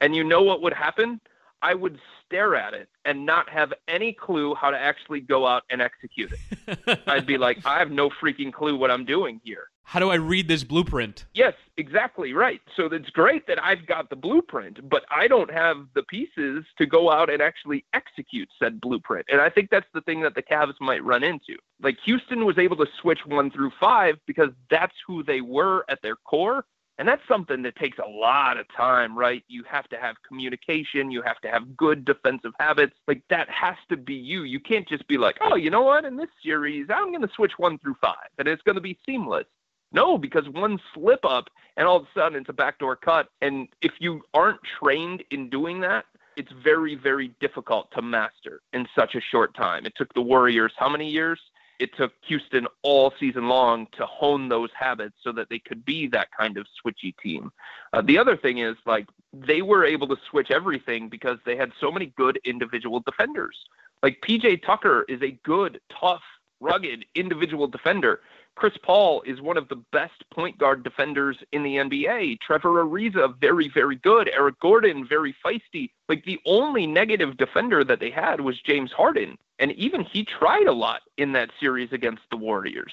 and 0.00 0.14
you 0.14 0.22
know 0.22 0.42
what 0.42 0.60
would 0.62 0.74
happen? 0.74 1.20
I 1.62 1.72
would 1.72 1.98
stare 2.24 2.54
at 2.54 2.74
it 2.74 2.90
and 3.06 3.24
not 3.24 3.48
have 3.48 3.72
any 3.88 4.12
clue 4.12 4.54
how 4.54 4.70
to 4.70 4.78
actually 4.78 5.20
go 5.20 5.46
out 5.46 5.62
and 5.70 5.80
execute 5.80 6.30
it. 6.32 7.00
I'd 7.06 7.24
be 7.24 7.38
like, 7.38 7.64
I 7.64 7.78
have 7.78 7.90
no 7.90 8.10
freaking 8.10 8.52
clue 8.52 8.76
what 8.76 8.90
I'm 8.90 9.06
doing 9.06 9.40
here. 9.42 9.68
How 9.84 10.00
do 10.00 10.10
I 10.10 10.16
read 10.16 10.48
this 10.48 10.64
blueprint? 10.64 11.24
Yes, 11.34 11.54
exactly 11.76 12.32
right. 12.32 12.60
So 12.74 12.86
it's 12.86 13.10
great 13.10 13.46
that 13.46 13.62
I've 13.62 13.86
got 13.86 14.10
the 14.10 14.16
blueprint, 14.16 14.88
but 14.88 15.04
I 15.10 15.28
don't 15.28 15.52
have 15.52 15.86
the 15.94 16.02
pieces 16.02 16.64
to 16.78 16.86
go 16.86 17.10
out 17.10 17.30
and 17.30 17.40
actually 17.40 17.84
execute 17.92 18.48
said 18.58 18.80
blueprint. 18.80 19.26
And 19.30 19.40
I 19.40 19.50
think 19.50 19.70
that's 19.70 19.86
the 19.94 20.00
thing 20.00 20.22
that 20.22 20.34
the 20.34 20.42
Cavs 20.42 20.74
might 20.80 21.04
run 21.04 21.22
into. 21.22 21.56
Like 21.80 21.98
Houston 22.04 22.44
was 22.44 22.58
able 22.58 22.76
to 22.78 22.86
switch 23.00 23.20
one 23.26 23.50
through 23.50 23.72
five 23.78 24.16
because 24.26 24.50
that's 24.70 24.94
who 25.06 25.22
they 25.22 25.42
were 25.42 25.84
at 25.88 26.02
their 26.02 26.16
core. 26.16 26.64
And 26.98 27.08
that's 27.08 27.22
something 27.26 27.62
that 27.62 27.76
takes 27.76 27.98
a 27.98 28.08
lot 28.08 28.56
of 28.56 28.66
time, 28.74 29.18
right? 29.18 29.42
You 29.48 29.64
have 29.68 29.88
to 29.88 29.96
have 29.96 30.14
communication. 30.26 31.10
You 31.10 31.22
have 31.22 31.40
to 31.40 31.48
have 31.48 31.76
good 31.76 32.04
defensive 32.04 32.52
habits. 32.58 32.94
Like 33.08 33.22
that 33.30 33.48
has 33.50 33.74
to 33.88 33.96
be 33.96 34.14
you. 34.14 34.44
You 34.44 34.60
can't 34.60 34.88
just 34.88 35.06
be 35.08 35.18
like, 35.18 35.36
oh, 35.40 35.56
you 35.56 35.70
know 35.70 35.82
what? 35.82 36.04
In 36.04 36.16
this 36.16 36.30
series, 36.42 36.86
I'm 36.90 37.10
going 37.10 37.26
to 37.26 37.34
switch 37.34 37.52
one 37.58 37.78
through 37.78 37.96
five 38.00 38.30
and 38.38 38.46
it's 38.48 38.62
going 38.62 38.76
to 38.76 38.80
be 38.80 38.98
seamless. 39.04 39.46
No, 39.94 40.18
because 40.18 40.48
one 40.50 40.78
slip 40.92 41.24
up 41.24 41.48
and 41.76 41.86
all 41.86 41.96
of 41.96 42.02
a 42.02 42.08
sudden 42.18 42.38
it's 42.38 42.50
a 42.50 42.52
backdoor 42.52 42.96
cut. 42.96 43.28
And 43.40 43.68
if 43.80 43.92
you 44.00 44.22
aren't 44.34 44.60
trained 44.78 45.24
in 45.30 45.48
doing 45.48 45.80
that, 45.80 46.04
it's 46.36 46.52
very, 46.62 46.96
very 46.96 47.28
difficult 47.40 47.90
to 47.92 48.02
master 48.02 48.60
in 48.72 48.86
such 48.94 49.14
a 49.14 49.20
short 49.20 49.54
time. 49.54 49.86
It 49.86 49.94
took 49.96 50.12
the 50.12 50.20
Warriors 50.20 50.72
how 50.76 50.88
many 50.88 51.08
years? 51.08 51.40
it 51.78 51.94
took 51.96 52.12
Houston 52.28 52.66
all 52.82 53.12
season 53.18 53.48
long 53.48 53.86
to 53.96 54.06
hone 54.06 54.48
those 54.48 54.70
habits 54.78 55.16
so 55.22 55.32
that 55.32 55.48
they 55.48 55.58
could 55.58 55.84
be 55.84 56.06
that 56.08 56.28
kind 56.36 56.56
of 56.56 56.66
switchy 56.80 57.14
team. 57.22 57.50
Uh, 57.92 58.02
the 58.02 58.18
other 58.18 58.36
thing 58.36 58.58
is 58.58 58.76
like 58.86 59.06
they 59.32 59.62
were 59.62 59.84
able 59.84 60.06
to 60.08 60.16
switch 60.30 60.50
everything 60.50 61.08
because 61.08 61.38
they 61.44 61.56
had 61.56 61.72
so 61.80 61.90
many 61.90 62.06
good 62.16 62.38
individual 62.44 63.00
defenders. 63.00 63.56
Like 64.02 64.20
PJ 64.20 64.64
Tucker 64.64 65.04
is 65.08 65.20
a 65.22 65.32
good, 65.42 65.80
tough, 66.00 66.22
rugged 66.60 67.04
individual 67.14 67.66
defender. 67.66 68.20
Chris 68.56 68.74
Paul 68.82 69.22
is 69.26 69.40
one 69.40 69.56
of 69.56 69.68
the 69.68 69.82
best 69.92 70.24
point 70.32 70.58
guard 70.58 70.84
defenders 70.84 71.36
in 71.52 71.62
the 71.62 71.76
NBA. 71.76 72.38
Trevor 72.40 72.84
Ariza, 72.84 73.38
very, 73.40 73.68
very 73.68 73.96
good. 73.96 74.30
Eric 74.32 74.60
Gordon, 74.60 75.06
very 75.06 75.34
feisty. 75.44 75.90
Like 76.08 76.24
the 76.24 76.38
only 76.46 76.86
negative 76.86 77.36
defender 77.36 77.82
that 77.84 78.00
they 78.00 78.10
had 78.10 78.40
was 78.40 78.60
James 78.60 78.92
Harden. 78.92 79.36
And 79.58 79.72
even 79.72 80.04
he 80.04 80.24
tried 80.24 80.66
a 80.66 80.72
lot 80.72 81.02
in 81.16 81.32
that 81.32 81.50
series 81.58 81.92
against 81.92 82.22
the 82.30 82.36
Warriors. 82.36 82.92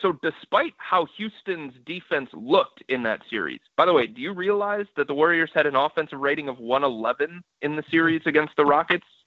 So, 0.00 0.18
despite 0.22 0.74
how 0.78 1.06
Houston's 1.16 1.74
defense 1.84 2.30
looked 2.32 2.82
in 2.88 3.02
that 3.04 3.20
series, 3.28 3.60
by 3.76 3.84
the 3.84 3.92
way, 3.92 4.06
do 4.06 4.20
you 4.20 4.32
realize 4.32 4.86
that 4.96 5.06
the 5.06 5.14
Warriors 5.14 5.50
had 5.54 5.66
an 5.66 5.76
offensive 5.76 6.18
rating 6.18 6.48
of 6.48 6.58
111 6.58 7.42
in 7.60 7.76
the 7.76 7.84
series 7.90 8.22
against 8.26 8.56
the 8.56 8.64
Rockets? 8.64 9.06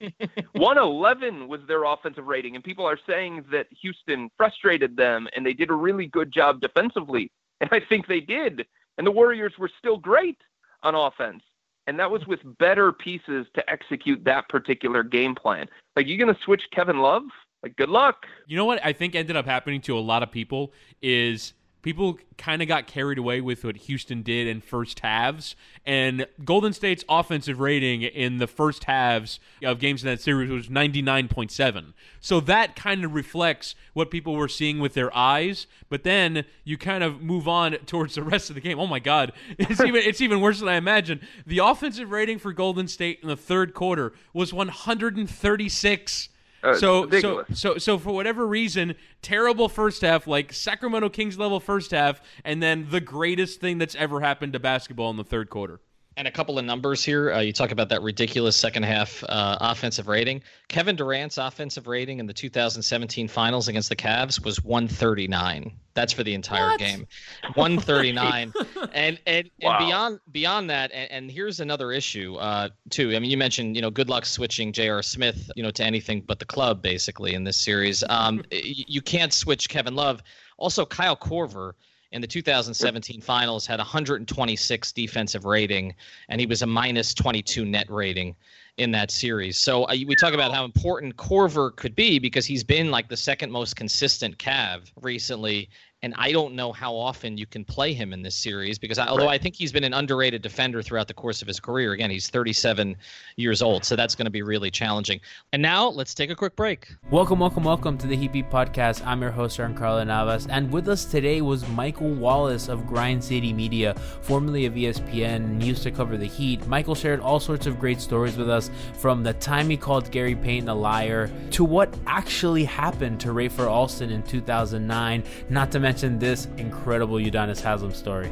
111 0.52 1.48
was 1.48 1.60
their 1.68 1.84
offensive 1.84 2.26
rating, 2.26 2.56
and 2.56 2.64
people 2.64 2.84
are 2.84 2.98
saying 3.06 3.44
that 3.52 3.66
Houston 3.80 4.28
frustrated 4.36 4.96
them 4.96 5.28
and 5.34 5.46
they 5.46 5.54
did 5.54 5.70
a 5.70 5.74
really 5.74 6.06
good 6.06 6.32
job 6.32 6.60
defensively. 6.60 7.30
And 7.60 7.70
I 7.72 7.80
think 7.80 8.06
they 8.06 8.20
did. 8.20 8.66
And 8.98 9.06
the 9.06 9.12
Warriors 9.12 9.54
were 9.58 9.70
still 9.78 9.96
great 9.96 10.36
on 10.82 10.94
offense 10.94 11.42
and 11.86 11.98
that 11.98 12.10
was 12.10 12.26
with 12.26 12.40
better 12.58 12.92
pieces 12.92 13.46
to 13.54 13.70
execute 13.70 14.24
that 14.24 14.48
particular 14.48 15.02
game 15.02 15.34
plan. 15.34 15.66
Like, 15.94 16.06
you 16.06 16.18
going 16.18 16.34
to 16.34 16.40
switch 16.42 16.62
Kevin 16.72 16.98
Love? 16.98 17.22
Like, 17.62 17.76
good 17.76 17.88
luck. 17.88 18.26
You 18.46 18.56
know 18.56 18.64
what 18.64 18.84
I 18.84 18.92
think 18.92 19.14
ended 19.14 19.36
up 19.36 19.46
happening 19.46 19.80
to 19.82 19.98
a 19.98 20.00
lot 20.00 20.22
of 20.22 20.30
people 20.30 20.72
is 21.02 21.52
people 21.86 22.18
kind 22.36 22.62
of 22.62 22.66
got 22.66 22.88
carried 22.88 23.16
away 23.16 23.40
with 23.40 23.64
what 23.64 23.76
Houston 23.76 24.22
did 24.22 24.48
in 24.48 24.60
first 24.60 24.98
halves. 24.98 25.54
And 25.84 26.26
Golden 26.44 26.72
State's 26.72 27.04
offensive 27.08 27.60
rating 27.60 28.02
in 28.02 28.38
the 28.38 28.48
first 28.48 28.82
halves 28.84 29.38
of 29.62 29.78
games 29.78 30.02
in 30.02 30.10
that 30.10 30.20
series 30.20 30.50
was 30.50 30.66
99.7. 30.66 31.92
So 32.20 32.40
that 32.40 32.74
kind 32.74 33.04
of 33.04 33.14
reflects 33.14 33.76
what 33.92 34.10
people 34.10 34.34
were 34.34 34.48
seeing 34.48 34.80
with 34.80 34.94
their 34.94 35.16
eyes. 35.16 35.68
But 35.88 36.02
then 36.02 36.44
you 36.64 36.76
kind 36.76 37.04
of 37.04 37.22
move 37.22 37.46
on 37.46 37.74
towards 37.86 38.16
the 38.16 38.24
rest 38.24 38.50
of 38.50 38.54
the 38.54 38.60
game. 38.60 38.80
Oh 38.80 38.88
my 38.88 38.98
God, 38.98 39.30
it's 39.56 39.80
even 39.80 40.02
it's 40.02 40.20
even 40.20 40.40
worse 40.40 40.58
than 40.58 40.68
I 40.68 40.74
imagined. 40.74 41.20
The 41.46 41.58
offensive 41.58 42.10
rating 42.10 42.40
for 42.40 42.52
Golden 42.52 42.88
State 42.88 43.20
in 43.22 43.28
the 43.28 43.36
third 43.36 43.74
quarter 43.74 44.12
was 44.32 44.52
136. 44.52 46.30
Uh, 46.66 46.74
so, 46.74 47.08
so, 47.10 47.44
so, 47.52 47.78
so, 47.78 47.98
for 47.98 48.12
whatever 48.12 48.46
reason, 48.46 48.94
terrible 49.22 49.68
first 49.68 50.02
half, 50.02 50.26
like 50.26 50.52
Sacramento 50.52 51.08
Kings 51.08 51.38
level 51.38 51.60
first 51.60 51.92
half, 51.92 52.20
and 52.44 52.62
then 52.62 52.88
the 52.90 53.00
greatest 53.00 53.60
thing 53.60 53.78
that's 53.78 53.94
ever 53.94 54.20
happened 54.20 54.52
to 54.54 54.58
basketball 54.58 55.10
in 55.10 55.16
the 55.16 55.24
third 55.24 55.48
quarter. 55.48 55.80
And 56.18 56.26
a 56.26 56.30
couple 56.30 56.58
of 56.58 56.64
numbers 56.64 57.04
here. 57.04 57.30
Uh, 57.30 57.40
you 57.40 57.52
talk 57.52 57.72
about 57.72 57.90
that 57.90 58.00
ridiculous 58.00 58.56
second 58.56 58.84
half 58.84 59.22
uh, 59.28 59.58
offensive 59.60 60.08
rating. 60.08 60.42
Kevin 60.68 60.96
Durant's 60.96 61.36
offensive 61.36 61.86
rating 61.86 62.20
in 62.20 62.26
the 62.26 62.32
2017 62.32 63.28
finals 63.28 63.68
against 63.68 63.90
the 63.90 63.96
Cavs 63.96 64.42
was 64.42 64.64
139. 64.64 65.72
That's 65.92 66.14
for 66.14 66.24
the 66.24 66.32
entire 66.32 66.70
what? 66.70 66.78
game. 66.78 67.06
139. 67.52 68.54
and 68.94 69.20
and, 69.26 69.50
wow. 69.60 69.76
and 69.76 69.86
beyond 69.86 70.20
beyond 70.32 70.70
that, 70.70 70.90
and, 70.92 71.10
and 71.10 71.30
here's 71.30 71.60
another 71.60 71.92
issue 71.92 72.36
uh, 72.36 72.70
too. 72.88 73.14
I 73.14 73.18
mean, 73.18 73.30
you 73.30 73.36
mentioned 73.36 73.76
you 73.76 73.82
know 73.82 73.90
good 73.90 74.08
luck 74.08 74.24
switching 74.24 74.72
J.R. 74.72 75.02
Smith 75.02 75.50
you 75.54 75.62
know 75.62 75.70
to 75.72 75.84
anything 75.84 76.22
but 76.22 76.38
the 76.38 76.46
club 76.46 76.80
basically 76.80 77.34
in 77.34 77.44
this 77.44 77.58
series. 77.58 78.02
Um, 78.08 78.42
you 78.50 79.02
can't 79.02 79.34
switch 79.34 79.68
Kevin 79.68 79.94
Love. 79.94 80.22
Also, 80.56 80.86
Kyle 80.86 81.16
Korver 81.16 81.72
in 82.12 82.20
the 82.20 82.26
2017 82.26 83.20
finals 83.20 83.66
had 83.66 83.78
126 83.78 84.92
defensive 84.92 85.44
rating, 85.44 85.94
and 86.28 86.40
he 86.40 86.46
was 86.46 86.62
a 86.62 86.66
minus 86.66 87.14
22 87.14 87.64
net 87.64 87.90
rating 87.90 88.34
in 88.76 88.90
that 88.90 89.10
series. 89.10 89.58
So 89.58 89.84
uh, 89.84 89.96
we 90.06 90.14
talk 90.14 90.34
about 90.34 90.52
how 90.52 90.64
important 90.64 91.16
Korver 91.16 91.74
could 91.76 91.94
be 91.94 92.18
because 92.18 92.44
he's 92.44 92.62
been 92.62 92.90
like 92.90 93.08
the 93.08 93.16
second 93.16 93.50
most 93.50 93.74
consistent 93.74 94.36
Cav 94.38 94.90
recently, 95.00 95.70
and 96.02 96.14
I 96.18 96.30
don't 96.30 96.54
know 96.54 96.72
how 96.72 96.94
often 96.94 97.38
you 97.38 97.46
can 97.46 97.64
play 97.64 97.94
him 97.94 98.12
in 98.12 98.20
this 98.20 98.34
series 98.34 98.78
because 98.78 98.98
I, 98.98 99.06
although 99.06 99.28
I 99.28 99.38
think 99.38 99.56
he's 99.56 99.72
been 99.72 99.82
an 99.82 99.94
underrated 99.94 100.42
defender 100.42 100.82
throughout 100.82 101.08
the 101.08 101.14
course 101.14 101.40
of 101.40 101.48
his 101.48 101.58
career, 101.58 101.92
again, 101.92 102.10
he's 102.10 102.28
37 102.28 102.96
years 103.36 103.62
old, 103.62 103.82
so 103.82 103.96
that's 103.96 104.14
going 104.14 104.26
to 104.26 104.30
be 104.30 104.42
really 104.42 104.70
challenging. 104.70 105.20
And 105.54 105.62
now 105.62 105.88
let's 105.88 106.12
take 106.14 106.28
a 106.28 106.34
quick 106.34 106.54
break. 106.54 106.94
Welcome, 107.10 107.38
welcome, 107.38 107.64
welcome 107.64 107.96
to 107.96 108.06
the 108.06 108.14
Heat 108.14 108.32
Beat 108.32 108.50
Podcast. 108.50 109.04
I'm 109.06 109.22
your 109.22 109.30
host, 109.30 109.56
Carla 109.56 110.04
Navas, 110.04 110.46
and 110.48 110.70
with 110.70 110.86
us 110.88 111.06
today 111.06 111.40
was 111.40 111.66
Michael 111.68 112.10
Wallace 112.10 112.68
of 112.68 112.86
Grind 112.86 113.24
City 113.24 113.54
Media, 113.54 113.94
formerly 114.20 114.66
of 114.66 114.74
ESPN, 114.74 115.36
and 115.36 115.62
used 115.62 115.82
to 115.84 115.90
cover 115.90 116.18
the 116.18 116.26
Heat. 116.26 116.66
Michael 116.66 116.94
shared 116.94 117.20
all 117.20 117.40
sorts 117.40 117.66
of 117.66 117.80
great 117.80 118.02
stories 118.02 118.36
with 118.36 118.50
us, 118.50 118.70
from 118.98 119.22
the 119.22 119.32
time 119.32 119.70
he 119.70 119.78
called 119.78 120.10
Gary 120.10 120.34
Payton 120.34 120.68
a 120.68 120.74
liar 120.74 121.30
to 121.52 121.64
what 121.64 121.94
actually 122.06 122.64
happened 122.64 123.18
to 123.20 123.28
Rafer 123.28 123.66
Alston 123.66 124.10
in 124.10 124.22
2009, 124.24 125.24
not 125.48 125.72
to 125.72 125.85
mention 125.86 126.18
this 126.18 126.48
incredible 126.56 127.14
Udonis 127.14 127.60
Haslem 127.60 127.94
story. 127.94 128.28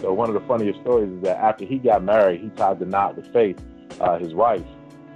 So 0.00 0.10
one 0.14 0.30
of 0.30 0.34
the 0.34 0.48
funniest 0.48 0.80
stories 0.80 1.12
is 1.12 1.22
that 1.22 1.36
after 1.36 1.66
he 1.66 1.76
got 1.76 2.02
married, 2.02 2.40
he 2.40 2.48
tied 2.48 2.78
the 2.78 2.86
knot 2.86 3.14
with 3.14 3.30
Faith, 3.30 3.62
uh, 4.00 4.18
his 4.18 4.32
wife. 4.32 4.64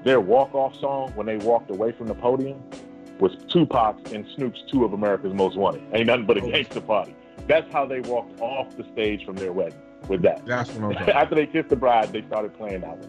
Their 0.04 0.20
walk-off 0.20 0.78
song 0.78 1.12
when 1.14 1.24
they 1.24 1.38
walked 1.38 1.70
away 1.70 1.92
from 1.92 2.08
the 2.08 2.14
podium 2.14 2.62
was 3.20 3.32
Tupac's 3.48 4.12
and 4.12 4.26
Snoop's 4.34 4.62
Two 4.70 4.84
of 4.84 4.92
America's 4.92 5.32
Most 5.32 5.56
Wanted." 5.56 5.82
Ain't 5.94 6.08
nothing 6.08 6.26
but 6.26 6.36
a 6.36 6.42
gangster 6.42 6.82
party. 6.82 7.16
That's 7.48 7.72
how 7.72 7.86
they 7.86 8.00
walked 8.00 8.38
off 8.42 8.76
the 8.76 8.84
stage 8.92 9.24
from 9.24 9.36
their 9.36 9.54
wedding 9.54 9.80
with 10.08 10.20
that. 10.22 10.44
That's 10.44 10.68
what 10.72 10.84
I'm 10.84 10.92
talking 10.92 11.14
After 11.14 11.34
they 11.36 11.46
kissed 11.46 11.70
the 11.70 11.76
bride, 11.76 12.12
they 12.12 12.20
started 12.26 12.52
playing 12.58 12.82
that 12.82 12.98
one. 12.98 13.08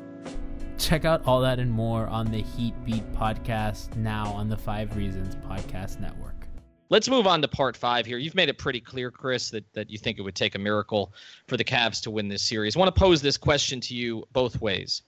Check 0.78 1.03
out 1.03 1.22
all 1.28 1.41
that 1.41 1.59
and 1.59 1.70
more 1.70 2.07
on 2.07 2.32
the 2.32 2.41
Heat 2.41 2.76
Beat 2.86 3.11
podcast 3.11 3.93
now 3.97 4.32
on 4.32 4.47
the 4.47 4.57
Five 4.57 4.95
Reasons 4.95 5.36
Podcast 5.36 5.99
Network. 5.99 6.43
Let's 6.90 7.10
move 7.10 7.28
on 7.28 7.42
to 7.42 7.48
part 7.48 7.76
five 7.76 8.06
here. 8.06 8.18
You've 8.18 8.36
made 8.36 8.50
it 8.50 8.58
pretty 8.58 8.80
clear, 8.80 9.10
Chris, 9.10 9.50
that, 9.50 9.66
that 9.74 9.90
you 9.90 9.98
think 9.98 10.20
it 10.20 10.22
would 10.22 10.36
take 10.36 10.56
a 10.56 10.60
miracle 10.60 11.14
for 11.48 11.58
the 11.58 11.64
Cavs 11.64 12.02
to 12.04 12.12
win 12.12 12.28
this 12.28 12.44
series. 12.44 12.76
I 12.76 12.80
want 12.80 12.94
to 12.94 13.00
pose 13.00 13.22
this 13.22 13.38
question 13.38 13.80
to 13.82 13.96
you 13.96 14.26
both 14.32 14.62
ways. 14.62 15.02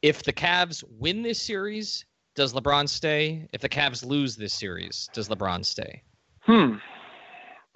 If 0.00 0.22
the 0.22 0.32
Cavs 0.32 0.82
win 0.98 1.22
this 1.22 1.40
series, 1.40 2.04
does 2.34 2.54
LeBron 2.54 2.88
stay? 2.88 3.48
If 3.52 3.60
the 3.60 3.68
Cavs 3.68 4.04
lose 4.04 4.36
this 4.36 4.54
series, 4.54 5.08
does 5.12 5.28
LeBron 5.28 5.64
stay? 5.64 6.02
Hmm. 6.40 6.76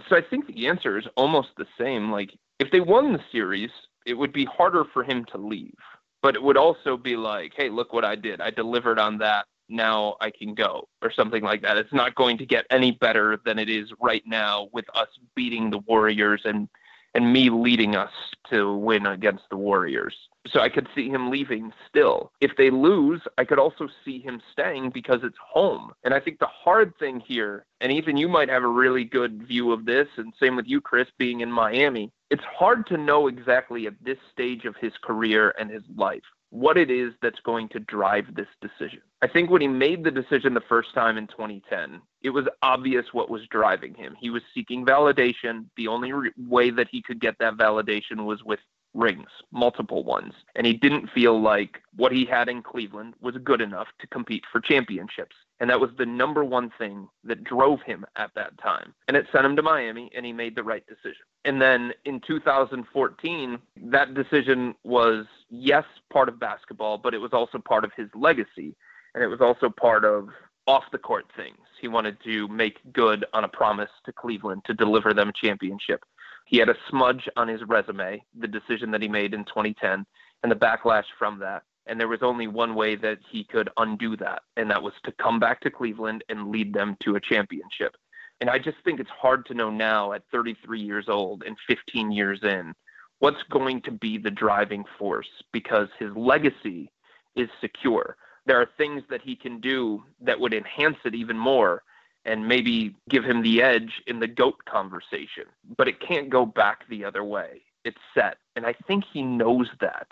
So 0.08 0.16
I 0.16 0.20
think 0.22 0.46
the 0.46 0.66
answer 0.66 0.98
is 0.98 1.04
almost 1.16 1.48
the 1.56 1.66
same. 1.78 2.10
Like 2.10 2.30
if 2.58 2.70
they 2.70 2.80
won 2.80 3.12
the 3.12 3.20
series, 3.30 3.70
it 4.06 4.14
would 4.14 4.32
be 4.32 4.44
harder 4.44 4.84
for 4.92 5.04
him 5.04 5.24
to 5.32 5.38
leave. 5.38 5.74
But 6.22 6.34
it 6.34 6.42
would 6.42 6.56
also 6.56 6.96
be 6.96 7.16
like, 7.16 7.52
hey, 7.56 7.68
look 7.68 7.92
what 7.92 8.04
I 8.04 8.16
did. 8.16 8.40
I 8.40 8.50
delivered 8.50 8.98
on 8.98 9.18
that. 9.18 9.46
Now 9.68 10.16
I 10.20 10.30
can 10.30 10.54
go, 10.54 10.88
or 11.02 11.12
something 11.12 11.42
like 11.42 11.62
that. 11.62 11.76
It's 11.76 11.92
not 11.92 12.14
going 12.14 12.38
to 12.38 12.46
get 12.46 12.66
any 12.70 12.92
better 12.92 13.38
than 13.44 13.58
it 13.58 13.68
is 13.68 13.90
right 14.00 14.22
now 14.26 14.68
with 14.72 14.86
us 14.94 15.08
beating 15.34 15.70
the 15.70 15.78
Warriors 15.78 16.42
and 16.44 16.68
and 17.16 17.32
me 17.32 17.48
leading 17.48 17.96
us 17.96 18.10
to 18.50 18.76
win 18.76 19.06
against 19.06 19.44
the 19.50 19.56
Warriors. 19.56 20.14
So 20.48 20.60
I 20.60 20.68
could 20.68 20.86
see 20.94 21.08
him 21.08 21.30
leaving 21.30 21.72
still. 21.88 22.30
If 22.42 22.52
they 22.58 22.70
lose, 22.70 23.22
I 23.38 23.44
could 23.44 23.58
also 23.58 23.88
see 24.04 24.20
him 24.20 24.40
staying 24.52 24.90
because 24.90 25.20
it's 25.22 25.38
home. 25.42 25.92
And 26.04 26.12
I 26.12 26.20
think 26.20 26.38
the 26.38 26.46
hard 26.46 26.92
thing 26.98 27.20
here, 27.26 27.64
and 27.80 27.90
even 27.90 28.18
you 28.18 28.28
might 28.28 28.50
have 28.50 28.64
a 28.64 28.68
really 28.68 29.02
good 29.02 29.42
view 29.48 29.72
of 29.72 29.86
this, 29.86 30.06
and 30.18 30.32
same 30.38 30.56
with 30.56 30.66
you, 30.66 30.82
Chris, 30.82 31.08
being 31.18 31.40
in 31.40 31.50
Miami, 31.50 32.12
it's 32.30 32.44
hard 32.44 32.86
to 32.88 32.98
know 32.98 33.28
exactly 33.28 33.86
at 33.86 33.94
this 34.04 34.18
stage 34.30 34.66
of 34.66 34.76
his 34.76 34.92
career 35.02 35.54
and 35.58 35.70
his 35.70 35.84
life 35.96 36.22
what 36.50 36.78
it 36.78 36.90
is 36.90 37.12
that's 37.22 37.40
going 37.40 37.68
to 37.70 37.80
drive 37.80 38.34
this 38.34 38.46
decision. 38.60 39.00
I 39.22 39.26
think 39.26 39.50
when 39.50 39.60
he 39.60 39.68
made 39.68 40.04
the 40.04 40.10
decision 40.10 40.54
the 40.54 40.60
first 40.68 40.94
time 40.94 41.16
in 41.18 41.26
2010, 41.26 42.00
it 42.22 42.30
was 42.30 42.46
obvious 42.62 43.06
what 43.12 43.30
was 43.30 43.42
driving 43.50 43.94
him. 43.94 44.14
He 44.18 44.30
was 44.30 44.42
seeking 44.54 44.84
validation. 44.84 45.66
The 45.76 45.88
only 45.88 46.12
re- 46.12 46.32
way 46.36 46.70
that 46.70 46.88
he 46.90 47.02
could 47.02 47.20
get 47.20 47.36
that 47.40 47.56
validation 47.56 48.24
was 48.24 48.44
with 48.44 48.60
rings, 48.96 49.28
multiple 49.52 50.02
ones. 50.02 50.32
And 50.54 50.66
he 50.66 50.72
didn't 50.72 51.10
feel 51.10 51.40
like 51.40 51.82
what 51.94 52.12
he 52.12 52.24
had 52.24 52.48
in 52.48 52.62
Cleveland 52.62 53.14
was 53.20 53.36
good 53.44 53.60
enough 53.60 53.88
to 54.00 54.06
compete 54.06 54.44
for 54.50 54.60
championships. 54.60 55.36
And 55.60 55.70
that 55.70 55.80
was 55.80 55.90
the 55.96 56.06
number 56.06 56.44
one 56.44 56.70
thing 56.78 57.08
that 57.24 57.44
drove 57.44 57.80
him 57.82 58.04
at 58.16 58.30
that 58.34 58.58
time. 58.60 58.94
And 59.08 59.16
it 59.16 59.26
sent 59.32 59.46
him 59.46 59.56
to 59.56 59.62
Miami, 59.62 60.10
and 60.14 60.26
he 60.26 60.32
made 60.32 60.56
the 60.56 60.64
right 60.64 60.84
decision. 60.86 61.24
And 61.44 61.60
then 61.60 61.92
in 62.04 62.20
2014, 62.26 63.58
that 63.84 64.14
decision 64.14 64.74
was, 64.84 65.26
yes, 65.48 65.84
part 66.12 66.28
of 66.28 66.40
basketball, 66.40 66.98
but 66.98 67.14
it 67.14 67.18
was 67.18 67.32
also 67.32 67.58
part 67.58 67.84
of 67.84 67.92
his 67.96 68.08
legacy. 68.14 68.74
And 69.14 69.22
it 69.22 69.28
was 69.28 69.40
also 69.40 69.70
part 69.70 70.04
of 70.04 70.28
off 70.66 70.84
the 70.90 70.98
court 70.98 71.26
things. 71.36 71.58
He 71.80 71.88
wanted 71.88 72.18
to 72.24 72.48
make 72.48 72.80
good 72.92 73.24
on 73.32 73.44
a 73.44 73.48
promise 73.48 73.90
to 74.04 74.12
Cleveland 74.12 74.62
to 74.66 74.74
deliver 74.74 75.14
them 75.14 75.28
a 75.28 75.32
championship. 75.32 76.04
He 76.46 76.58
had 76.58 76.68
a 76.68 76.76
smudge 76.88 77.28
on 77.36 77.48
his 77.48 77.60
resume, 77.66 78.22
the 78.38 78.46
decision 78.46 78.92
that 78.92 79.02
he 79.02 79.08
made 79.08 79.34
in 79.34 79.44
2010, 79.44 80.06
and 80.42 80.52
the 80.52 80.56
backlash 80.56 81.04
from 81.18 81.40
that. 81.40 81.64
And 81.86 82.00
there 82.00 82.08
was 82.08 82.22
only 82.22 82.46
one 82.46 82.74
way 82.74 82.94
that 82.96 83.18
he 83.30 83.44
could 83.44 83.68
undo 83.76 84.16
that, 84.16 84.42
and 84.56 84.70
that 84.70 84.82
was 84.82 84.92
to 85.04 85.12
come 85.12 85.40
back 85.40 85.60
to 85.62 85.70
Cleveland 85.70 86.22
and 86.28 86.50
lead 86.50 86.72
them 86.72 86.96
to 87.02 87.16
a 87.16 87.20
championship. 87.20 87.96
And 88.40 88.48
I 88.48 88.58
just 88.58 88.76
think 88.84 89.00
it's 89.00 89.10
hard 89.10 89.44
to 89.46 89.54
know 89.54 89.70
now 89.70 90.12
at 90.12 90.22
33 90.30 90.80
years 90.80 91.06
old 91.08 91.42
and 91.44 91.56
15 91.66 92.12
years 92.12 92.40
in 92.42 92.74
what's 93.18 93.42
going 93.50 93.82
to 93.82 93.90
be 93.90 94.18
the 94.18 94.30
driving 94.30 94.84
force 94.98 95.28
because 95.52 95.88
his 95.98 96.10
legacy 96.14 96.92
is 97.34 97.48
secure. 97.60 98.16
There 98.44 98.60
are 98.60 98.68
things 98.76 99.02
that 99.10 99.22
he 99.22 99.34
can 99.34 99.58
do 99.60 100.04
that 100.20 100.38
would 100.38 100.54
enhance 100.54 100.98
it 101.04 101.14
even 101.14 101.36
more 101.36 101.82
and 102.26 102.46
maybe 102.46 102.94
give 103.08 103.24
him 103.24 103.42
the 103.42 103.62
edge 103.62 104.02
in 104.06 104.20
the 104.20 104.26
GOAT 104.26 104.56
conversation, 104.68 105.44
but 105.78 105.88
it 105.88 106.00
can't 106.00 106.28
go 106.28 106.44
back 106.44 106.86
the 106.88 107.04
other 107.04 107.24
way. 107.24 107.62
It's 107.84 107.96
set. 108.14 108.36
And 108.56 108.66
I 108.66 108.74
think 108.86 109.04
he 109.10 109.22
knows 109.22 109.68
that. 109.80 110.08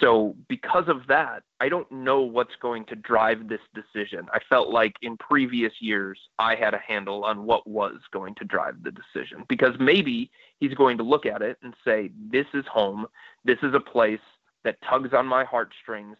So, 0.00 0.34
because 0.48 0.88
of 0.88 1.06
that, 1.06 1.44
I 1.60 1.68
don't 1.68 1.90
know 1.92 2.20
what's 2.20 2.56
going 2.60 2.84
to 2.86 2.96
drive 2.96 3.48
this 3.48 3.60
decision. 3.72 4.26
I 4.32 4.40
felt 4.48 4.68
like 4.68 4.94
in 5.00 5.16
previous 5.16 5.72
years, 5.80 6.18
I 6.40 6.56
had 6.56 6.74
a 6.74 6.78
handle 6.78 7.24
on 7.24 7.46
what 7.46 7.68
was 7.68 8.00
going 8.12 8.34
to 8.34 8.44
drive 8.44 8.82
the 8.82 8.90
decision 8.90 9.44
because 9.48 9.74
maybe 9.78 10.28
he's 10.58 10.74
going 10.74 10.98
to 10.98 11.04
look 11.04 11.24
at 11.24 11.40
it 11.40 11.58
and 11.62 11.72
say, 11.84 12.10
This 12.30 12.46
is 12.52 12.64
home. 12.66 13.06
This 13.44 13.58
is 13.62 13.74
a 13.74 13.80
place 13.80 14.18
that 14.64 14.76
tugs 14.82 15.14
on 15.14 15.24
my 15.24 15.44
heartstrings. 15.44 16.16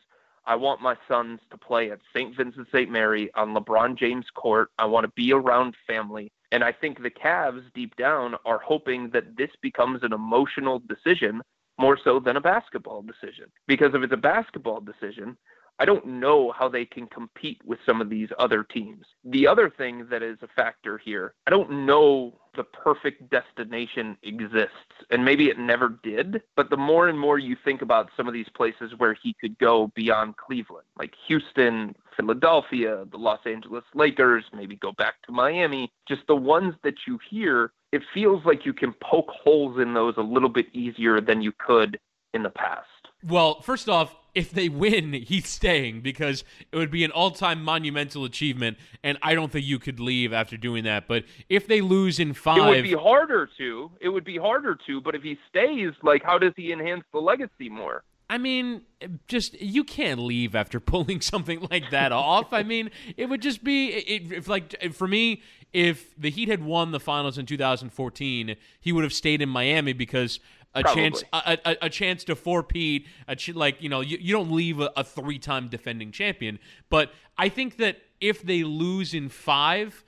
I 0.47 0.55
want 0.55 0.81
my 0.81 0.97
sons 1.09 1.41
to 1.51 1.57
play 1.57 1.91
at 1.91 1.99
St. 2.15 2.37
Vincent 2.37 2.69
St. 2.73 2.91
Mary 2.91 3.31
on 3.35 3.55
LeBron 3.55 3.99
James 3.99 4.27
court. 4.35 4.71
I 4.79 4.85
want 4.85 5.05
to 5.05 5.13
be 5.17 5.33
around 5.33 5.75
family. 5.87 6.31
And 6.53 6.63
I 6.63 6.73
think 6.73 7.03
the 7.03 7.11
Cavs 7.11 7.65
deep 7.75 7.97
down 7.97 8.37
are 8.45 8.61
hoping 8.61 9.11
that 9.11 9.37
this 9.37 9.51
becomes 9.61 10.03
an 10.03 10.13
emotional 10.13 10.81
decision 10.81 11.43
more 11.79 11.99
so 12.03 12.21
than 12.21 12.37
a 12.37 12.41
basketball 12.41 13.03
decision. 13.03 13.47
Because 13.67 13.95
if 13.95 14.03
it's 14.03 14.13
a 14.13 14.17
basketball 14.17 14.81
decision, 14.81 15.37
I 15.79 15.85
don't 15.85 16.07
know 16.07 16.53
how 16.53 16.69
they 16.69 16.85
can 16.85 17.07
compete 17.07 17.61
with 17.65 17.79
some 17.85 18.01
of 18.01 18.09
these 18.09 18.29
other 18.39 18.63
teams. 18.65 19.05
The 19.25 19.47
other 19.47 19.71
thing 19.71 20.07
that 20.11 20.23
is 20.23 20.39
a 20.43 20.49
factor 20.49 20.99
here, 20.99 21.35
I 21.47 21.51
don't 21.51 21.87
know 21.87 22.39
the 22.57 22.65
perfect 22.65 23.29
destination 23.31 24.17
exists, 24.23 24.73
and 25.11 25.25
maybe 25.25 25.49
it 25.49 25.59
never 25.59 25.99
did. 26.03 26.43
But 26.57 26.71
the 26.71 26.77
more 26.77 27.09
and 27.09 27.19
more 27.19 27.39
you 27.39 27.57
think 27.65 27.83
about 27.83 28.09
some 28.17 28.27
of 28.27 28.33
these 28.35 28.49
places 28.57 28.93
where 28.97 29.15
he 29.23 29.37
could 29.41 29.59
go 29.59 29.93
beyond 29.95 30.37
Cleveland, 30.39 30.87
like 30.99 31.13
Houston, 31.29 31.95
Philadelphia, 32.17 33.05
the 33.11 33.19
Los 33.19 33.41
Angeles 33.45 33.85
Lakers, 33.95 34.45
maybe 34.55 34.77
go 34.77 34.93
back 34.93 35.15
to 35.27 35.33
Miami, 35.33 35.93
just 36.09 36.23
the 36.27 36.37
ones 36.37 36.75
that 36.83 36.95
you 37.07 37.19
hear, 37.29 37.73
it 37.93 38.03
feels 38.15 38.45
like 38.45 38.65
you 38.65 38.73
can 38.73 38.95
poke 39.03 39.29
holes 39.29 39.79
in 39.79 39.93
those 39.93 40.15
a 40.17 40.23
little 40.23 40.49
bit 40.49 40.67
easier 40.73 41.21
than 41.21 41.43
you 41.43 41.53
could 41.59 41.99
in 42.33 42.43
the 42.43 42.51
past. 42.51 42.87
Well, 43.27 43.61
first 43.61 43.89
off, 43.89 44.15
if 44.37 44.51
they 44.51 44.69
win, 44.69 45.15
he's 45.15 45.49
staying 45.49 46.03
because 46.03 46.45
it 46.71 46.77
would 46.77 46.91
be 46.91 47.05
an 47.05 47.11
all 47.11 47.31
time 47.31 47.65
monumental 47.65 48.25
achievement, 48.25 48.77
and 49.03 49.17
I 49.23 49.35
don't 49.35 49.51
think 49.51 49.65
you 49.65 49.79
could 49.79 49.99
leave 49.99 50.35
after 50.35 50.59
doing 50.59 50.85
that. 50.85 51.09
But 51.09 51.25
if 51.49 51.67
they 51.67 51.81
lose 51.81 52.21
in 52.21 52.35
five. 52.35 52.59
It 52.59 52.67
would 52.67 52.83
be 52.83 52.93
harder 52.93 53.49
to. 53.57 53.91
It 53.99 54.11
would 54.11 54.25
be 54.25 54.37
harder 54.37 54.79
to, 54.87 55.01
but 55.01 55.15
if 55.15 55.23
he 55.23 55.39
stays, 55.49 55.93
like, 56.03 56.23
how 56.23 56.39
does 56.39 56.53
he 56.55 56.71
enhance 56.71 57.05
the 57.15 57.19
legacy 57.19 57.71
more? 57.71 58.05
I 58.29 58.37
mean, 58.37 58.83
just 59.27 59.59
you 59.59 59.85
can't 59.85 60.21
leave 60.21 60.55
after 60.55 60.81
pulling 60.93 61.23
something 61.23 61.67
like 61.71 61.91
that 61.91 62.13
off. 62.13 62.53
I 62.53 62.63
mean, 62.63 62.91
it 63.17 63.31
would 63.31 63.41
just 63.41 63.65
be 63.65 63.89
it, 63.89 64.33
if 64.33 64.49
like 64.49 64.93
for 64.93 65.09
me, 65.09 65.41
if 65.73 66.15
the 66.21 66.29
Heat 66.29 66.51
had 66.51 66.63
won 66.63 66.91
the 66.91 67.01
finals 67.01 67.39
in 67.39 67.47
2014, 67.47 68.57
he 68.81 68.93
would 68.93 69.03
have 69.03 69.15
stayed 69.15 69.41
in 69.41 69.49
Miami 69.49 69.95
because 69.95 70.41
a 70.77 70.83
Probably. 70.83 71.03
chance 71.03 71.25
a, 71.33 71.59
a, 71.65 71.77
a 71.83 71.91
chance 71.91 72.23
to 72.25 72.37
four-peat 72.37 73.07
a 73.27 73.35
ch- 73.35 73.55
like 73.55 73.83
you 73.83 73.89
know 73.89 74.01
you, 74.01 74.19
you 74.21 74.33
don't 74.33 74.53
leave 74.53 74.79
a, 74.81 74.91
a 74.97 75.03
three-time 75.03 75.69
defending 75.69 76.13
champion 76.13 76.59
but 76.91 77.11
i 77.39 77.49
think 77.49 77.79
that 77.79 77.99
if 78.21 78.43
they 78.43 78.63
lose 78.63 79.15
in 79.15 79.29
five 79.29 80.05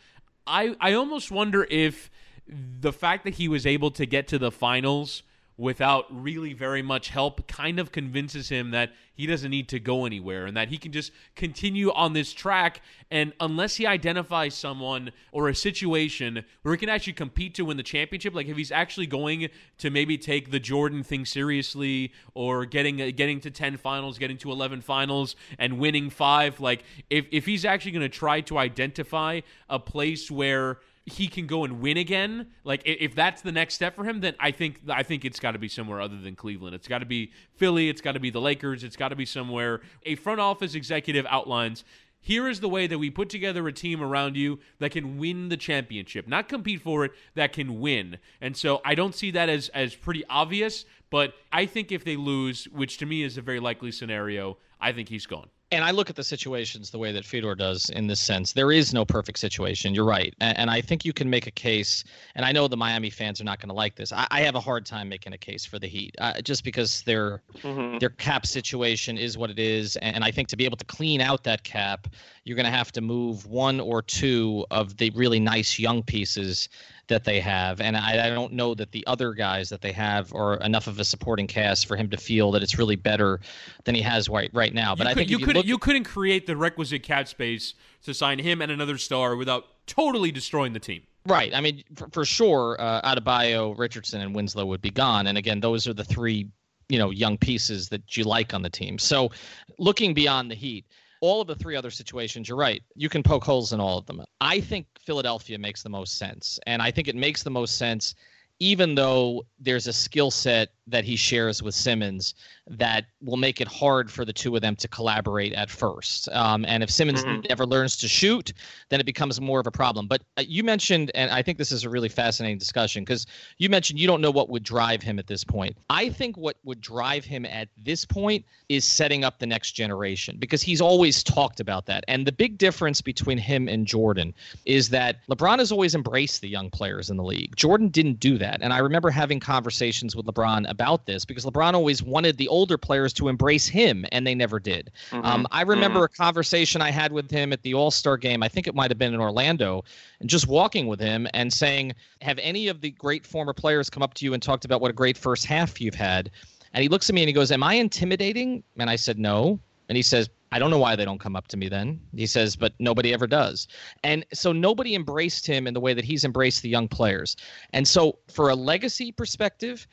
i 0.47 0.77
i 0.81 0.93
almost 0.93 1.31
wonder 1.31 1.67
if 1.71 2.11
the 2.47 2.93
fact 2.93 3.25
that 3.25 3.35
he 3.35 3.49
was 3.49 3.67
able 3.67 3.91
to 3.91 4.07
get 4.07 4.29
to 4.29 4.39
the 4.39 4.51
finals 4.51 5.23
without 5.59 6.07
really 6.11 6.53
very 6.53 6.83
much 6.83 7.09
help 7.09 7.49
kind 7.49 7.81
of 7.81 7.91
convinces 7.91 8.49
him 8.49 8.71
that 8.71 8.93
he 9.13 9.27
doesn't 9.27 9.51
need 9.51 9.69
to 9.69 9.81
go 9.81 10.07
anywhere 10.07 10.47
and 10.47 10.57
that 10.57 10.69
he 10.69 10.79
can 10.79 10.93
just 10.93 11.11
continue 11.35 11.91
on 11.93 12.13
this 12.13 12.33
track. 12.33 12.81
And 13.11 13.33
unless 13.41 13.75
he 13.75 13.85
identifies 13.85 14.55
someone 14.55 15.11
or 15.33 15.49
a 15.49 15.55
situation 15.57 16.45
where 16.63 16.73
he 16.73 16.79
can 16.79 16.89
actually 16.89 17.15
compete 17.15 17.55
to 17.57 17.65
win 17.65 17.77
the 17.77 17.83
championship 17.83 18.33
like 18.37 18.47
if 18.47 18.57
he's 18.57 18.71
actually 18.71 19.09
going 19.09 19.49
to 19.79 19.91
maybe 19.91 20.17
take 20.17 20.53
the 20.53 20.61
Jordan 20.61 21.03
thing 21.03 21.25
seriously 21.25 22.13
or 22.35 22.65
getting 22.65 23.03
uh, 23.03 23.11
getting 23.15 23.41
to 23.41 23.51
10 23.51 23.79
finals 23.79 24.19
getting 24.19 24.39
to 24.39 24.53
11 24.53 24.83
finals 24.83 25.35
and 25.59 25.81
winning 25.81 26.11
5 26.11 26.61
like 26.61 26.85
if 27.11 27.27
if 27.33 27.47
he's 27.47 27.65
actually 27.65 27.93
going 27.93 28.03
to 28.03 28.09
try 28.09 28.41
to 28.43 28.59
identify 28.59 29.41
a 29.69 29.81
place 29.81 30.31
where 30.31 30.79
he 31.09 31.29
can 31.29 31.47
go 31.47 31.65
and 31.65 31.81
win 31.81 31.97
again. 31.97 32.49
Like 32.65 32.83
if 32.85 33.15
that's 33.15 33.43
the 33.43 33.53
next 33.53 33.75
step 33.75 33.97
for 33.97 34.05
him, 34.05 34.21
then 34.21 34.35
I 34.39 34.51
think 34.51 34.81
I 34.89 35.03
think 35.03 35.25
it's 35.25 35.41
got 35.41 35.53
to 35.53 35.59
be 35.59 35.69
somewhere 35.69 36.01
other 36.01 36.19
than 36.19 36.37
Cleveland. 36.37 36.75
It's 36.75 36.89
got 36.89 36.99
to 36.99 37.07
be 37.07 37.33
Philly. 37.57 37.89
It's 37.89 38.01
got 38.01 38.13
to 38.13 38.21
be 38.21 38.31
the 38.31 38.41
Lakers. 38.41 38.85
It's 38.85 38.97
got 38.97 39.09
to 39.09 39.17
be 39.17 39.27
somewhere. 39.27 39.81
A 40.05 40.15
front 40.15 40.41
office 40.41 40.75
executive 40.75 41.27
outlines. 41.29 41.85
Here 42.21 42.49
is 42.49 42.61
the 42.61 42.69
way 42.69 42.87
that 42.87 42.99
we 42.99 43.11
put 43.11 43.29
together 43.29 43.67
a 43.69 43.73
team 43.73 44.03
around 44.03 44.37
you 44.37 44.59
that 44.81 44.91
can 44.91 45.19
win 45.19 45.49
the 45.49 45.57
championship, 45.57 46.27
not 46.27 46.49
compete 46.49 46.83
for 46.83 47.05
it, 47.05 47.13
that 47.35 47.53
can 47.53 47.81
win. 47.81 48.19
And 48.41 48.57
so 48.57 48.81
I 48.85 48.95
don't 48.95 49.15
see 49.15 49.31
that 49.33 49.49
as 49.49 49.69
as 49.71 49.95
pretty 49.95 50.25
obvious, 50.29 50.85
but 51.11 51.35
I 51.53 51.67
think 51.67 51.93
if 51.93 52.05
they 52.05 52.17
lose, 52.17 52.65
which 52.67 52.99
to 52.99 53.07
me 53.07 53.23
is 53.23 53.39
a 53.39 53.43
very 53.43 53.61
likely 53.61 53.93
scenario, 53.93 54.59
I 54.81 54.93
think 54.93 55.09
he's 55.09 55.27
gone. 55.27 55.49
And 55.71 55.85
I 55.85 55.91
look 55.91 56.09
at 56.09 56.17
the 56.17 56.25
situations 56.25 56.91
the 56.91 56.99
way 56.99 57.13
that 57.13 57.25
Fedor 57.25 57.55
does 57.55 57.91
in 57.91 58.07
this 58.07 58.21
sense. 58.21 58.53
There 58.53 58.73
is 58.73 58.95
no 58.95 59.05
perfect 59.05 59.39
situation. 59.39 59.95
You're 59.95 60.05
right. 60.07 60.35
And, 60.41 60.57
and 60.59 60.71
I 60.71 60.81
think 60.81 61.05
you 61.05 61.13
can 61.13 61.29
make 61.29 61.47
a 61.47 61.51
case, 61.51 62.05
and 62.35 62.45
I 62.45 62.53
know 62.53 62.69
the 62.69 62.77
Miami 62.77 63.11
fans 63.11 63.41
are 63.41 63.45
not 63.45 63.61
going 63.61 63.69
to 63.69 63.75
like 63.75 63.95
this. 63.95 64.11
I, 64.13 64.27
I, 64.31 64.41
have 64.41 64.55
a 64.55 64.61
hard 64.61 64.87
time 64.87 65.11
making 65.11 65.35
a 65.35 65.39
case 65.39 65.67
for 65.67 65.79
the 65.79 65.87
Heat 65.87 66.15
uh, 66.19 66.41
just 66.41 66.65
because 66.65 67.03
their 67.03 67.43
Mhm. 67.63 68.01
their 68.01 68.11
cap 68.11 68.47
situation 68.47 69.19
is 69.19 69.37
what 69.37 69.51
it 69.51 69.59
is. 69.59 69.97
And, 69.97 70.17
and 70.17 70.25
I 70.25 70.31
think 70.31 70.49
to 70.49 70.57
be 70.57 70.65
able 70.65 70.77
to 70.79 70.85
clean 70.85 71.21
out 71.21 71.45
that 71.45 71.65
cap, 71.65 72.09
you're 72.49 72.57
going 72.57 72.65
to 72.65 72.71
have 72.71 72.91
to 72.93 73.01
move 73.01 73.47
one 73.47 73.79
or 73.79 74.01
two 74.01 74.65
of 74.71 74.97
the 74.97 75.11
really 75.11 75.39
nice 75.39 75.79
young 75.79 76.03
pieces 76.03 76.69
that 77.09 77.25
they 77.25 77.41
have. 77.41 77.81
And 77.81 77.97
I, 77.97 78.27
I 78.27 78.31
don't 78.31 78.53
know 78.53 78.75
that 78.75 78.93
the 78.93 79.07
other 79.07 79.33
guys 79.33 79.69
that 79.69 79.81
they 79.81 79.93
have 79.93 80.33
are 80.35 80.57
enough 80.57 80.87
of 80.87 80.99
a 80.99 81.05
supporting 81.05 81.47
cast 81.47 81.87
for 81.87 81.97
him 81.97 82.09
to 82.11 82.17
feel 82.17 82.51
that 82.53 82.63
it's 82.63 82.79
really 82.79 82.97
better 82.97 83.41
than 83.85 83.95
he 83.95 84.03
has 84.03 84.29
right, 84.29 84.51
right 84.53 84.73
now. 84.73 84.95
But 84.95 85.05
you 85.05 85.11
I 85.11 85.13
could, 85.13 85.19
think 85.19 85.31
you, 85.31 85.39
you, 85.39 85.47
could, 85.47 85.57
look, 85.57 85.67
you 85.67 85.79
couldn't 85.79 86.05
create 86.05 86.47
the 86.47 86.57
requisite 86.57 87.03
cap 87.03 87.29
space 87.29 87.75
to 88.05 88.15
sign 88.15 88.39
him 88.39 88.63
and 88.63 88.71
another 88.73 88.99
star 88.99 89.37
without 89.37 89.67
totally 89.87 90.31
destroying 90.31 90.73
the 90.73 90.81
team. 90.81 91.03
Right. 91.27 91.55
I 91.55 91.61
mean, 91.61 91.85
for, 91.95 92.09
for 92.11 92.25
sure, 92.25 92.77
uh, 92.79 93.03
Adebayo, 93.03 93.77
Richardson, 93.77 94.21
and 94.21 94.35
Winslow 94.35 94.65
would 94.67 94.81
be 94.81 94.91
gone. 94.91 95.27
And 95.27 95.37
again, 95.37 95.61
those 95.61 95.87
are 95.87 95.93
the 95.95 96.05
three, 96.05 96.49
you 96.89 96.99
know, 96.99 97.11
young 97.11 97.37
pieces 97.37 97.89
that 97.91 98.17
you 98.17 98.25
like 98.25 98.55
on 98.55 98.63
the 98.63 98.71
team. 98.71 98.99
So, 98.99 99.31
looking 99.79 100.15
beyond 100.15 100.51
the 100.51 100.55
Heat, 100.55 100.87
all 101.21 101.41
of 101.41 101.47
the 101.47 101.55
three 101.55 101.77
other 101.77 101.91
situations, 101.91 102.49
you're 102.49 102.59
right. 102.59 102.83
You 102.95 103.09
can 103.09 103.23
poke 103.23 103.45
holes 103.45 103.73
in 103.73 103.81
all 103.81 103.99
of 103.99 104.07
them. 104.07 104.23
I 104.41 104.61
think 104.61 104.87
Philadelphia 105.05 105.59
makes 105.59 105.83
the 105.83 105.89
most 105.89 106.19
sense, 106.19 106.59
and 106.67 106.81
I 106.83 106.91
think 106.91 107.09
it 107.09 107.17
makes 107.17 107.43
the 107.43 107.51
most 107.51 107.77
sense, 107.77 108.15
even 108.61 108.95
though 108.95 109.45
there's 109.61 109.87
a 109.87 109.93
skill 109.93 110.31
set 110.31 110.71
that 110.87 111.05
he 111.05 111.17
shares 111.17 111.63
with 111.63 111.75
Simmons 111.75 112.35
that 112.67 113.05
will 113.23 113.37
make 113.37 113.61
it 113.61 113.69
hard 113.69 114.11
for 114.11 114.25
the 114.25 114.33
two 114.33 114.55
of 114.57 114.63
them 114.63 114.75
to 114.77 114.89
collaborate 114.89 115.53
at 115.53 115.71
first. 115.71 116.29
Um, 116.31 116.65
and 116.67 116.83
if 116.83 116.91
Simmons 116.91 117.25
Mhm. 117.25 117.47
never 117.49 117.67
learns 117.67 117.97
to 117.99 118.09
shoot, 118.09 118.53
then 118.89 118.99
it 119.01 119.05
becomes 119.05 119.41
more 119.41 119.61
of 119.61 119.67
a 119.67 119.71
problem. 119.71 120.07
But 120.07 120.23
uh, 120.39 120.45
you 120.47 120.65
mentioned, 120.65 121.11
and 121.15 121.31
I 121.31 121.43
think 121.43 121.59
this 121.59 121.73
is 121.73 121.85
a 121.85 121.91
really 121.91 122.09
fascinating 122.09 122.57
discussion 122.59 123.05
because 123.05 123.27
you 123.59 123.69
mentioned 123.69 124.01
you 124.01 124.07
don't 124.07 124.21
know 124.23 124.31
what 124.31 124.49
would 124.49 124.63
drive 124.63 125.03
him 125.03 125.19
at 125.19 125.27
this 125.27 125.45
point. 125.45 125.77
I 125.91 126.09
think 126.09 126.37
what 126.37 126.57
would 126.65 126.81
drive 126.81 127.25
him 127.25 127.45
at 127.45 127.69
this 127.77 128.05
point 128.07 128.45
is 128.71 128.85
setting 128.85 129.25
up 129.25 129.39
the 129.39 129.47
next 129.47 129.73
generation 129.73 130.37
because 130.39 130.63
he's 130.63 130.81
always 130.81 131.23
talked 131.23 131.61
about 131.61 131.85
that. 131.87 132.05
And 132.09 132.27
the 132.27 132.33
big 132.33 132.57
difference 132.59 133.03
between 133.03 133.39
him 133.39 133.69
and 133.69 133.87
Jordan 133.87 134.35
is 134.65 134.89
that 134.91 135.17
LeBron 135.31 135.59
has 135.59 135.71
always 135.71 135.95
embraced 135.95 136.41
the 136.41 136.49
young 136.49 136.71
players 136.71 137.11
in 137.11 137.17
the 137.19 137.25
league. 137.25 137.55
Jordan 137.57 137.89
didn't 137.89 138.21
do 138.21 138.39
that. 138.39 138.48
And 138.61 138.73
I 138.73 138.79
remember 138.79 139.11
having 139.11 139.41
conversations 139.41 140.17
with 140.17 140.27
LeBron 140.27 140.69
about 140.71 141.07
this 141.07 141.25
because 141.25 141.45
LeBron 141.45 141.75
always 141.75 142.03
wanted 142.03 142.37
the 142.37 142.49
older 142.49 142.79
players 142.79 143.13
to 143.15 143.29
embrace 143.29 143.67
him, 143.67 144.05
and 144.13 144.27
they 144.27 144.35
never 144.35 144.59
did. 144.59 144.91
Um, 145.13 145.47
I 145.51 145.63
remember 145.63 146.05
a 146.05 146.09
conversation 146.09 146.81
I 146.83 146.91
had 146.91 147.13
with 147.13 147.31
him 147.31 147.53
at 147.53 147.63
the 147.63 147.75
All 147.75 147.91
Star 147.91 148.17
game. 148.17 148.43
I 148.43 148.49
think 148.49 148.67
it 148.67 148.75
might 148.75 148.91
have 148.91 148.99
been 148.99 149.15
in 149.15 149.21
Orlando, 149.21 149.85
and 150.21 150.29
just 150.29 150.47
walking 150.47 150.87
with 150.87 151.01
him 151.01 151.27
and 151.35 151.53
saying, 151.53 151.95
Have 152.23 152.39
any 152.43 152.69
of 152.69 152.81
the 152.81 152.91
great 152.91 153.27
former 153.27 153.53
players 153.53 153.91
come 153.91 154.03
up 154.03 154.15
to 154.15 154.25
you 154.25 154.35
and 154.35 154.43
talked 154.43 154.65
about 154.65 154.81
what 154.81 154.91
a 154.91 154.95
great 154.95 155.17
first 155.17 155.47
half 155.47 155.81
you've 155.81 155.95
had? 155.95 156.31
And 156.75 156.83
he 156.83 156.89
looks 156.89 157.09
at 157.09 157.15
me 157.15 157.23
and 157.23 157.29
he 157.29 157.33
goes, 157.33 157.51
Am 157.51 157.63
I 157.63 157.75
intimidating? 157.75 158.63
And 158.79 158.91
I 158.91 158.97
said, 158.97 159.19
No. 159.19 159.61
And 159.89 159.97
he 159.97 160.03
says, 160.03 160.29
I 160.53 160.59
don't 160.59 160.71
know 160.71 160.79
why 160.79 160.97
they 160.97 161.05
don't 161.05 161.21
come 161.21 161.37
up 161.37 161.49
to 161.49 161.57
me 161.57 161.69
then. 161.69 162.01
He 162.15 162.27
says, 162.27 162.57
but 162.57 162.73
nobody 162.79 163.13
ever 163.13 163.27
does. 163.27 163.69
And 164.03 164.25
so 164.33 164.53
nobody 164.53 164.95
embraced 164.95 165.47
him 165.47 165.67
in 165.67 165.75
the 165.75 165.81
way 165.81 165.95
that 165.95 166.05
he's 166.05 166.25
embraced 166.25 166.63
the 166.63 166.69
young 166.69 166.89
players. 166.89 167.37
And 167.73 167.87
so, 167.87 168.19
for 168.29 168.51
a 168.51 168.55
legacy 168.55 169.13
perspective, 169.13 169.87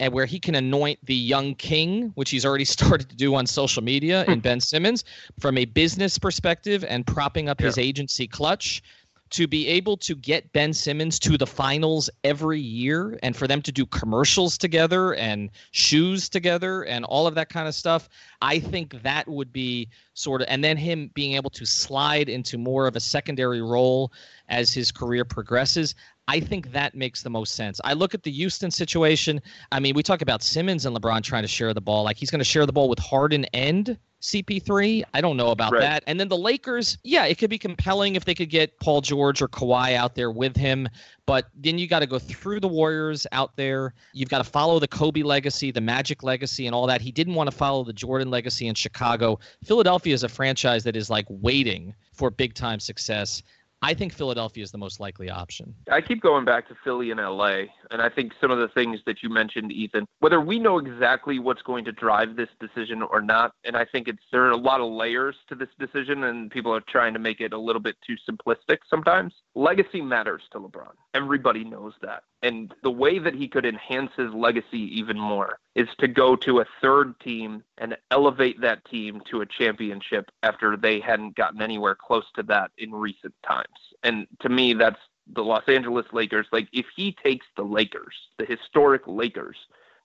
and 0.00 0.14
where 0.14 0.24
he 0.24 0.40
can 0.40 0.54
anoint 0.54 0.98
the 1.04 1.14
young 1.14 1.54
king, 1.54 2.10
which 2.14 2.30
he's 2.30 2.44
already 2.44 2.64
started 2.76 3.08
to 3.10 3.16
do 3.16 3.34
on 3.34 3.46
social 3.46 3.84
media 3.84 4.24
in 4.24 4.34
hmm. 4.34 4.40
Ben 4.40 4.60
Simmons, 4.60 5.04
from 5.38 5.58
a 5.58 5.66
business 5.66 6.18
perspective 6.18 6.84
and 6.88 7.06
propping 7.06 7.48
up 7.48 7.60
his 7.60 7.78
agency 7.78 8.26
Klutch, 8.26 8.82
to 9.30 9.46
be 9.46 9.66
able 9.68 9.96
to 9.96 10.14
get 10.14 10.52
Ben 10.52 10.72
Simmons 10.72 11.18
to 11.20 11.38
the 11.38 11.46
finals 11.46 12.10
every 12.24 12.60
year 12.60 13.18
and 13.22 13.36
for 13.36 13.46
them 13.46 13.62
to 13.62 13.72
do 13.72 13.86
commercials 13.86 14.58
together 14.58 15.14
and 15.14 15.50
shoes 15.70 16.28
together 16.28 16.82
and 16.82 17.04
all 17.04 17.26
of 17.26 17.34
that 17.36 17.48
kind 17.48 17.68
of 17.68 17.74
stuff, 17.74 18.08
I 18.42 18.58
think 18.58 19.02
that 19.02 19.28
would 19.28 19.52
be 19.52 19.88
sort 20.14 20.42
of, 20.42 20.48
and 20.50 20.64
then 20.64 20.76
him 20.76 21.10
being 21.14 21.34
able 21.34 21.50
to 21.50 21.64
slide 21.64 22.28
into 22.28 22.58
more 22.58 22.86
of 22.86 22.96
a 22.96 23.00
secondary 23.00 23.62
role 23.62 24.12
as 24.48 24.72
his 24.72 24.90
career 24.90 25.24
progresses. 25.24 25.94
I 26.30 26.38
think 26.38 26.70
that 26.70 26.94
makes 26.94 27.22
the 27.24 27.30
most 27.30 27.56
sense. 27.56 27.80
I 27.82 27.92
look 27.92 28.14
at 28.14 28.22
the 28.22 28.30
Houston 28.30 28.70
situation. 28.70 29.42
I 29.72 29.80
mean, 29.80 29.96
we 29.96 30.02
talk 30.04 30.22
about 30.22 30.44
Simmons 30.44 30.86
and 30.86 30.96
LeBron 30.96 31.24
trying 31.24 31.42
to 31.42 31.48
share 31.48 31.74
the 31.74 31.80
ball. 31.80 32.04
Like 32.04 32.16
he's 32.16 32.30
going 32.30 32.38
to 32.38 32.44
share 32.44 32.66
the 32.66 32.72
ball 32.72 32.88
with 32.88 33.00
Harden 33.00 33.46
and 33.46 33.98
CP3. 34.22 35.02
I 35.12 35.20
don't 35.20 35.36
know 35.36 35.50
about 35.50 35.72
Right. 35.72 35.80
that. 35.80 36.04
And 36.06 36.20
then 36.20 36.28
the 36.28 36.36
Lakers, 36.36 36.98
yeah, 37.02 37.24
it 37.24 37.36
could 37.38 37.50
be 37.50 37.58
compelling 37.58 38.14
if 38.14 38.24
they 38.24 38.34
could 38.34 38.48
get 38.50 38.78
Paul 38.78 39.00
George 39.00 39.42
or 39.42 39.48
Kawhi 39.48 39.94
out 39.94 40.14
there 40.14 40.30
with 40.30 40.56
him. 40.56 40.88
But 41.26 41.48
then 41.56 41.78
you 41.78 41.88
got 41.88 42.00
to 42.00 42.06
go 42.06 42.18
through 42.20 42.60
the 42.60 42.68
Warriors 42.68 43.26
out 43.32 43.56
there. 43.56 43.94
You've 44.12 44.28
got 44.28 44.38
to 44.38 44.48
follow 44.48 44.78
the 44.78 44.88
Kobe 44.88 45.22
legacy, 45.22 45.72
the 45.72 45.80
Magic 45.80 46.22
legacy, 46.22 46.66
and 46.66 46.74
all 46.76 46.86
that. 46.86 47.00
He 47.00 47.10
didn't 47.10 47.34
want 47.34 47.50
to 47.50 47.56
follow 47.56 47.82
the 47.82 47.92
Jordan 47.92 48.30
legacy 48.30 48.68
in 48.68 48.74
Chicago. 48.76 49.40
Philadelphia 49.64 50.14
is 50.14 50.22
a 50.22 50.28
franchise 50.28 50.84
that 50.84 50.94
is 50.94 51.10
like 51.10 51.26
waiting 51.28 51.94
for 52.12 52.30
big 52.30 52.54
time 52.54 52.78
success. 52.78 53.42
I 53.82 53.94
think 53.94 54.12
Philadelphia 54.12 54.62
is 54.62 54.70
the 54.70 54.78
most 54.78 55.00
likely 55.00 55.30
option. 55.30 55.74
I 55.90 56.02
keep 56.02 56.20
going 56.20 56.44
back 56.44 56.68
to 56.68 56.76
Philly 56.84 57.10
and 57.10 57.18
LA, 57.18 57.62
and 57.90 58.02
I 58.02 58.10
think 58.10 58.32
some 58.38 58.50
of 58.50 58.58
the 58.58 58.68
things 58.68 59.00
that 59.06 59.22
you 59.22 59.30
mentioned, 59.30 59.72
Ethan, 59.72 60.06
whether 60.18 60.40
we 60.40 60.58
know 60.58 60.78
exactly 60.78 61.38
what's 61.38 61.62
going 61.62 61.86
to 61.86 61.92
drive 61.92 62.36
this 62.36 62.50
decision 62.60 63.00
or 63.02 63.22
not, 63.22 63.52
and 63.64 63.76
I 63.76 63.86
think 63.86 64.06
it's 64.06 64.22
there 64.32 64.44
are 64.44 64.50
a 64.50 64.56
lot 64.56 64.82
of 64.82 64.92
layers 64.92 65.34
to 65.48 65.54
this 65.54 65.70
decision, 65.78 66.24
and 66.24 66.50
people 66.50 66.74
are 66.74 66.82
trying 66.88 67.14
to 67.14 67.18
make 67.18 67.40
it 67.40 67.54
a 67.54 67.58
little 67.58 67.80
bit 67.80 67.96
too 68.06 68.16
simplistic 68.28 68.78
sometimes. 68.88 69.32
Legacy 69.54 70.02
matters 70.02 70.42
to 70.52 70.60
LeBron. 70.60 70.92
Everybody 71.14 71.64
knows 71.64 71.94
that. 72.02 72.24
And 72.42 72.72
the 72.82 72.90
way 72.90 73.18
that 73.18 73.34
he 73.34 73.48
could 73.48 73.66
enhance 73.66 74.10
his 74.16 74.32
legacy 74.32 74.78
even 74.98 75.18
more 75.18 75.58
is 75.74 75.88
to 75.98 76.08
go 76.08 76.36
to 76.36 76.60
a 76.60 76.66
third 76.80 77.18
team 77.20 77.62
and 77.76 77.96
elevate 78.10 78.60
that 78.62 78.84
team 78.86 79.20
to 79.30 79.42
a 79.42 79.46
championship 79.46 80.30
after 80.42 80.76
they 80.76 81.00
hadn't 81.00 81.36
gotten 81.36 81.60
anywhere 81.60 81.94
close 81.94 82.24
to 82.36 82.42
that 82.44 82.70
in 82.78 82.92
recent 82.92 83.34
times. 83.46 83.66
And 84.02 84.26
to 84.40 84.48
me, 84.48 84.72
that's 84.72 85.00
the 85.34 85.42
Los 85.42 85.68
Angeles 85.68 86.06
Lakers. 86.12 86.46
Like, 86.50 86.68
if 86.72 86.86
he 86.96 87.14
takes 87.22 87.46
the 87.56 87.62
Lakers, 87.62 88.14
the 88.38 88.46
historic 88.46 89.02
Lakers, 89.06 89.56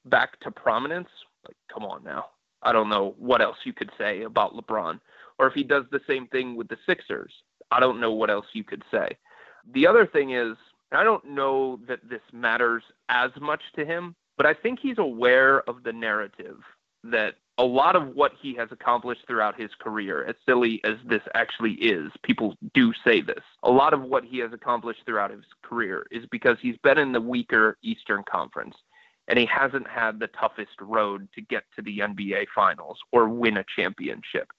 back 0.04 0.38
to 0.42 0.52
prominence, 0.52 1.10
like, 1.48 1.58
come 1.74 1.86
on 1.86 2.04
now. 2.04 2.26
I 2.62 2.74
don't 2.74 2.90
know 2.90 3.16
what 3.18 3.42
else 3.42 3.58
you 3.64 3.72
could 3.72 3.92
say 3.98 4.24
about 4.24 4.56
LeBron. 4.56 5.00
Or 5.40 5.48
if 5.48 5.54
he 5.54 5.64
does 5.64 5.86
the 5.92 6.02
same 6.08 6.28
thing 6.28 6.56
with 6.56 6.68
the 6.68 6.78
Sixers, 6.86 7.32
I 7.72 7.80
don't 7.80 8.00
know 8.00 8.12
what 8.12 8.30
else 8.30 8.46
you 8.54 8.64
could 8.64 8.84
say. 8.92 9.18
The 9.74 9.88
other 9.88 10.06
thing 10.06 10.32
is, 10.32 10.56
I 10.96 11.04
don't 11.04 11.26
know 11.26 11.80
that 11.88 12.08
this 12.10 12.22
matters 12.32 12.84
as 13.10 13.32
much 13.40 13.62
to 13.76 13.86
him, 13.86 14.16
but 14.38 14.46
I 14.46 14.54
think 14.54 14.80
he's 14.80 14.98
aware 14.98 15.62
of 15.70 15.84
the 15.84 15.94
narrative 15.94 16.58
that 17.04 17.36
a 17.58 17.64
lot 17.64 17.96
of 17.96 18.16
what 18.16 18.34
he 18.42 18.54
has 18.56 18.70
accomplished 18.72 19.22
throughout 19.28 19.60
his 19.60 19.70
career, 19.80 20.26
as 20.26 20.36
silly 20.46 20.82
as 20.84 20.96
this 21.08 21.22
actually 21.34 21.74
is, 21.74 22.12
people 22.24 22.56
do 22.74 22.92
say 23.06 23.22
this. 23.22 23.44
A 23.64 23.72
lot 23.72 23.94
of 23.94 24.02
what 24.02 24.26
he 24.26 24.40
has 24.40 24.52
accomplished 24.52 25.02
throughout 25.06 25.32
his 25.32 25.44
career 25.62 26.06
is 26.12 26.26
because 26.32 26.58
he's 26.62 26.78
been 26.84 26.98
in 26.98 27.14
the 27.14 27.22
weaker 27.22 27.78
Eastern 27.82 28.24
Conference 28.30 28.76
and 29.28 29.40
he 29.40 29.46
hasn't 29.46 29.88
had 29.88 30.20
the 30.20 30.28
toughest 30.28 30.82
road 30.82 31.28
to 31.34 31.42
get 31.42 31.64
to 31.76 31.82
the 31.82 32.00
NBA 32.00 32.48
Finals 32.54 33.00
or 33.12 33.30
win 33.30 33.58
a 33.58 33.66
championship. 33.76 34.50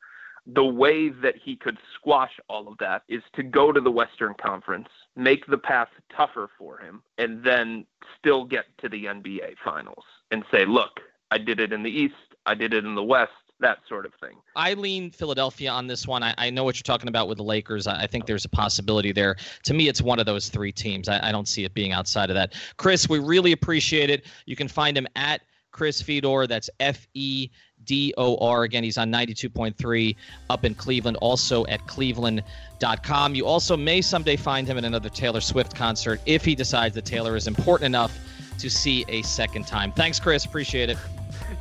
The 0.46 0.64
way 0.64 1.08
that 1.08 1.34
he 1.36 1.56
could 1.56 1.78
squash 1.94 2.38
all 2.48 2.68
of 2.68 2.78
that 2.78 3.02
is 3.08 3.22
to 3.34 3.42
go 3.42 3.72
to 3.72 3.80
the 3.80 3.90
Western 3.90 4.34
Conference, 4.34 4.88
make 5.16 5.46
the 5.46 5.58
path 5.58 5.88
tougher 6.16 6.48
for 6.56 6.78
him, 6.78 7.02
and 7.18 7.42
then 7.42 7.84
still 8.18 8.44
get 8.44 8.66
to 8.78 8.88
the 8.88 9.06
NBA 9.06 9.56
Finals 9.64 10.04
and 10.30 10.44
say, 10.52 10.64
look, 10.64 11.00
I 11.30 11.38
did 11.38 11.58
it 11.58 11.72
in 11.72 11.82
the 11.82 11.90
East, 11.90 12.14
I 12.46 12.54
did 12.54 12.72
it 12.74 12.84
in 12.84 12.94
the 12.94 13.02
West, 13.02 13.32
that 13.60 13.78
sort 13.88 14.06
of 14.06 14.12
thing. 14.20 14.36
I 14.54 14.74
lean 14.74 15.10
Philadelphia 15.10 15.70
on 15.70 15.86
this 15.86 16.06
one. 16.06 16.22
I, 16.22 16.34
I 16.38 16.50
know 16.50 16.62
what 16.62 16.76
you're 16.76 16.82
talking 16.82 17.08
about 17.08 17.26
with 17.26 17.38
the 17.38 17.44
Lakers. 17.44 17.86
I, 17.86 18.02
I 18.02 18.06
think 18.06 18.26
there's 18.26 18.44
a 18.44 18.48
possibility 18.48 19.12
there. 19.12 19.36
To 19.64 19.74
me, 19.74 19.88
it's 19.88 20.02
one 20.02 20.18
of 20.18 20.26
those 20.26 20.48
three 20.48 20.72
teams. 20.72 21.08
I, 21.08 21.28
I 21.28 21.32
don't 21.32 21.48
see 21.48 21.64
it 21.64 21.74
being 21.74 21.92
outside 21.92 22.30
of 22.30 22.34
that. 22.34 22.54
Chris, 22.76 23.08
we 23.08 23.18
really 23.18 23.52
appreciate 23.52 24.10
it. 24.10 24.26
You 24.44 24.56
can 24.56 24.68
find 24.68 24.96
him 24.96 25.06
at 25.16 25.42
Chris 25.72 26.00
Fedor. 26.02 26.46
That's 26.46 26.70
F 26.80 27.06
E 27.14 27.50
D 27.86 28.12
O 28.16 28.36
R. 28.38 28.64
Again, 28.64 28.84
he's 28.84 28.98
on 28.98 29.10
92.3 29.10 30.16
up 30.50 30.64
in 30.64 30.74
Cleveland, 30.74 31.16
also 31.18 31.64
at 31.66 31.86
cleveland.com. 31.86 33.34
You 33.34 33.46
also 33.46 33.76
may 33.76 34.02
someday 34.02 34.36
find 34.36 34.66
him 34.66 34.76
at 34.76 34.84
another 34.84 35.08
Taylor 35.08 35.40
Swift 35.40 35.74
concert 35.74 36.20
if 36.26 36.44
he 36.44 36.54
decides 36.54 36.94
that 36.96 37.04
Taylor 37.04 37.36
is 37.36 37.46
important 37.46 37.86
enough 37.86 38.18
to 38.58 38.70
see 38.70 39.04
a 39.08 39.22
second 39.22 39.66
time. 39.66 39.92
Thanks, 39.92 40.20
Chris. 40.20 40.44
Appreciate 40.44 40.90
it. 40.90 40.98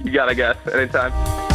You 0.04 0.12
got 0.12 0.26
to 0.26 0.36
guess 0.36 0.58
anytime. 0.68 1.55